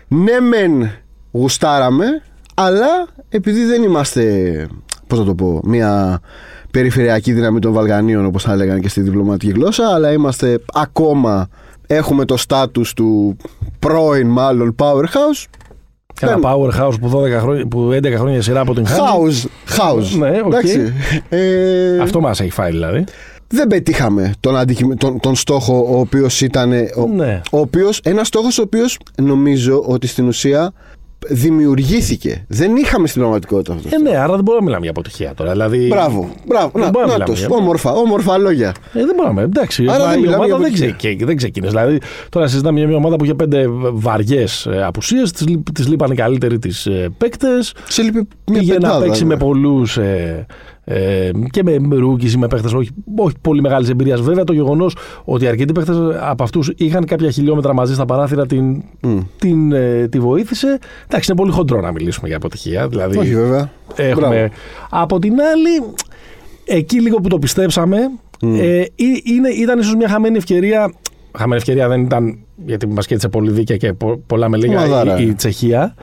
Ναι, 0.08 0.40
μεν 0.40 0.92
γουστάραμε, 1.32 2.06
αλλά 2.54 3.08
επειδή 3.30 3.66
δεν 3.66 3.84
είμαστε, 3.84 4.68
πώς 5.08 5.20
να 5.20 5.26
το 5.26 5.36
πω, 5.36 5.62
μια 5.64 6.22
περιφερειακή 6.72 7.34
δύναμη 7.34 7.60
των 7.60 7.74
Βαλκανίων, 7.74 8.26
όπως 8.26 8.44
θα 8.44 8.52
έλεγαν 8.52 8.82
και 8.82 8.90
στη 8.90 9.02
διπλωματική 9.02 9.52
γλώσσα, 9.52 9.88
αλλά 9.94 10.12
είμαστε 10.12 10.64
ακόμα, 10.74 11.48
έχουμε 11.88 12.26
το 12.26 12.38
στάτους 12.38 12.94
του 12.94 13.38
πρώην 13.80 14.28
μάλλον 14.28 14.76
powerhouse. 14.80 15.46
Ένα 16.22 16.32
Δεν- 16.32 16.42
powerhouse 16.44 16.94
που, 17.02 17.10
12 17.10 17.40
χρόνια, 17.40 17.66
που 17.68 17.92
11 17.92 18.16
χρόνια 18.18 18.42
σειρά 18.42 18.60
από 18.60 18.74
την 18.74 18.86
χάνει. 18.88 19.00
House, 19.02 19.46
house. 19.80 20.18
Ναι, 20.18 20.30
οκ. 20.46 20.46
Εντάξει. 20.54 20.94
Ε, 21.30 22.00
Αυτό 22.02 22.22
μας 22.22 22.40
έχει 22.40 22.50
φάει 22.52 22.72
δηλαδή. 22.72 23.04
δεν 23.48 23.68
πετύχαμε 23.68 24.34
τον, 24.40 24.58
αντικειμ- 24.58 24.98
τον, 25.00 25.20
τον 25.20 25.36
στόχο 25.36 25.88
ο 25.90 26.00
οποίος 26.00 26.42
ήταν 26.42 26.72
ο, 26.72 27.08
Ναι. 27.16 27.42
ο 27.52 27.60
οποίος, 27.60 28.00
ένας 28.04 28.28
στόχος 28.28 28.58
ο 28.58 28.62
οποίος 28.62 28.98
νομίζω 29.22 29.84
ότι 29.88 30.08
στην 30.08 30.28
ουσία 30.28 30.72
δημιουργήθηκε. 31.30 32.46
Δεν 32.48 32.76
είχαμε 32.76 33.08
στην 33.08 33.22
πραγματικότητα 33.22 33.74
αυτό. 33.74 33.90
Ε, 33.92 33.98
ναι, 34.10 34.18
άρα 34.18 34.34
δεν 34.36 34.44
μπορούμε 34.44 34.56
να 34.56 34.64
μιλάμε 34.64 34.82
για 34.82 34.90
αποτυχία 34.90 35.34
τώρα. 35.34 35.52
Δηλαδή, 35.52 35.88
Μπράβο, 35.88 36.30
μπράβο. 36.48 36.72
Δεν 36.74 36.82
Να, 36.84 36.90
μπορούμε 36.90 37.12
να 37.12 37.18
να 37.18 37.24
μιλάμε 37.24 37.26
το, 37.26 37.34
για- 37.34 37.48
όμορφα, 37.58 37.92
όμορφα 37.92 38.38
λόγια. 38.38 38.68
Ε, 38.94 39.06
δεν 39.06 39.16
μπορούμε. 39.18 39.42
Εντάξει. 39.42 39.86
Άρα 39.90 40.04
μα 40.04 40.10
δεν 40.10 40.18
η 40.18 40.22
μιλάμε 40.22 40.36
ομάδα 40.36 40.48
για 40.48 40.58
δεν, 40.58 40.66
αποτυχία. 40.86 41.14
ξε, 41.16 41.26
δεν 41.26 41.36
ξεκίνησε. 41.38 41.72
Δηλαδή, 41.72 41.98
τώρα 42.30 42.48
συζητάμε 42.48 42.80
για 42.80 42.88
μια 42.88 42.98
ομάδα 42.98 43.16
που 43.16 43.24
είχε 43.24 43.34
πέντε 43.34 43.66
βαριές 43.94 44.68
απουσίες. 44.86 45.32
Τη 45.74 45.84
λείπαν 45.84 46.12
οι 46.12 46.16
καλύτεροι 46.16 46.60
της 46.60 46.86
ε, 46.86 47.10
παίκτες. 47.18 47.74
Σε 47.88 48.02
λείπει 48.02 48.28
μια 48.48 48.60
Πήγε 48.60 48.74
να 48.74 48.80
πεντάδα, 48.80 49.06
παίξει 49.06 49.22
ναι. 49.22 49.28
με 49.34 49.38
πολλούς 49.38 49.98
ε, 49.98 50.46
ε, 50.84 51.30
και 51.50 51.64
με 51.64 51.96
rookie 51.96 52.28
ή 52.32 52.38
με 52.38 52.48
παίχτες 52.48 52.74
όχι, 52.74 52.90
όχι 53.18 53.36
πολύ 53.42 53.62
μεγάλης 53.62 53.90
εμπειρίας. 53.90 54.22
Βέβαια, 54.22 54.44
το 54.44 54.54
γεγονός 54.54 54.96
ότι 55.24 55.48
αρκετοί 55.48 55.72
παίχτες 55.74 55.98
από 56.20 56.44
αυτούς 56.44 56.72
είχαν 56.78 57.06
κάποια 57.06 57.30
χιλιόμετρα 57.32 57.74
μαζί 57.74 57.94
στα 57.94 58.06
παράθυρα 58.06 58.46
την, 58.46 58.84
Μμ. 59.02 59.18
την, 59.38 59.72
ε, 59.72 60.08
τη 60.08 60.20
βοήθησε. 60.20 60.78
Εντάξει, 61.08 61.32
είναι 61.32 61.40
πολύ 61.42 61.52
χοντρό 61.52 61.82
να 61.82 61.92
μιλήσουμε 61.92 62.28
για 62.28 62.38
αποτυχία. 62.38 62.88
Δηλαδή, 62.88 63.18
Όχι 63.18 63.36
βέβαια. 63.36 63.72
Έχουμε. 63.96 64.28
Μπράβο. 64.28 64.48
Από 64.90 65.20
την 65.20 65.32
άλλη, 65.42 65.94
εκεί 66.66 67.02
λίγο 67.02 67.18
που 67.18 67.28
το 67.30 67.40
πιστέψαμε, 67.40 67.98
ε, 68.42 68.80
ή- 68.96 69.22
είναι, 69.24 69.50
ήταν 69.50 69.80
ίσως 69.80 69.96
μια 69.96 70.08
χαμένη 70.10 70.38
ευκαιρία. 70.38 70.94
Χαμένη 71.38 71.56
ευκαιρία 71.62 71.88
δεν 71.88 72.02
ήταν 72.02 72.38
γιατί 72.66 72.88
μας 72.88 73.06
κέρδισε 73.08 73.30
πολύ 73.30 73.52
δίκαια 73.52 73.78
και 73.78 73.94
πο- 73.94 74.22
πολλά 74.28 74.50
με 74.50 74.58
λίγα 74.58 74.78
Ομαδάρα. 74.78 75.20
η, 75.20 75.28
η 75.28 75.34
Τσεχία. 75.34 75.96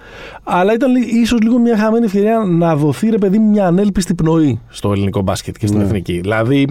Αλλά 0.42 0.72
ήταν 0.74 0.94
ίσως 1.22 1.40
λίγο 1.40 1.58
μια 1.58 1.76
χαμένη 1.78 2.04
ευκαιρία 2.04 2.38
να 2.38 2.76
δοθεί 2.76 3.08
ρε 3.10 3.18
παιδί 3.18 3.38
μου, 3.38 3.50
μια 3.50 3.66
ανέλπιστη 3.66 4.14
πνοή 4.14 4.60
στο 4.68 4.92
ελληνικό 4.92 5.20
μπάσκετ 5.20 5.56
και 5.58 5.66
στην 5.66 5.78
Ναι. 5.78 5.84
εθνική. 5.84 6.20
Δηλαδή 6.20 6.68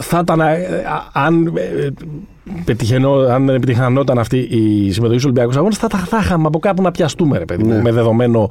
θα 0.00 0.18
ήταν. 0.22 0.40
ε, 0.40 0.44
α- 0.44 1.08
αν, 1.12 1.52
ε, 1.56 1.88
πετυχαινό, 2.64 3.12
αν 3.12 3.46
δεν 3.46 3.54
επιτυχανόταν 3.54 4.18
αυτή 4.18 4.38
η 4.38 4.92
συμμετοχή 4.92 5.18
στους 5.18 5.24
Ολυμπιακούς 5.24 5.56
Αγώνες, 5.56 5.76
θα, 5.76 5.86
τα- 5.88 5.98
θα 5.98 6.18
είχαμε 6.22 6.46
από 6.46 6.58
κάπου 6.58 6.82
να 6.82 6.90
πιαστούμε, 6.90 7.38
ρε 7.38 7.44
παιδί 7.44 7.62
μου, 7.62 7.72
Ναι. 7.74 7.82
με 7.82 7.92
δεδομένο 7.92 8.50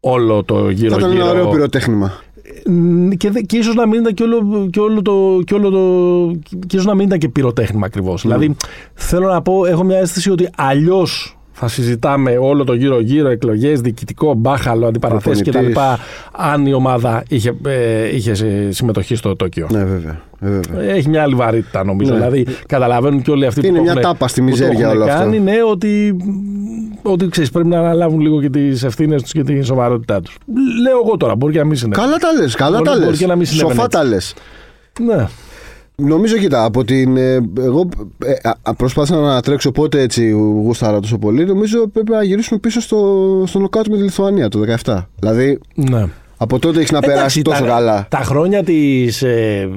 όλο 0.00 0.44
το 0.44 0.54
Θα 0.54 0.70
γύρω-γύρω. 0.70 0.96
ήταν 0.98 1.10
ένα 1.12 1.30
ωραίο 1.30 1.48
πυροτέχνημα. 1.48 2.12
Μ, 2.66 3.08
και, 3.10 3.30
δε- 3.30 3.40
και 3.40 3.56
ίσως 3.56 3.74
να 3.74 3.86
μην 3.86 4.00
ήταν 4.00 4.14
και 4.14 4.22
όλο, 4.22 4.68
και 4.70 4.80
όλο 4.80 5.02
το. 5.02 5.40
Και, 5.44 5.54
όλο 5.54 5.70
το 5.70 6.38
και 6.66 6.76
ίσως 6.76 6.86
να 6.86 6.94
μην 6.94 7.06
ήταν 7.06 7.18
και 7.18 7.28
πυροτέχνημα 7.28 7.86
ακριβώς. 7.86 8.22
Δηλαδή, 8.22 8.56
θέλω 8.94 9.26
να 9.28 9.42
πω, 9.42 9.66
έχω 9.66 9.84
μια 9.84 9.98
αίσθηση 9.98 10.30
ότι 10.30 10.48
αλλιώς 10.56 11.38
θα 11.62 11.68
συζητάμε 11.68 12.36
όλο 12.40 12.64
το 12.64 12.72
γύρω-γύρω, 12.74 13.28
εκλογές, 13.28 13.80
διοικητικό, 13.80 14.34
μπάχαλο, 14.34 14.86
αντιπαραθέσεις 14.86 15.40
κτλ. 15.42 15.50
Προπονητής. 15.50 15.82
Αν 16.32 16.66
η 16.66 16.72
ομάδα 16.72 17.22
είχε, 17.28 17.54
ε, 17.66 18.14
είχε 18.16 18.34
σε- 18.34 18.72
συμμετοχή 18.72 19.14
στο 19.14 19.36
Τόκιο. 19.36 19.66
Ναι, 19.70 19.84
βέβαια. 19.84 20.20
ε, 20.40 20.48
βέβαια. 20.48 20.82
Έχει 20.94 21.08
μια 21.08 21.22
άλλη 21.22 21.34
βαρύτητα 21.34 21.84
νομίζω. 21.84 22.10
Ναι. 22.10 22.16
Δηλαδή, 22.16 22.46
καταλαβαίνουν 22.66 23.22
και 23.22 23.30
όλοι 23.30 23.46
αυτοί 23.46 23.66
Είναι 23.66 23.76
που 23.76 23.82
μια 23.82 23.92
το 23.92 23.98
έχουν- 23.98 24.12
τάπα 24.12 24.28
στη 24.28 24.40
που 24.40 24.46
το 24.46 24.52
μιζέρια 24.52 24.86
έχουν 24.86 24.90
όλο 25.00 25.04
αυτό. 25.04 25.18
κάνει, 25.22 25.38
ναι, 25.40 25.54
ότι, 25.70 26.16
ότι 27.02 27.28
ξέρεις, 27.28 27.50
πρέπει 27.50 27.68
να 27.68 27.78
αναλάβουν 27.78 28.20
λίγο 28.20 28.40
και 28.40 28.50
τις 28.50 28.82
ευθύνες 28.82 29.22
τους 29.22 29.32
και 29.32 29.42
τη 29.42 29.62
σοβαρότητά 29.62 30.20
τους. 30.20 30.36
Λέω 30.82 31.00
εγώ 31.04 31.16
τώρα, 31.16 31.36
μπορεί 31.36 31.52
και 31.52 31.58
να 31.58 31.64
μην 31.64 31.76
συνέβη. 31.76 32.00
Καλά 32.00 32.16
τα 32.16 32.32
λες, 32.40 32.54
καλά 32.54 32.70
Μπορεί- 32.76 32.84
τα 32.88 32.94
μπορεί 32.94 33.06
λες. 33.08 33.18
και 33.18 33.26
να 33.26 33.36
μην 33.36 33.46
συνέβαινε 33.46 33.72
Σοφά 33.74 33.84
έτσι. 33.84 33.98
τα 33.98 34.04
λες. 34.04 34.34
Ναι. 35.00 35.26
Νομίζω, 36.00 36.36
κοίτα, 36.36 36.64
από 36.64 36.84
την. 36.84 37.16
ε, 37.16 37.40
εγώ 37.58 37.88
ε, 38.24 38.48
α, 38.48 38.52
α, 38.62 38.74
προσπάθησα 38.74 39.16
να 39.16 39.40
τρέξω 39.42 39.70
πότε 39.72 40.00
έτσι 40.00 40.30
γούσταρα 40.30 41.00
τόσο 41.00 41.18
πολύ. 41.18 41.44
Νομίζω 41.46 41.88
πρέπει 41.88 42.10
να 42.10 42.22
γυρίσουμε 42.22 42.58
πίσω 42.60 42.80
στο, 42.80 43.42
στο 43.46 43.58
νοκάουτ 43.58 43.86
με 43.88 43.96
τη 43.96 44.02
Λιθουανία 44.02 44.48
το 44.48 44.60
17. 44.84 45.02
Δηλαδή, 45.18 45.58
ναι. 45.74 46.04
από 46.36 46.58
τότε 46.58 46.78
έχεις 46.78 46.90
να 46.90 47.00
περάσεις 47.00 47.42
τόσο 47.42 47.62
τα, 47.62 47.68
καλά. 47.68 48.06
Τα 48.10 48.18
χρόνια 48.18 48.64
της, 48.64 49.22
ε, 49.22 49.68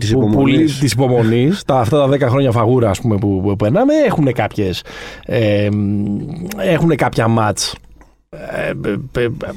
Της 0.00 0.12
που- 0.12 0.18
που- 0.20 0.26
υπομονής. 0.28 0.78
της 0.78 0.92
υπομονής, 0.92 1.62
τα, 1.64 1.78
αυτά 1.78 1.98
τα 1.98 2.08
10 2.08 2.28
χρόνια 2.28 2.50
φαγούρα 2.50 2.90
ας 2.90 3.00
πούμε, 3.00 3.16
που, 3.16 3.40
που 3.44 3.56
περνάμε, 3.56 3.92
έχουν 4.06 4.32
κάποιες, 4.32 4.82
ε, 5.26 5.68
έχουν 6.56 6.96
κάποια 6.96 7.28
μάτς 7.28 7.72
ε, 7.72 7.76
ε, 7.76 7.76
ε, 7.76 7.89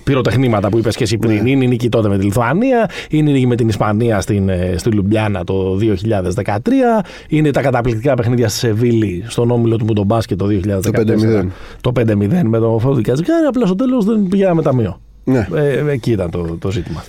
πυροτεχνήματα 0.04 0.70
που 0.70 0.78
είπες 0.78 0.96
και 0.96 1.04
εσύ 1.04 1.18
πριν. 1.18 1.44
Ναι. 1.44 1.50
Είναι 1.50 1.64
η 1.64 1.68
νίκη 1.68 1.90
τότε 1.90 2.08
με 2.08 2.18
τη 2.18 2.24
Λιθουανία, 2.26 2.90
είναι 3.10 3.30
η 3.30 3.34
νίκη 3.34 3.48
με 3.48 3.56
την 3.56 3.68
Ισπανία 3.68 4.22
στην, 4.22 4.50
ε, 4.50 4.74
στη 4.78 4.92
Λουμπιάννα 4.92 5.44
το 5.44 5.76
2013, 5.76 7.04
είναι 7.28 7.52
τα 7.52 7.62
καταπληκτικά 7.62 8.14
παιχνίδια 8.14 8.50
στη 8.50 8.58
Σεβίλη 8.58 9.24
στον 9.28 9.52
όμιλο 9.52 9.78
του 9.78 9.86
Μουντομπάσκετ 9.86 10.38
το 10.38 10.46
2014. 10.46 10.82
Το 10.82 10.92
5-0. 10.92 11.48
Το 11.82 11.92
5-0 11.92 12.44
με 12.44 12.60
τον 12.60 12.80
Φώδη 12.80 13.02
Κατζικάρη, 13.02 13.46
απλά 13.46 13.66
στο 13.66 13.76
τέλος 13.76 14.06
δεν 14.06 14.28
πηγαίναμε 14.28 14.62
ταμείο. 14.62 15.00
Ναι, 15.24 15.48
Ε, 15.56 15.84
εκεί 15.92 16.12
ήταν 16.12 16.30
το, 16.30 16.58
το 16.60 16.72
ζήτημα. 16.72 17.04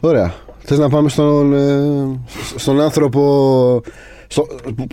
ωραία. 0.00 0.32
Θες 0.58 0.78
να 0.78 0.88
πάμε 0.88 1.08
στον, 1.08 1.52
ε, 1.54 2.18
στον 2.56 2.80
άνθρωπο 2.80 3.80
στο, 4.26 4.46
που, 4.76 4.86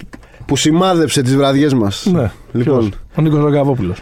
που 0.46 0.56
σημάδεψε 0.56 1.22
τις 1.22 1.36
βραδιές 1.36 1.74
μας. 1.74 2.06
Ναι. 2.12 2.32
Λοιπόν, 2.52 2.80
Ποιος; 2.80 2.90
Ο 3.18 3.22
Νίκος 3.22 3.40
Ρογκαβόπουλος. 3.40 3.98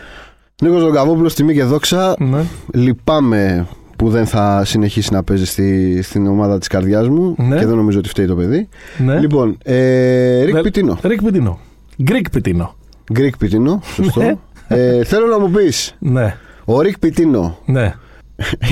Νίκος 0.61 0.81
Ρογκαβόπουλος, 0.83 1.33
τιμή 1.33 1.53
και 1.53 1.63
δόξα. 1.63 2.15
Ναι. 2.19 2.39
Λυπάμαι 2.73 3.67
που 3.95 4.09
δεν 4.09 4.25
θα 4.25 4.61
συνεχίσει 4.65 5.13
να 5.13 5.23
παίζει 5.23 5.45
στη, 5.45 5.99
στην 6.01 6.27
ομάδα 6.27 6.57
της 6.57 6.67
καρδιάς 6.67 7.07
μου 7.09 7.35
Ναι. 7.37 7.57
και 7.57 7.65
δεν 7.65 7.75
νομίζω 7.75 7.99
ότι 7.99 8.09
φταίει 8.09 8.25
το 8.25 8.35
παιδί. 8.35 8.67
ναι. 8.97 9.19
Λοιπόν, 9.19 9.57
ε, 9.63 10.43
Ρικ 10.43 10.53
Δε- 10.53 10.61
Πιτίνο. 10.61 10.97
Ρικ 11.03 11.23
Πιτίνο. 11.23 11.59
Greek 12.03 12.29
Πιτίνο. 12.29 12.75
Greek 13.13 13.37
Πιτίνο, 13.37 13.81
σωστό. 13.93 14.19
Ναι. 14.21 14.35
ε, 14.67 15.03
θέλω 15.03 15.25
να 15.27 15.39
μου 15.39 15.49
πεις, 15.51 15.95
Ναι. 15.99 16.37
ο 16.65 16.81
Ρικ 16.81 16.99
Πιτίνο 16.99 17.57
Ναι. 17.65 17.93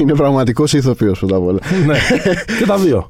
είναι 0.01 0.13
πραγματικός 0.13 0.73
ηθοποιός 0.73 1.19
πρώτα 1.19 1.35
απ' 1.35 1.43
όλα; 1.45 1.59
ναι. 1.85 1.97
και 2.59 2.65
τα 2.65 2.77
δύο. 2.77 3.09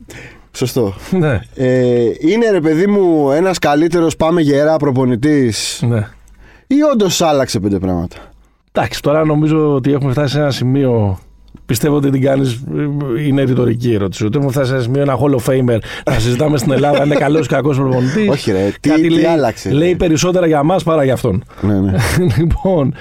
Σωστό. 0.51 0.93
Ναι. 1.12 1.39
Ε, 1.55 2.01
είναι 2.19 2.49
ρε 2.51 2.59
παιδί 2.62 2.88
μου 2.88 3.31
ένας 3.31 3.59
καλύτερος 3.59 4.15
πάμε 4.15 4.41
γερά 4.41 4.77
προπονητής 4.77 5.83
ναι. 5.88 6.07
ή 6.67 6.75
όντως 6.93 7.21
άλλαξε 7.21 7.59
πέντε 7.59 7.79
πράγματα; 7.79 8.15
Εντάξει, 8.75 9.01
τώρα 9.01 9.25
νομίζω 9.25 9.73
ότι 9.73 9.93
έχουμε 9.93 10.12
φτάσει 10.12 10.33
σε 10.33 10.39
ένα 10.39 10.51
σημείο. 10.51 11.17
Πιστεύω 11.65 11.95
ότι 11.95 12.09
την 12.09 12.21
κάνεις. 12.21 12.63
Είναι 13.27 13.43
ρητορική 13.43 13.89
η 13.89 13.93
ερώτηση. 13.93 14.25
Ότι 14.25 14.38
έχουμε 14.38 14.51
φτάσει 14.51 14.67
σε 14.67 14.73
ένα 14.73 14.83
σημείο 14.83 15.01
ένα 15.01 15.17
Hall 15.19 15.36
of 15.36 15.49
Famer 15.51 15.77
να 16.05 16.13
συζητάμε 16.19 16.57
στην 16.57 16.71
Ελλάδα. 16.71 17.05
Είναι 17.05 17.15
καλός 17.15 17.45
ή 17.45 17.49
κακός 17.49 17.77
προπονητής. 17.77 18.29
Όχι, 18.29 18.51
ρε, 18.51 18.71
τι- 18.79 18.93
τι 19.01 19.09
λέει, 19.09 19.25
άλλαξε, 19.25 19.69
ρε. 19.69 19.75
Λέει 19.75 19.95
περισσότερα 19.95 20.47
για 20.47 20.63
μας 20.63 20.83
παρά 20.83 21.03
για 21.03 21.13
αυτόν. 21.13 21.43
ναι, 21.62 21.79
ναι. 21.79 21.93
λοιπόν, 22.38 22.93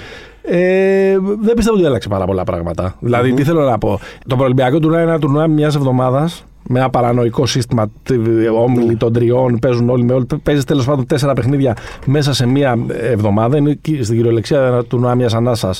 ε, 0.42 1.16
δεν 1.40 1.54
πιστεύω 1.56 1.76
ότι 1.76 1.86
άλλαξε 1.86 2.08
πάρα 2.08 2.24
πολλά 2.24 2.44
πράγματα. 2.44 2.96
Δηλαδή, 3.00 3.32
τι 3.32 3.44
θέλω 3.44 3.64
να 3.64 3.78
πω. 3.78 4.00
Το 4.26 4.36
προελπιακό 4.36 4.78
τουρνά 4.78 5.00
είναι 5.00 5.10
ένα 5.10 5.18
τουρνά 5.20 5.46
μιας 5.46 5.74
εβδομάδας 5.74 6.44
με 6.68 6.78
ένα 6.78 6.90
παρανοϊκό 6.90 7.46
σύστημα. 7.46 7.90
τε- 8.02 8.18
Όμιλοι 8.62 8.96
των 8.96 9.12
τριών 9.12 9.58
παίζουν 9.58 9.90
όλοι 9.90 10.04
με 10.04 10.12
όλοι. 10.12 10.26
Παίζεις 10.42 10.64
τέλος 10.64 10.84
πάντων 10.84 11.06
τέσσερα 11.06 11.32
παιχνίδια 11.32 11.76
μέσα 12.06 12.32
σε 12.32 12.46
μία 12.46 12.78
εβδομάδα. 13.00 13.56
Είναι 13.56 13.74
κι- 13.80 14.02
στην 14.02 14.16
κυριολεξία 14.16 14.60
ένα 14.66 14.84
τουρνά 14.84 15.14
μια 15.14 15.28
ανάσα. 15.34 15.74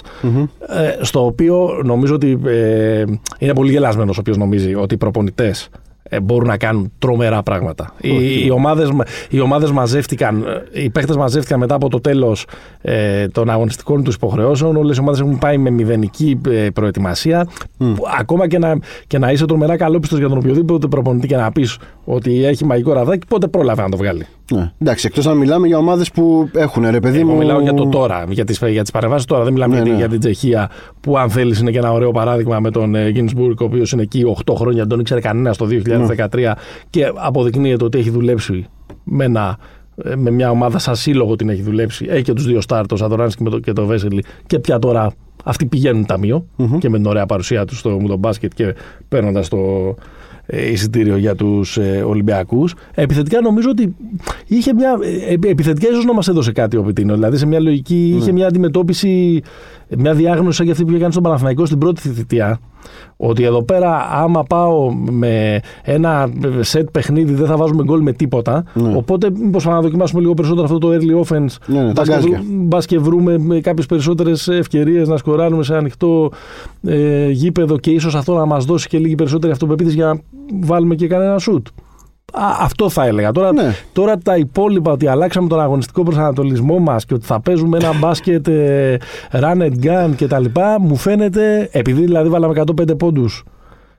Ε, 0.69 1.05
στο 1.05 1.25
οποίο 1.25 1.81
νομίζω 1.85 2.15
ότι 2.15 2.39
ε, 2.47 3.05
είναι 3.39 3.55
πολύ 3.55 3.71
γελασμένος 3.71 4.17
ο 4.17 4.21
οποίος 4.21 4.37
νομίζει 4.37 4.75
ότι 4.75 4.95
οι 4.95 4.97
προπονητές 4.97 5.63
ε, 5.65 5.79
μπορούν 6.21 6.49
να 6.49 6.57
κάνουν 6.57 6.93
τρομερά 6.99 7.43
πράγματα. 7.43 7.95
Οι, 8.01 8.45
οι, 8.45 8.51
ομάδες, 8.51 8.91
οι 9.31 9.41
ομάδες 9.41 9.71
μαζεύτηκαν, 9.71 10.45
ε, 10.73 10.83
οι 10.83 10.91
παίχτες 10.91 11.17
μαζεύτηκαν 11.17 11.59
μετά 11.59 11.75
από 11.75 11.89
το 11.89 12.01
τέλος 12.01 12.47
ε, 12.81 13.29
των 13.29 13.51
αγωνιστικών 13.51 14.03
τους 14.03 14.15
υποχρεώσεων. 14.15 14.77
Όλες 14.77 14.97
οι 14.97 15.01
ομάδες 15.01 15.21
έχουν 15.21 15.39
πάει 15.39 15.59
με 15.59 15.71
μηδενική 15.71 16.41
ε, 16.49 16.69
προετοιμασία. 16.71 17.49
ακόμα 18.19 18.49
και 18.49 18.59
να, 18.59 18.79
και 19.07 19.19
να 19.19 19.33
είσαι 19.33 19.47
τρομερά 19.47 19.77
καλόπιστος 19.77 20.19
για 20.19 20.29
τον 20.29 20.39
οποιοδήποτε 20.39 20.87
προπονητή 20.87 21.27
και 21.27 21.37
να 21.37 21.53
πεις 21.53 21.79
ότι 22.05 22.45
έχει 22.45 22.65
μαγικό 22.65 22.93
ραδάκι, 22.93 23.27
πότε 23.27 23.47
πρόλαβε 23.47 23.83
να 23.83 23.89
το 23.89 23.97
βγάλει; 23.97 24.27
Ναι. 24.55 24.73
Εντάξει, 24.79 25.07
εκτός 25.07 25.27
αν 25.27 25.37
μιλάμε 25.37 25.67
για 25.67 25.79
ομάδες 25.79 26.11
που 26.11 26.49
έχουν 26.55 26.91
ρε 26.91 27.01
παιδί 27.01 27.25
μου. 27.25 27.37
μιλάω 27.37 27.61
για 27.61 27.75
το 27.75 27.87
τώρα, 27.87 28.25
για 28.29 28.45
τις 28.45 28.61
για 28.69 28.83
τις 28.83 28.91
παρεμβάσεις 28.91 29.27
τώρα. 29.27 29.45
Δεν 29.45 29.53
μιλάμε 29.53 29.81
ναι, 29.81 29.91
ναι. 29.91 29.97
για 29.97 30.09
την 30.09 30.21
Τσεχία 30.21 30.71
που, 31.01 31.19
αν 31.19 31.31
θέλεις, 31.31 31.61
είναι 31.61 31.71
και 31.71 31.79
ένα 31.79 31.93
ωραίο 31.93 32.11
παράδειγμα 32.11 32.61
με 32.61 32.71
τον 32.71 32.95
Γκίνσμπουργκ, 33.11 33.61
ο 33.61 33.65
οποίος 33.65 33.93
είναι 33.93 34.03
εκεί 34.03 34.25
8 34.47 34.55
χρόνια, 34.57 34.79
δεν 34.79 34.89
τον 34.89 35.01
ήξερε 35.01 35.21
κανένας 35.21 35.57
το 35.57 35.67
2013 36.31 36.53
και 36.91 37.13
αποδεικνύεται 37.15 37.85
ότι 37.85 37.99
έχει 37.99 38.11
δουλέψει 38.11 38.67
με, 39.05 39.25
ένα, 39.25 39.59
με 40.17 40.31
μια 40.31 40.51
ομάδα 40.51 40.79
σαν 40.79 40.97
σύλλογο 40.97 41.37
την 41.37 41.49
έχει 41.49 41.63
δουλέψει. 41.63 42.07
Έχει 42.09 42.23
και 42.23 42.33
τους 42.33 42.47
δύο 42.47 42.61
στάρ, 42.61 42.87
το 42.87 42.97
Σαδωράνσκι 42.97 43.61
και 43.61 43.73
το 43.73 43.87
Βέσελη. 43.87 44.25
Και 44.47 44.59
πια 44.59 44.79
τώρα 44.79 45.13
αυτοί 45.45 45.67
πηγαίνουν 45.67 46.07
ταμείο 46.07 46.47
mm-hmm. 46.59 46.79
και 46.79 46.89
με 46.89 46.97
την 46.97 47.07
ωραία 47.07 47.27
παρουσία 47.27 47.65
τους 47.65 47.79
στο 47.79 48.17
μπάσκετ 48.19 48.53
και 48.55 48.75
παίρνοντας 49.09 49.49
το 49.49 49.95
ε, 50.47 50.71
εισιτήριο 50.71 51.17
για 51.17 51.35
τους 51.35 51.77
ε, 51.77 52.03
Ολυμπιακούς. 52.07 52.75
Επιθετικά 52.95 53.41
νομίζω 53.41 53.71
ότι 53.71 53.97
είχε 54.47 54.75
μια. 54.75 54.99
Ε, 55.29 55.49
επιθετικά 55.49 55.91
ίσως 55.91 56.05
να 56.05 56.13
μας 56.13 56.29
έδωσε 56.29 56.53
κάτι 56.53 56.77
ο 56.77 56.83
Πιτίνο. 56.83 57.15
Δηλαδή 57.15 57.37
σε 57.37 57.47
μια 57.47 57.61
λογική, 57.61 58.15
είχε 58.17 58.33
μια 58.33 58.47
αντιμετώπιση, 58.47 59.43
μια 59.97 60.15
διάγνωση 60.15 60.63
για 60.63 60.73
αυτή 60.73 60.85
που 60.85 60.91
είχε 60.91 60.99
κάνει 60.99 61.13
στον 61.13 61.25
Παναθηναϊκό 61.25 61.67
στην 61.67 61.79
πρώτη 61.79 62.01
θητεία. 62.09 62.61
Ότι 63.17 63.45
εδώ 63.45 63.63
πέρα, 63.63 64.09
άμα 64.11 64.43
πάω 64.43 64.93
με 64.95 65.61
ένα 65.83 66.31
σετ 66.61 66.89
παιχνίδι, 66.91 67.35
δεν 67.35 67.47
θα 67.47 67.57
βάζουμε 67.57 67.83
γκολ 67.83 68.03
με 68.03 68.13
τίποτα. 68.13 68.65
Ναι. 68.75 68.97
Οπότε, 68.97 69.31
μήπως 69.31 69.65
να 69.65 69.81
δοκιμάσουμε 69.81 70.21
λίγο 70.21 70.35
περισσότερο 70.35 70.65
αυτό 70.65 70.79
το 70.79 70.89
early 70.93 71.25
offense. 71.25 71.57
Ναι, 71.67 71.83
ναι, 71.83 71.93
Μπας 72.51 72.87
και 72.87 72.99
βρούμε 72.99 73.61
κάποιες 73.61 73.87
περισσότερες 73.87 74.49
ευκαιρίες 74.49 75.09
να 75.09 75.17
σκοράρουμε 75.17 75.63
σε 75.63 75.77
ανοιχτό 75.77 76.31
ε, 76.87 77.29
γήπεδο 77.31 77.79
και 77.79 77.91
ίσως 77.91 78.15
αυτό 78.15 78.35
να 78.37 78.45
μας 78.45 78.65
δώσει 78.65 78.89
και 78.89 78.99
λίγη 78.99 79.15
περισσότερη 79.15 79.53
αυτοπεποίθηση 79.53 79.97
για 79.97 80.07
να 80.07 80.21
βάλουμε 80.61 80.95
και 80.95 81.07
κανένα 81.07 81.39
σουτ. 81.39 81.67
Αυτό 82.61 82.89
θα 82.89 83.07
έλεγα. 83.07 83.33
Τώρα, 83.33 83.53
ναι. 83.53 83.75
τώρα 83.93 84.19
τα 84.19 84.37
υπόλοιπα 84.37 84.93
ότι 84.93 85.07
αλλάξαμε 85.07 85.49
τον 85.49 85.61
αγωνιστικό 85.61 86.03
προσανατολισμό 86.03 86.79
μας 86.79 87.05
και 87.05 87.15
ότι 87.15 87.27
θα 87.27 87.41
παίζουμε 87.41 87.79
ένα 87.79 87.93
μπάσκετ 88.01 88.49
ε, 88.49 88.97
run 89.33 89.57
and 89.57 89.85
gun 89.85 90.11
κτλ. 90.17 90.45
Μου 90.81 90.97
φαίνεται, 90.97 91.69
επειδή 91.73 92.05
δηλαδή 92.05 92.29
βάλαμε 92.29 92.63
105 92.81 92.99
πόντους 92.99 93.45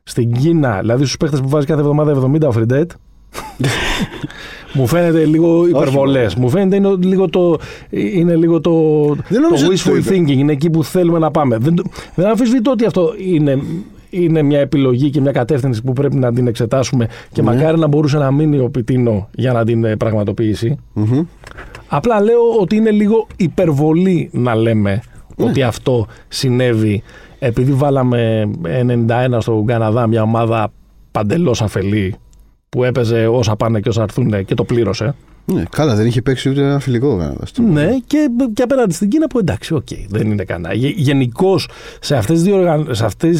στην 0.03 0.31
Κίνα, 0.31 0.79
δηλαδή 0.79 1.03
στους 1.03 1.17
παίχτε 1.17 1.37
που 1.37 1.49
βάζει 1.49 1.65
κάθε 1.65 1.79
εβδομάδα 1.79 2.29
70 2.31 2.47
ο 2.47 2.51
Φριντέτ. 2.51 2.91
μου 4.73 4.87
φαίνεται 4.87 5.25
λίγο 5.25 5.67
υπερβολές. 5.67 6.35
Μου 6.35 6.49
φαίνεται 6.49 6.75
είναι 6.75 6.95
λίγο 6.99 7.29
το, 7.29 7.57
είναι 7.89 8.35
λίγο 8.35 8.61
το, 8.61 9.05
το 9.15 9.69
wishful 9.71 10.11
thinking. 10.11 10.37
Είναι 10.37 10.51
εκεί 10.51 10.69
που 10.69 10.83
θέλουμε 10.83 11.19
να 11.19 11.31
πάμε. 11.31 11.57
Δεν, 11.57 11.75
δεν 12.15 12.27
αμφισβητώ 12.27 12.71
ότι 12.71 12.85
αυτό 12.85 13.13
είναι 13.17 13.59
είναι 14.13 14.41
μια 14.41 14.59
επιλογή 14.59 15.09
και 15.09 15.21
μια 15.21 15.31
κατεύθυνση 15.31 15.83
που 15.83 15.93
πρέπει 15.93 16.15
να 16.15 16.33
την 16.33 16.47
εξετάσουμε 16.47 17.07
και 17.31 17.41
ναι. 17.41 17.53
μακάρι 17.53 17.79
να 17.79 17.87
μπορούσε 17.87 18.17
να 18.17 18.31
μείνει 18.31 18.59
ο 18.59 18.69
Πιτίνο 18.69 19.29
για 19.35 19.53
να 19.53 19.65
την 19.65 19.83
ε, 19.83 19.95
πραγματοποιησει 19.95 20.77
Απλά 21.87 22.21
λέω 22.21 22.41
ότι 22.59 22.75
είναι 22.75 22.91
λίγο 22.91 23.27
υπερβολή 23.35 24.29
να 24.33 24.55
λέμε 24.55 25.01
ναι. 25.35 25.45
ότι 25.45 25.63
αυτό 25.63 26.07
συνέβη 26.27 27.03
επειδή 27.39 27.71
βάλαμε 27.71 28.49
91 29.07 29.37
στο 29.39 29.63
Καναδά 29.67 30.07
μια 30.07 30.21
ομάδα 30.21 30.71
παντελώς 31.11 31.61
αφελή 31.61 32.15
που 32.69 32.83
έπαιζε 32.83 33.27
όσα 33.27 33.55
πάνε 33.55 33.79
και 33.79 33.89
όσα 33.89 34.01
έρθουν 34.01 34.45
και 34.45 34.53
το 34.53 34.63
πλήρωσε. 34.63 35.15
Ναι, 35.45 35.63
καλά, 35.69 35.95
δεν 35.95 36.05
είχε 36.05 36.21
παίξει 36.21 36.49
ούτε 36.49 36.61
ένα 36.61 36.79
φιλικό 36.79 37.17
Καναδά. 37.17 37.45
Ναι, 37.61 37.97
και, 38.07 38.29
και 38.53 38.61
απέναντι 38.61 38.93
στην 38.93 39.09
Κίνα 39.09 39.27
που 39.27 39.39
εντάξει, 39.39 39.73
ok, 39.73 39.87
okay, 39.89 40.05
δεν 40.09 40.31
είναι 40.31 40.43
κανένα. 40.43 40.73
Γενικώς 40.95 41.69
σε 41.99 42.15
αυτές 42.15 42.35
τις 42.35 42.43
διοργαν... 42.43 42.87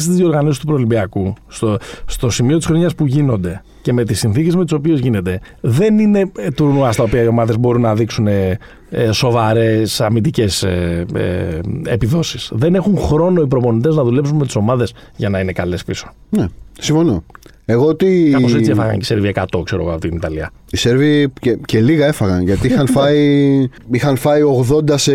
διοργανώσεις 0.08 0.60
του 0.60 0.66
Προολυμπιακού, 0.66 1.34
στο, 1.48 1.78
στο 2.06 2.30
σημείο 2.30 2.56
της 2.56 2.66
χρονιάς 2.66 2.94
που 2.94 3.06
γίνονται 3.06 3.62
και 3.82 3.92
με 3.92 4.04
τις 4.04 4.18
συνθήκες 4.18 4.56
με 4.56 4.64
τις 4.64 4.72
οποίες 4.72 5.00
γίνεται, 5.00 5.40
δεν 5.60 5.98
είναι 5.98 6.30
ε, 6.38 6.50
τουρνουά 6.50 6.92
στα 6.92 7.02
οποία 7.02 7.22
οι 7.22 7.26
ομάδες 7.26 7.58
μπορούν 7.58 7.80
να 7.80 7.94
δείξουν 7.94 8.26
ε, 8.26 8.58
ε 8.90 9.12
σοβαρές 9.12 10.00
αμυντικές 10.00 10.62
ε, 10.62 11.04
ε, 11.14 11.60
επιδόσεις. 11.84 12.50
Δεν 12.54 12.74
έχουν 12.74 12.98
χρόνο 12.98 13.42
οι 13.42 13.46
προπονητές 13.46 13.94
να 13.96 14.04
δουλέψουν 14.04 14.36
με 14.36 14.44
τις 14.44 14.56
ομάδες 14.56 14.94
για 15.16 15.28
να 15.28 15.40
είναι 15.40 15.52
καλές 15.52 15.84
πίσω. 15.84 16.12
Ναι, 16.30 16.46
συμφωνώ. 16.78 17.24
Εγώ 17.64 17.86
ότι. 17.86 18.28
Κάπως 18.32 18.54
έτσι 18.54 18.70
έφαγαν 18.70 18.92
και 18.92 18.98
οι 19.00 19.04
Σέρβοι 19.04 19.32
100, 19.34 19.44
ξέρω 19.64 19.82
εγώ, 19.82 19.90
από 19.90 20.00
την 20.00 20.16
Ιταλία. 20.16 20.50
Οι 20.70 20.76
Σέρβοι 20.76 21.32
και, 21.40 21.58
και 21.64 21.80
λίγα 21.80 22.06
έφαγαν 22.06 22.42
γιατί 22.42 22.66
είχαν 22.66 22.86
φάει, 22.96 23.68
είχαν 23.90 24.16
φάει 24.16 24.40
80 24.88 24.94
σε, 24.94 25.12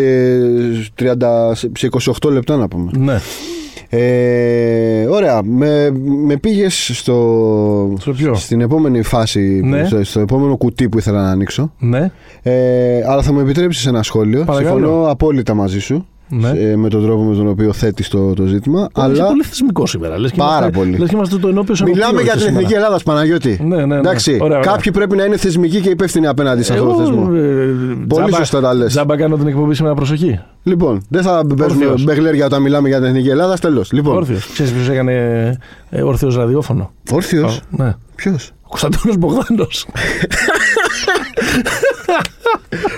30, 1.00 1.16
σε 1.54 1.90
28 2.22 2.32
λεπτά, 2.32 2.58
να 2.58 2.68
πούμε. 2.68 2.92
Ναι. 2.98 3.20
Ε, 3.92 5.06
ωραία. 5.06 5.44
Με, 5.44 5.92
με 6.26 6.38
πήγες 6.38 6.92
στο, 6.94 7.94
στο 8.00 8.34
στην 8.34 8.62
επόμενη 8.62 9.02
φάση, 9.02 9.62
ναι. 9.64 9.86
στο, 9.86 10.04
στο, 10.04 10.20
επόμενο 10.20 10.58
κουτί 10.58 10.90
που 10.90 10.98
ήθελα 10.98 11.22
να 11.22 11.30
ανοίξω. 11.30 11.74
Ναι. 11.80 12.12
Ε, 12.42 13.02
αλλά 13.06 13.22
θα 13.22 13.34
μου 13.34 13.40
επιτρέψεις 13.40 13.86
ένα 13.86 14.04
σχόλιο. 14.04 14.44
Παρακαλώ. 14.44 14.78
Συμφωνώ 14.78 15.10
απόλυτα 15.10 15.54
μαζί 15.54 15.80
σου 15.80 16.08
ναι. 16.30 16.50
ε, 16.50 16.76
με 16.76 16.90
τον 16.90 17.04
τρόπο 17.04 17.24
με 17.24 17.36
τον 17.36 17.48
οποίο 17.48 17.74
θέτεις 17.74 18.08
το, 18.08 18.34
το 18.34 18.46
ζήτημα. 18.46 18.88
αλλά... 18.94 19.14
Είσαι 19.14 19.24
πολύ 19.24 19.44
θεσμικό 19.44 19.86
σήμερα. 19.86 20.20
Λες 20.20 20.32
Πάρα 20.32 20.58
είμαστε, 20.58 20.78
πολύ. 20.78 20.98
Λες 20.98 21.10
και 21.10 21.16
είμαστε 21.16 21.38
το 21.38 21.48
ενώπιο 21.48 21.76
Μιλάμε 21.84 22.22
για 22.22 22.34
την 22.36 22.48
Εθνική 22.48 22.74
Ελλάδας, 22.74 23.04
Παναγιώτη. 23.04 23.60
Ναι, 23.64 23.76
ναι, 23.76 23.86
ναι. 23.86 23.96
Εντάξει, 23.96 24.38
ωραία, 24.42 24.58
ωραία. 24.58 24.72
Κάποιοι 24.72 24.92
πρέπει 24.92 25.16
να 25.16 25.24
είναι 25.24 25.38
θεσμικοί 25.38 25.80
και 25.80 25.90
υπεύθυνοι 25.90 26.28
απέναντι 26.28 26.64
σε 26.64 26.74
αυτό 26.74 26.86
το 26.86 26.96
θεσμό. 26.96 27.30
Ε, 27.34 27.40
πολύ 28.08 28.26
τζάμπα, 28.26 28.38
σωστά 28.38 28.62
τα 28.62 28.74
λες. 28.74 28.92
Τζάμπα 28.92 29.18
κάνω 29.18 29.38
την 29.38 29.48
εκπομπή 29.48 29.74
σήμερα 29.74 29.94
προσοχή. 29.96 30.40
Λοιπόν, 30.64 31.02
δεν 31.10 31.22
θα 31.22 31.46
παίζουμε 31.58 31.94
μπεγλέρια 32.00 32.46
όταν 32.46 32.62
μιλάμε 32.62 32.88
για 32.88 32.98
την 32.98 33.08
Εθνική 33.08 33.30
Ελλάδας. 33.30 33.60
Τέλος. 33.60 33.92
Λοιπόν. 33.92 34.16
Όρθιος. 34.16 34.50
Ξέρεις 34.54 34.72
ποιος 34.72 34.90
έκανε 34.90 35.14
ε, 35.90 36.02
όρθιος 36.02 36.36
ραδιόφωνο; 36.36 36.92
Όρθιος; 37.12 37.62
Ναι. 37.70 37.96
Ποιος; 38.16 38.52
Ο 38.62 38.68
Κωνσταντίνος 38.68 39.18
Μπογδάνος. 39.18 39.88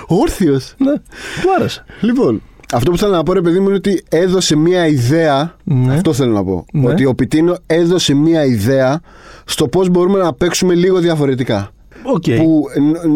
Όρθιος. 0.07 0.73
Ναι. 0.77 0.93
Του 1.41 1.53
άρεσε. 1.57 1.83
Λοιπόν, 2.01 2.41
αυτό 2.71 2.91
που 2.91 2.97
θέλω 2.97 3.11
να 3.11 3.23
πω, 3.23 3.33
ρε 3.33 3.41
παιδί 3.41 3.59
μου, 3.59 3.67
είναι 3.67 3.75
ότι 3.75 4.03
έδωσε 4.09 4.55
μία 4.55 4.87
ιδέα. 4.87 5.55
Ναι. 5.63 5.93
Αυτό 5.93 6.13
θέλω 6.13 6.31
να 6.31 6.43
πω. 6.43 6.65
Ναι. 6.73 6.87
Ότι 6.87 7.05
ο 7.05 7.13
Πιτίνο 7.13 7.55
έδωσε 7.65 8.13
μία 8.13 8.45
ιδέα 8.45 9.01
στο 9.45 9.67
πώς 9.67 9.89
μπορούμε 9.89 10.19
να 10.19 10.33
παίξουμε 10.33 10.73
λίγο 10.73 10.99
διαφορετικά. 10.99 11.71
Okay. 12.15 12.35
Που 12.37 12.65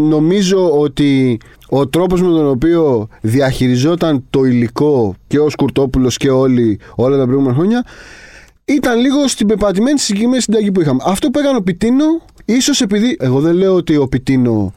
νομίζω 0.09 0.79
ότι 0.79 1.39
ο 1.69 1.87
τρόπος 1.87 2.21
με 2.21 2.27
τον 2.27 2.47
οποίο 2.47 3.07
διαχειριζόταν 3.21 4.23
το 4.29 4.43
υλικό 4.43 5.15
και 5.27 5.39
ο 5.39 5.49
Σκουρτόπουλος 5.49 6.17
και 6.17 6.29
όλοι 6.29 6.79
όλα 6.95 7.17
τα 7.17 7.23
προηγούμενα 7.23 7.55
χρόνια 7.55 7.85
ήταν 8.65 8.99
λίγο 8.99 9.27
στην 9.27 9.47
πεπατημένη 9.47 9.99
συγκεκριμένη 9.99 10.41
συνταγή 10.41 10.71
που 10.71 10.81
είχαμε. 10.81 10.99
Αυτό 11.05 11.29
που 11.29 11.39
έκανε 11.39 11.57
ο 11.57 11.61
Πιτίνο, 11.61 12.05
ίσως 12.45 12.81
επειδή. 12.81 13.17
Εγώ 13.19 13.39
δεν 13.39 13.55
λέω 13.55 13.75
ότι 13.75 13.95
ο 13.97 14.07
Πιτίνο 14.07 14.73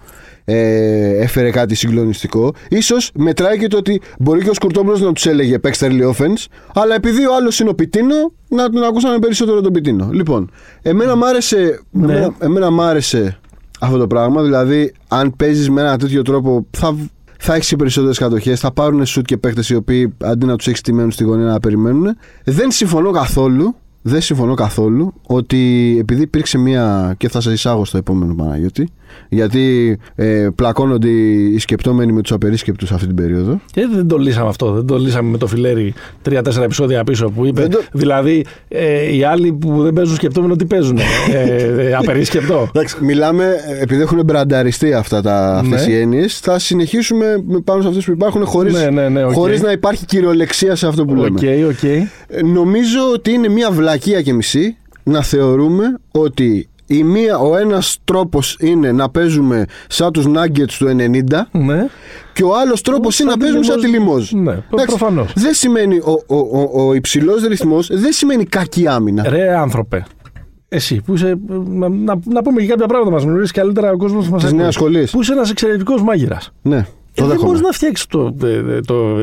ε, 0.51 1.23
έφερε 1.23 1.51
κάτι 1.51 1.75
συγκλονιστικό. 1.75 2.53
Ίσως 2.69 3.11
μετράει 3.15 3.59
και 3.59 3.67
το 3.67 3.77
ότι 3.77 4.01
μπορεί 4.19 4.43
και 4.43 4.51
ο 4.51 4.55
Σκουρτόπουλος 4.55 5.01
να 5.01 5.13
τους 5.13 5.27
έλεγε 5.27 5.59
παίξτε 5.59 5.89
early 5.91 6.11
offense, 6.13 6.45
αλλά 6.75 6.95
επειδή 6.95 7.27
ο 7.27 7.35
άλλος 7.35 7.61
είναι 7.61 7.69
ο 7.71 7.75
Πιτίνο, 7.75 8.33
να 8.49 8.71
τον 8.71 8.83
ακούσαμε 8.83 9.19
περισσότερο 9.19 9.61
τον 9.61 9.73
Πιτίνο. 9.73 10.09
Λοιπόν, 10.13 10.51
εμένα 10.83 11.17
μ' 11.17 11.25
άρεσε, 11.25 11.81
Ναι. 11.91 12.13
εμένα, 12.13 12.35
εμένα 12.39 12.71
μ' 12.71 12.81
άρεσε 12.81 13.39
αυτό 13.81 13.99
το 13.99 14.07
πράγμα. 14.07 14.43
Δηλαδή, 14.43 14.93
αν 15.09 15.35
παίζεις 15.37 15.71
με 15.71 15.81
ένα 15.81 15.99
τέτοιο 15.99 16.23
τρόπο, 16.23 16.67
θα, 16.71 16.97
θα 17.39 17.55
έχεις 17.55 17.77
περισσότερες 17.77 18.19
κατοχές. 18.19 18.61
Θα 18.61 18.73
πάρουν 18.73 19.07
σουτ 19.07 19.25
και 19.25 19.37
παίχτε 19.37 19.63
οι 19.69 19.75
οποίοι 19.75 20.15
αντί 20.25 20.47
να 20.47 20.57
τους 20.57 20.67
έχεις 20.67 20.81
τιμένου 20.81 21.11
στη 21.11 21.25
γωνία 21.25 21.45
να 21.47 21.61
περιμένουν. 21.61 22.17
Δεν 22.45 22.71
συμφωνώ 22.71 23.11
καθόλου. 23.11 23.75
Δεν 24.03 24.21
συμφωνώ 24.21 24.55
καθόλου 24.55 25.15
ότι 25.27 25.97
επειδή 26.01 26.23
υπήρξε 26.23 26.59
μία. 26.59 27.15
και 27.17 27.29
θα 27.29 27.41
σας 27.41 27.53
εισάγω 27.53 27.85
στο 27.85 27.97
επόμενο 27.99 28.35
Παναγιώτη. 28.35 28.89
Γιατί 29.29 29.99
ε, 30.15 30.49
πλακώνονται 30.55 31.09
οι 31.09 31.59
σκεπτόμενοι 31.59 32.13
με 32.13 32.21
τους 32.23 32.33
απερίσκεπτους 32.33 32.93
αυτή 32.93 33.07
την 33.07 33.17
περίοδο. 33.17 33.61
Και 33.73 33.89
δεν 33.95 34.07
το 34.09 34.17
λύσαμε 34.17 34.49
αυτό. 34.49 34.73
Δεν 34.73 34.87
το 34.87 34.99
λύσαμε 34.99 35.31
με 35.31 35.39
τον 35.39 35.47
Φιλέρη 35.47 35.95
τρία-τέσσερα 36.23 36.65
επεισόδια 36.65 37.05
πίσω 37.05 37.31
που 37.31 37.45
είπε. 37.47 37.61
Δεν 37.61 37.71
το- 37.71 37.81
Δηλαδή, 37.93 38.45
ε, 38.69 39.15
οι 39.17 39.25
άλλοι 39.25 39.53
που 39.53 39.83
δεν 39.83 39.93
παίζουν 39.93 40.15
σκεπτόμενο 40.15 40.57
τι 40.57 40.65
παίζουν. 40.65 40.99
ε, 41.33 41.53
ε, 41.89 41.95
απερίσκεπτο. 41.95 42.69
Εντάξει, 42.75 42.97
μιλάμε, 43.05 43.45
ε, 43.79 43.83
επειδή 43.83 44.03
έχουν 44.03 44.21
μπρανταριστεί 44.25 44.93
αυτά 44.93 45.23
τα, 45.23 45.55
αυτές 45.59 45.87
Ναι. 45.87 45.93
οι 45.93 45.97
έννοιες, 46.01 46.39
θα 46.39 46.59
συνεχίσουμε 46.59 47.43
με- 47.47 47.61
πάνω 47.61 47.83
σε 47.83 47.89
αυτές 47.89 48.05
που 48.05 48.11
υπάρχουν 48.13 48.45
χωρίς, 48.45 48.73
Ναι, 48.73 48.91
ναι, 48.91 49.09
ναι, 49.09 49.25
οκ. 49.25 49.33
χωρίς 49.33 49.63
να 49.63 49.73
υπάρχει 49.73 50.05
κυριολεξία 50.07 50.75
σε 50.75 50.87
αυτό 50.87 51.05
που 51.05 51.15
λέμε. 51.15 51.65
Ok, 51.65 51.69
ok. 51.75 51.83
Ε, 51.83 52.07
Νομίζω 52.43 52.99
ότι 53.15 53.31
είναι 53.33 53.49
μια 53.49 53.71
βλακεία 53.71 54.23
και 54.23 54.33
μισή 54.33 54.77
να 55.03 55.23
θεωρούμε 55.23 55.85
ότι 56.11 56.69
η 56.91 57.03
μία, 57.05 57.39
ο 57.39 57.57
ένας 57.57 57.99
τρόπος 58.05 58.57
είναι 58.61 58.93
να 58.93 59.11
παίζουμε 59.11 59.65
σαν 59.89 60.13
τους 60.13 60.27
Nuggets 60.29 60.73
του 60.79 60.87
90 60.87 61.49
Ναι. 61.53 61.87
και 62.33 62.43
ο 62.45 62.57
άλλος 62.57 62.81
τρόπος 62.83 63.15
Σαν 63.15 63.27
είναι 63.27 63.35
να 63.37 63.41
τη 63.41 63.45
παίζουμε 63.53 63.65
σαν 63.65 63.81
τη 63.81 63.87
Λιμόζ. 63.89 64.31
Λιμόζ. 64.33 64.55
Ναι, 64.55 64.63
προ- 64.71 64.85
προφανώς. 64.87 65.33
Δεν 65.35 65.55
σημαίνει, 65.55 65.97
ο, 65.99 66.13
ο, 66.27 66.37
ο, 66.37 66.87
ο 66.87 66.95
υψηλός 66.95 67.43
ρυθμός 67.47 67.87
δεν 67.93 68.13
σημαίνει 68.13 68.45
κακή 68.45 68.87
άμυνα. 68.89 69.29
Ρε 69.29 69.57
άνθρωπε. 69.57 70.05
Εσύ 70.69 71.01
που 71.07 71.15
είσαι. 71.15 71.35
Να, 71.69 71.89
να, 71.89 72.19
να 72.25 72.43
πούμε 72.43 72.61
και 72.61 72.67
κάποια 72.67 72.87
πράγματα 72.87 73.11
μας 73.11 73.23
γνωρίζεις 73.23 73.51
καλύτερα 73.51 73.91
ο 73.93 73.97
κόσμος 73.97 74.29
μας 74.29 74.43
Της 74.43 74.53
νέας 74.53 74.75
σχολής. 74.75 75.11
Που 75.11 75.21
είσαι 75.21 75.33
ένας 75.33 75.51
εξαιρετικός 75.51 76.03
μάγειρας. 76.03 76.53
Ναι. 76.63 76.77
Το 77.15 77.25
Ε, 77.25 77.27
δεν 77.27 77.27
δέχομαι. 77.29 77.47
μπορείς 77.47 77.61
να 77.61 77.71
φτιάξεις 77.73 78.07
το, 78.07 78.33
το, 78.33 78.47
το, 78.87 79.17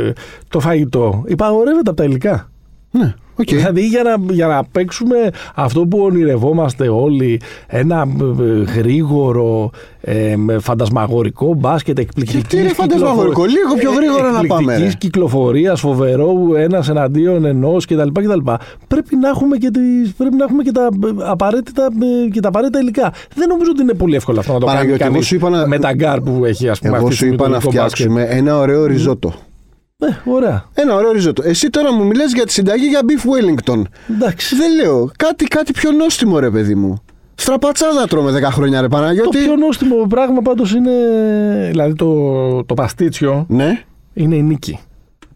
το 0.47 0.59
φαγητό. 0.59 1.24
Υπαγορεύεται 1.28 1.89
από 1.89 1.93
τα 1.97 2.03
υλικά. 2.03 2.49
Ναι, 2.98 3.14
οκ. 3.36 3.46
Δηλαδή 3.46 3.88
για 3.88 4.04
να, 4.04 4.34
για 4.34 4.48
να 4.48 4.64
παίξουμε 4.72 5.16
αυτό 5.56 5.82
που 5.88 6.00
ονειρευόμαστε 6.00 6.88
όλοι, 6.89 7.41
ένα 7.68 8.08
ε, 8.39 8.43
ε, 8.43 8.64
γρήγορο, 8.78 9.70
ε, 10.02 10.36
με 10.36 10.60
φαντασμαγορικό 10.60 11.54
μπάσκετ 11.54 12.00
εκπληκτικής. 12.00 12.41
Γιατί 12.41 12.58
είναι 12.66 12.74
φαντασμαγορικό, 12.74 13.46
λίγο 13.46 13.74
πιο 13.80 13.91
γρήγορα 13.91 14.32
να 14.32 14.46
πάμε, 14.48 14.66
ρε. 14.66 14.72
Εκπληκτική 14.74 14.98
κυκλοφορίας, 14.98 15.80
φοβερό, 15.80 16.36
ένας 16.58 16.89
εναντίον 16.89 17.46
ενός 17.46 17.86
κτλ, 17.86 18.08
κτλ. 18.14 18.39
Πρέπει 18.88 19.16
να 19.16 19.30
έχουμε 19.30 19.58
και, 19.58 19.70
τις, 19.72 20.14
πρέπει 20.18 20.36
να 20.36 20.43
έχουμε 20.43 20.64
και, 20.64 20.72
τα, 20.72 20.82
ε, 20.84 21.10
απαραίτητα, 21.32 21.84
ε, 22.26 22.30
και 22.30 22.39
τα 22.39 22.48
απαραίτητα 22.48 22.80
υλικά. 22.80 23.12
Δεν 23.36 23.48
νομίζω 23.48 23.70
ότι 23.74 23.82
είναι 23.82 23.93
πολύ 23.93 24.16
εύκολο 24.16 24.39
αυτό 24.39 24.54
να 24.54 24.60
το 24.60 24.66
κάνει 24.66 24.78
Παναγιώτη, 24.78 25.04
εγώ 25.04 25.12
κανείς 25.12 25.28
σου 25.28 25.36
είπα 25.36 25.50
να- 25.50 25.68
με 25.68 25.80
τα 25.80 25.93
γκαρντ 25.93 26.22
που 26.22 26.46
έχει 26.46 26.70
ας 26.70 26.80
πούμε, 26.80 26.98
Εγώ 26.98 27.06
αυτή 27.06 27.10
τη 27.10 27.16
σου 27.16 27.18
στιγμή 27.18 27.34
είπα 27.36 27.43
το 27.43 27.50
να 27.50 27.56
ελληνικό 27.56 27.82
μπάσκετ. 27.82 28.08
φτιάξουμε 28.08 28.38
ένα 28.39 28.58
ωραίο 28.58 28.86
ριζότο. 28.86 29.34
Ε, 30.10 30.30
ωραία. 30.30 30.66
Ένα 30.74 30.95
ωραίο 30.95 31.12
ριζότο. 31.12 31.43
Εσύ 31.45 31.70
τώρα 31.70 31.93
μου 31.93 32.06
μιλάς 32.06 32.34
για 32.34 32.45
τη 32.45 32.51
συνταγή 32.51 32.86
για 32.88 32.99
beef 33.03 33.22
Wellington. 33.30 33.82
Εντάξει. 34.16 34.56
Δεν 34.56 34.76
λέω. 34.76 35.12
Κάτι, 35.18 35.45
κάτι 35.45 35.72
πιο 35.72 35.91
νόστιμο, 35.91 36.39
ρε 36.39 36.49
παιδί 36.49 36.76
μου. 36.76 37.01
Στραπατσάδα 37.36 38.08
τρώμε 38.08 38.32
10 38.39 38.41
χρόνια, 38.51 38.82
ρε 38.82 38.88
Το 38.88 38.95
Παναγιώτη. 38.95 39.38
πιο 39.38 39.56
νόστιμο 39.56 39.95
πράγμα 40.10 40.41
πάντως 40.41 40.74
είναι. 40.74 40.91
Δηλαδή 41.72 41.93
το, 41.95 42.64
το 42.64 42.74
παστίτσιο 42.74 43.45
Ναι. 43.49 43.82
είναι 44.14 44.36
η 44.36 44.41
νίκη. 44.41 44.80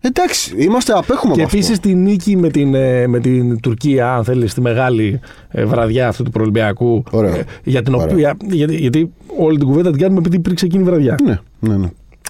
Εντάξει, 0.02 0.56
είμαστε 0.58 0.94
απέχουμε 0.94 1.34
Και 1.34 1.40
από 1.42 1.44
αυτό. 1.44 1.58
επίσης 1.58 1.80
τη 1.80 1.94
νίκη 1.96 2.38
με 2.38 2.50
την, 2.50 2.74
ε, 2.76 3.08
με 3.08 3.20
την 3.20 3.60
Τουρκία, 3.60 4.14
αν 4.14 4.24
θέλεις, 4.24 4.52
στη 4.52 4.62
μεγάλη 4.62 5.20
ε, 5.50 5.66
βραδιά 5.66 6.08
αυτού 6.08 6.24
του 6.24 6.32
προελπιακού. 6.32 7.04
Ωραίο. 7.12 7.34
για 7.64 7.82
την 7.82 7.94
Ωραίο. 7.94 8.12
οποία, 8.14 8.38
γιατί, 8.50 8.76
γιατί 8.76 9.12
όλη 9.38 9.58
την 9.58 9.68
κουβέντα 9.68 9.90
την 9.92 10.00
κάνουμε 10.00 10.20
επειδή 10.20 10.36
υπήρξε 10.36 10.66
εκείνη 10.66 10.84
η 10.84 10.86
βραδιά. 10.86 11.16
Ναι, 11.24 11.40
ναι, 11.60 11.76
ναι. 11.78 11.88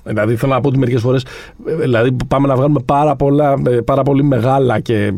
Δηλαδή 0.09 0.35
θέλω 0.35 0.53
να 0.53 0.59
πω 0.61 0.67
ότι 0.67 0.77
μερικές 0.77 1.01
φορές 1.01 1.25
δηλαδή, 1.79 2.15
πάμε 2.27 2.47
να 2.47 2.55
βγάλουμε 2.55 2.79
πάρα, 2.85 3.15
πολλά, 3.15 3.55
ε, 3.67 3.69
πάρα 3.69 4.01
πολύ 4.03 4.23
μεγάλα 4.23 4.79
και 4.79 4.95
ε, 4.95 5.11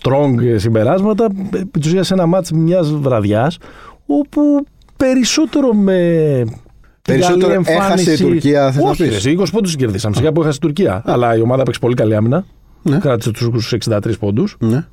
strong 0.00 0.34
συμπεράσματα. 0.56 1.24
ε, 1.54 1.58
Επί 1.58 1.78
της 1.78 1.86
ουσίας 1.86 2.06
σε 2.06 2.14
ένα 2.14 2.26
ματς 2.26 2.50
μιας 2.52 2.92
βραδιάς 2.92 3.58
όπου 4.06 4.40
περισσότερο 4.96 5.74
με. 5.74 5.96
την 7.02 7.14
Περισσότερο 7.14 7.48
καλή 7.48 7.64
έχασε 7.66 8.12
η 8.12 8.16
Τουρκία, 8.16 8.72
θες 8.72 8.82
να 8.82 8.90
Όχι, 8.90 9.08
πεις; 9.08 9.24
ρε, 9.24 9.30
20 9.38 9.44
πόντους 9.52 9.76
κερδίσαμε. 9.76 10.14
Σιγά 10.16 10.32
που 10.32 10.40
έχασε 10.40 10.56
η 10.56 10.60
Τουρκία. 10.66 11.02
Αλλά 11.04 11.36
η 11.36 11.40
ομάδα 11.40 11.60
έπαιξε 11.60 11.80
πολύ 11.80 11.94
καλή 11.94 12.14
άμυνα. 12.16 12.44
Ναι. 12.82 12.98
Κράτησε 12.98 13.30
τους 13.30 13.72
63 13.86 14.18
πόντους. 14.18 14.56
ναι. 14.60 14.86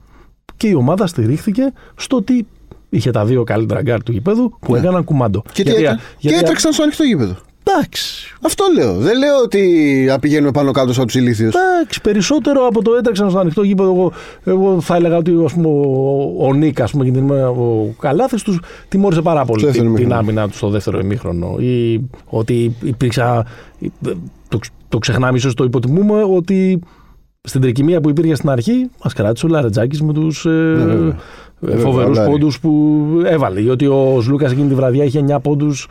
Και 0.58 0.68
η 0.68 0.74
ομάδα 0.74 1.08
στηρίχθηκε 1.08 1.74
στο 1.96 2.16
ότι 2.16 2.48
είχε 2.90 3.12
τα 3.12 3.26
δύο 3.26 3.44
καλύτερα 3.44 3.82
γκαρντ 3.82 4.04
του 4.04 4.12
γηπέδου 4.12 4.58
που 4.60 4.76
έκαναν 4.76 5.04
κουμάντο. 5.04 5.42
Και, 5.42 5.52
τι 5.52 5.70
Γιατί- 5.70 5.82
έκανε; 5.84 6.00
γιατί- 6.20 6.38
και 6.38 6.44
έτρεξαν 6.44 6.74
στο 6.74 6.84
ανοιχτό 6.84 7.04
γήπεδο. 7.04 7.36
Εντάξει. 7.76 8.34
Αυτό 8.42 8.64
λέω. 8.76 8.94
Δεν 8.94 9.18
λέω 9.18 9.38
ότι 9.44 9.62
να 10.08 10.20
πηγαίνουμε 10.20 10.52
πάνω 10.52 10.72
κάτω 10.72 10.94
σαν 10.94 11.06
τους 11.06 11.16
ηλίθιους. 11.16 11.54
Εντάξει, 11.56 12.02
περισσότερο 12.02 12.66
από 12.66 12.82
το 12.82 12.92
έτρεξαν 13.00 13.30
στο 13.30 13.40
ανοιχτό 13.40 13.64
γήπεδο. 13.64 13.90
Εγώ, 13.92 14.12
εγώ 14.44 14.82
θα 14.82 14.96
έλεγα 14.96 15.18
ότι 15.18 15.36
ας 15.46 15.54
πούμε, 15.54 15.68
ο, 15.68 16.48
ο 16.48 16.54
Νίκα 16.54 16.84
ας 16.84 16.92
πούμε, 16.92 17.06
και 17.06 17.12
την 17.12 17.22
ημέρα 17.24 17.50
ο 17.50 17.94
Καλάθης 18.00 18.42
τους 18.44 18.60
τιμώρησε 18.88 19.22
πάρα 19.22 19.46
πολύ 19.46 19.64
δεύτερο 19.66 19.84
την, 19.86 19.94
την 19.96 20.04
ημίχρονο. 20.04 20.22
άμυνα 20.30 20.48
τους 20.48 20.58
στο 20.58 20.70
δεύτερο 20.70 21.00
ημίχρονο. 21.00 21.56
Ή 21.60 22.02
ότι 22.26 22.76
υπήρξε. 22.84 23.44
Το, 24.48 24.60
το 24.90 24.98
ξεχνάμε, 24.98 25.38
ίσως 25.38 25.54
το 25.54 25.64
υποτιμούμε, 25.64 26.24
ότι 26.36 26.80
στην 27.42 27.62
τρικυμία 27.62 28.02
που 28.02 28.10
υπήρχε 28.10 28.36
στην 28.36 28.50
αρχή 28.50 28.90
μας 29.04 29.14
κράτησε 29.14 29.46
ο 29.46 29.50
Λαρετζάκης 29.50 30.02
με 30.02 30.14
τους 30.14 30.46
Ναι, 30.46 30.52
βέβαια. 30.52 31.08
ε, 31.08 31.16
Βέβαια, 31.62 31.80
φοβερούς 31.86 32.18
Λάρη. 32.18 32.32
πόντους 32.32 32.60
που 32.60 33.06
έβαλε. 33.26 33.60
Γιατί 33.60 33.86
ο 33.88 34.18
Σλούκας 34.22 34.52
εκείνη 34.52 34.68
τη 34.68 34.76
βραδιά 34.76 35.04
είχε 35.04 35.24
9 35.28 35.38
πόντους 35.42 35.88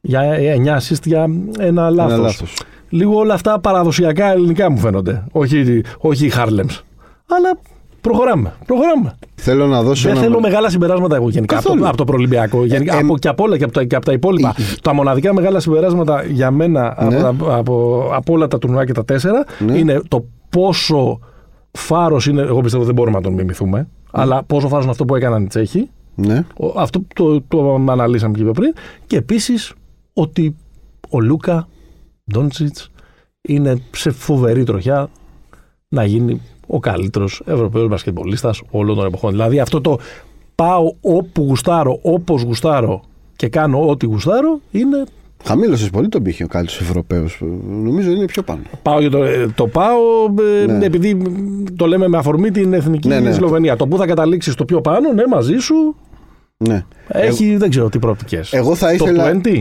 για 0.00 0.20
9 0.20 0.76
assist 0.78 1.02
για 1.04 1.22
ένα 1.22 1.64
Ένα 1.66 1.90
λάθος. 1.90 2.18
λάθος. 2.18 2.56
Λίγο 2.88 3.16
όλα 3.16 3.34
αυτά 3.34 3.60
παραδοσιακά 3.60 4.32
ελληνικά 4.32 4.70
μου 4.70 4.78
φαίνονται. 4.78 5.24
Όχι, 5.32 5.82
όχι 5.98 6.26
οι 6.26 6.28
Χάρλεμς. 6.30 6.82
Αλλά 7.26 7.58
προχωράμε. 8.00 8.52
Προχωράμε. 8.66 9.14
Θέλω 9.34 9.66
να 9.66 9.82
δώσω 9.82 10.02
Δεν 10.08 10.16
ένα... 10.16 10.20
θέλω 10.26 10.40
μεγάλα 10.40 10.68
συμπεράσματα 10.70 11.16
εγώ 11.16 11.28
γενικά 11.28 11.54
από 11.54 11.62
το, 11.64 11.68
Καθόλου. 11.70 11.88
από 11.88 11.96
το 11.96 12.04
προελπιακό. 12.04 12.64
Γενικά, 12.64 12.94
Ε, 12.96 12.98
από, 12.98 13.18
και 13.18 13.28
από 13.28 13.44
όλα 13.44 13.56
και 13.58 13.64
από 13.64 13.72
τα, 13.72 13.84
και 13.84 13.96
από 13.96 14.04
τα 14.04 14.12
υπόλοιπα. 14.12 14.54
τα 14.82 14.94
μοναδικά 14.94 15.34
μεγάλα 15.34 15.60
συμπεράσματα 15.60 16.24
για 16.24 16.50
μένα 16.50 16.96
Ναι. 17.10 17.20
από, 17.20 17.44
τα- 17.44 17.56
από, 17.56 18.04
από 18.12 18.32
όλα 18.32 18.48
τα 18.48 18.58
τουρνουά 18.58 18.84
και 18.84 18.92
τα 18.92 19.04
τέσσερα 19.04 19.44
Ναι. 19.66 19.78
είναι 19.78 20.00
το 20.08 20.24
πόσο 20.48 21.18
φάρος 21.70 22.26
είναι. 22.26 22.42
Εγώ 22.42 22.60
πιστεύω 22.60 22.84
δεν 22.84 22.94
μπορούμε 22.94 23.16
να 23.16 23.22
τον 23.22 23.32
μιμηθούμε. 23.32 23.88
Αλλά 24.12 24.42
πόσο 24.42 24.66
φάρος 24.68 24.82
είναι 24.82 24.92
αυτό 24.92 25.04
που 25.04 25.14
έκαναν 25.16 25.42
οι 25.42 25.46
Τσέχοι. 25.46 25.90
Ναι. 26.14 26.44
Ο- 26.56 26.80
Αυτό 26.80 27.02
το, 27.14 27.40
το 27.48 27.74
αναλύσαμε 27.88 28.36
και 28.36 28.42
πιο 28.42 28.52
πριν. 28.52 28.72
Και 29.06 29.16
επίσης 29.16 29.72
ότι 30.20 30.56
ο 31.10 31.20
Λούκα 31.20 31.68
Ντόντσιτς 32.32 32.90
είναι 33.48 33.82
σε 33.90 34.10
φοβερή 34.10 34.64
τροχιά 34.64 35.08
να 35.88 36.04
γίνει 36.04 36.40
ο 36.66 36.78
καλύτερος 36.78 37.42
Ευρωπαίος 37.46 37.88
μπασκετμπολίστας 37.88 38.62
όλων 38.70 38.96
των 38.96 39.06
εποχών. 39.06 39.30
Δηλαδή 39.30 39.60
αυτό 39.60 39.80
το 39.80 39.98
πάω 40.54 40.94
όπου 41.00 41.42
γουστάρω, 41.42 41.98
όπως 42.02 42.42
γουστάρω 42.42 43.02
και 43.36 43.48
κάνω 43.48 43.88
ό,τι 43.88 44.06
γουστάρω 44.06 44.60
είναι. 44.70 45.04
Χαμήλωσε 45.44 45.90
πολύ 45.90 46.08
τον 46.08 46.22
πύχη 46.22 46.42
ο 46.42 46.46
καλύτερος 46.46 46.80
Ευρωπαίος. 46.88 47.38
Νομίζω 47.68 48.10
είναι 48.10 48.24
πιο 48.24 48.42
πάνω. 48.42 48.60
Πάω 48.82 49.00
για 49.00 49.10
το, 49.10 49.24
ε, 49.24 49.48
το 49.54 49.66
πάω 49.66 49.98
ε, 50.62 50.66
Ναι. 50.66 50.84
επειδή 50.84 51.22
το 51.76 51.86
λέμε 51.86 52.08
με 52.08 52.18
αφορμή 52.18 52.50
την 52.50 52.72
εθνική 52.72 53.08
Ναι, 53.08 53.20
ναι. 53.20 53.32
Σλοβενία. 53.32 53.76
Το 53.76 53.86
που 53.86 53.96
θα 53.96 54.06
καταλήξεις 54.06 54.52
στο 54.52 54.64
πιο 54.64 54.80
πάνω, 54.80 55.12
ναι, 55.12 55.22
μαζί 55.30 55.56
σου 55.56 55.96
Ναι. 56.56 56.84
έχει 57.08 57.56
δεν 57.56 57.70
ξέρω 57.70 57.88
τι 57.88 57.98
προοπτικέ. 57.98 58.40
Εγώ 58.50 58.74
θα 58.74 58.86
Το 58.96 59.04
ήθελα. 59.04 59.40
20, 59.44 59.60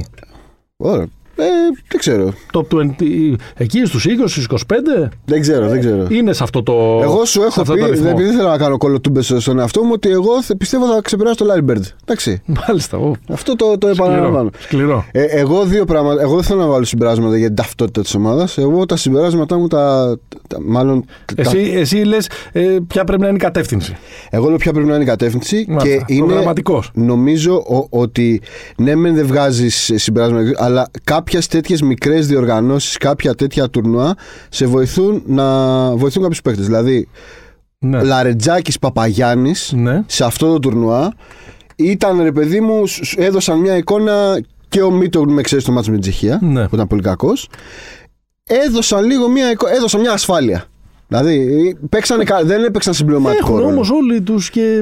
Ωραία. 0.82 1.18
Ε, 1.40 1.46
δεν 1.88 2.00
ξέρω. 2.00 2.34
top 2.54 2.66
20, 2.74 3.34
εκεί 3.58 3.86
στους 3.86 4.06
20, 4.06 4.10
στους 4.26 4.44
25, 4.44 5.10
Δεν 5.26 5.42
ξέρω, 5.42 5.68
δεν 5.68 5.80
ξέρω. 5.80 6.08
είναι 6.10 6.34
σε 6.34 6.44
αυτό 6.44 6.64
το 6.64 7.00
Εγώ 7.04 7.26
σου 7.26 7.32
σε 7.32 7.40
έχω 7.40 7.62
αυτό 7.62 7.74
πει, 7.74 7.80
το 7.80 7.86
δεν 7.86 7.94
ρυθμό. 7.96 8.10
επειδή 8.12 8.30
θέλω 8.36 8.48
να 8.50 8.58
κάνω 8.58 8.78
κολοτούμπες 8.78 9.34
στον 9.38 9.60
εαυτό 9.60 9.84
μου, 9.84 9.92
ότι 9.94 10.10
εγώ 10.10 10.42
θε- 10.44 10.58
πιστεύω 10.58 10.86
θα 10.94 11.02
ξεπεράσω 11.02 11.36
το 11.36 11.46
Larry 11.54 11.72
Bird. 11.72 11.82
Εντάξει. 12.02 12.42
Μάλιστα, 12.68 12.98
ω, 12.98 13.12
Αυτό 13.30 13.56
το, 13.56 13.78
το 13.78 13.88
επαναλαμβάνω. 13.88 14.50
σκληρό, 14.60 15.06
σκληρό. 15.12 15.26
Ε, 15.30 15.40
εγώ 15.40 15.64
δύο 15.66 15.86
πράγματα. 15.86 16.22
Εγώ 16.22 16.34
δεν 16.36 16.44
θέλω 16.44 16.60
να 16.60 16.68
βάλω 16.68 16.84
συμπεράσματα 16.86 17.38
για 17.38 17.48
την 17.48 17.56
ταυτότητα 17.56 18.02
της 18.02 18.16
ομάδας. 18.16 18.58
Εγώ 18.58 18.86
τα 18.86 18.96
συμπεράσματά 18.98 19.58
μου 19.58 19.68
τα. 19.68 20.16
τα- 20.48 20.62
μάλλον. 20.62 21.06
τα- 21.36 21.42
Εσύ, 21.42 21.72
εσύ 21.76 21.96
λες 21.98 22.30
ε, 22.52 22.78
ποια 22.88 23.04
πρέπει 23.04 23.22
να 23.22 23.28
είναι 23.28 23.38
η 23.38 23.40
κατεύθυνση. 23.40 23.98
εγώ 24.30 24.48
λέω 24.48 24.58
ποια 24.58 24.72
πρέπει 24.74 24.88
να 24.88 24.94
είναι 24.94 25.04
η 25.04 25.08
κατεύθυνση 25.08 25.66
Μάλιστα, 25.70 26.06
και 26.06 26.14
είναι. 26.14 26.26
προγραμματικός. 26.26 26.92
Νομίζω 26.94 27.56
ο- 27.56 28.00
ότι 28.00 28.42
ναι, 28.78 28.96
μεν 28.96 29.16
δεν 29.16 29.26
βγάζεις 29.26 29.92
συμπεράσματα, 29.96 30.52
αλλά 30.58 30.88
κάποιες 31.30 31.48
τέτοιες 31.48 31.82
μικρές 31.82 32.28
διοργανώσεις, 32.28 32.98
κάποια 32.98 33.36
τέτοια 33.36 33.70
τουρνουά 33.70 34.16
σε 34.50 34.66
βοηθούν 34.66 35.24
να 35.26 35.46
βοηθούν 35.96 36.22
κάποιους 36.22 36.42
παίκτες. 36.42 36.66
Δηλαδή, 36.66 37.08
Ναι. 37.80 38.04
Λαρετζάκης 38.04 38.80
Παπαγιάννης 38.80 39.72
ναι. 39.76 40.04
σε 40.08 40.24
αυτό 40.26 40.52
το 40.52 40.60
τουρνουά 40.60 41.14
ήταν 41.76 42.22
ρε 42.22 42.32
παιδί 42.32 42.60
μου, 42.62 42.88
σου- 42.88 43.06
σου 43.06 43.22
έδωσαν 43.22 43.60
μια 43.60 43.76
εικόνα 43.78 44.42
και 44.70 44.82
ο 44.82 44.92
Μίτογλου 44.92 45.34
με 45.34 45.42
ξέρεις 45.42 45.64
το 45.64 45.72
μάτσο 45.72 45.90
με 45.92 45.98
την 46.00 46.10
Τσεχία, 46.12 46.40
Ναι. 46.42 46.68
που 46.68 46.76
ήταν 46.76 46.88
πολύ 46.88 47.02
κακός. 47.02 47.50
Έδωσαν 48.44 49.06
λίγο 49.06 49.30
μια, 49.30 49.52
εικο- 49.52 49.68
έδωσαν 49.68 50.00
μια 50.02 50.12
ασφάλεια. 50.12 50.66
Δηλαδή, 51.12 51.76
παίξανε, 51.89 52.24
κα- 52.24 52.43
δεν 52.43 52.64
έπαιξαν 52.64 52.93
συμπληρωματικό 52.93 53.45
Έχουν 53.45 53.57
ρόλο. 53.60 53.70
όμως 53.74 53.89
όλοι 53.91 54.22
τους 54.22 54.49
και. 54.49 54.82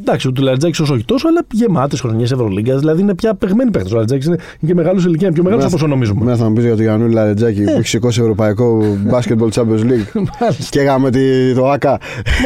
Εντάξει, 0.00 0.26
ο 0.28 0.32
Τουλαρτζάκης 0.32 0.80
όσο 0.80 0.94
όχι 0.94 1.04
τόσο, 1.04 1.28
αλλά 1.28 1.46
γεμάτες 1.52 2.00
χρονιές 2.00 2.30
Ευρωλίγκας. 2.32 2.78
Δηλαδή 2.78 3.00
είναι 3.02 3.14
πια 3.14 3.34
παιγμένοι 3.34 3.70
παίκτες. 3.70 3.90
Ο 3.90 3.92
Τουλαρτζάκης 3.92 4.26
είναι, 4.26 4.36
είναι 4.60 4.72
και 4.72 4.74
μεγάλος 4.74 5.02
σε 5.02 5.08
ηλικία, 5.08 5.26
είναι 5.26 5.34
πιο 5.34 5.44
μεγάλος 5.44 5.64
από 5.64 5.74
όσο 5.74 5.86
νομίζουμε. 5.86 6.24
Μένα 6.24 6.36
θα 6.36 6.48
μου 6.48 6.52
πεις 6.52 6.64
για 6.64 6.72
τον 6.74 6.82
Γιάννουλη 6.82 7.12
Λαρετζάκη 7.14 7.62
που 7.64 7.70
έχει 7.70 7.86
σηκώσει 7.88 8.20
ευρωπαϊκό 8.20 8.82
basketball 9.10 9.48
Champions 9.52 9.80
League. 9.82 10.22
Μάλιστα. 10.40 10.64
και 10.70 10.80
έκαμε 10.80 11.10
τη, 11.10 11.54
το 11.54 11.70
ΑΚΑ. 11.70 11.98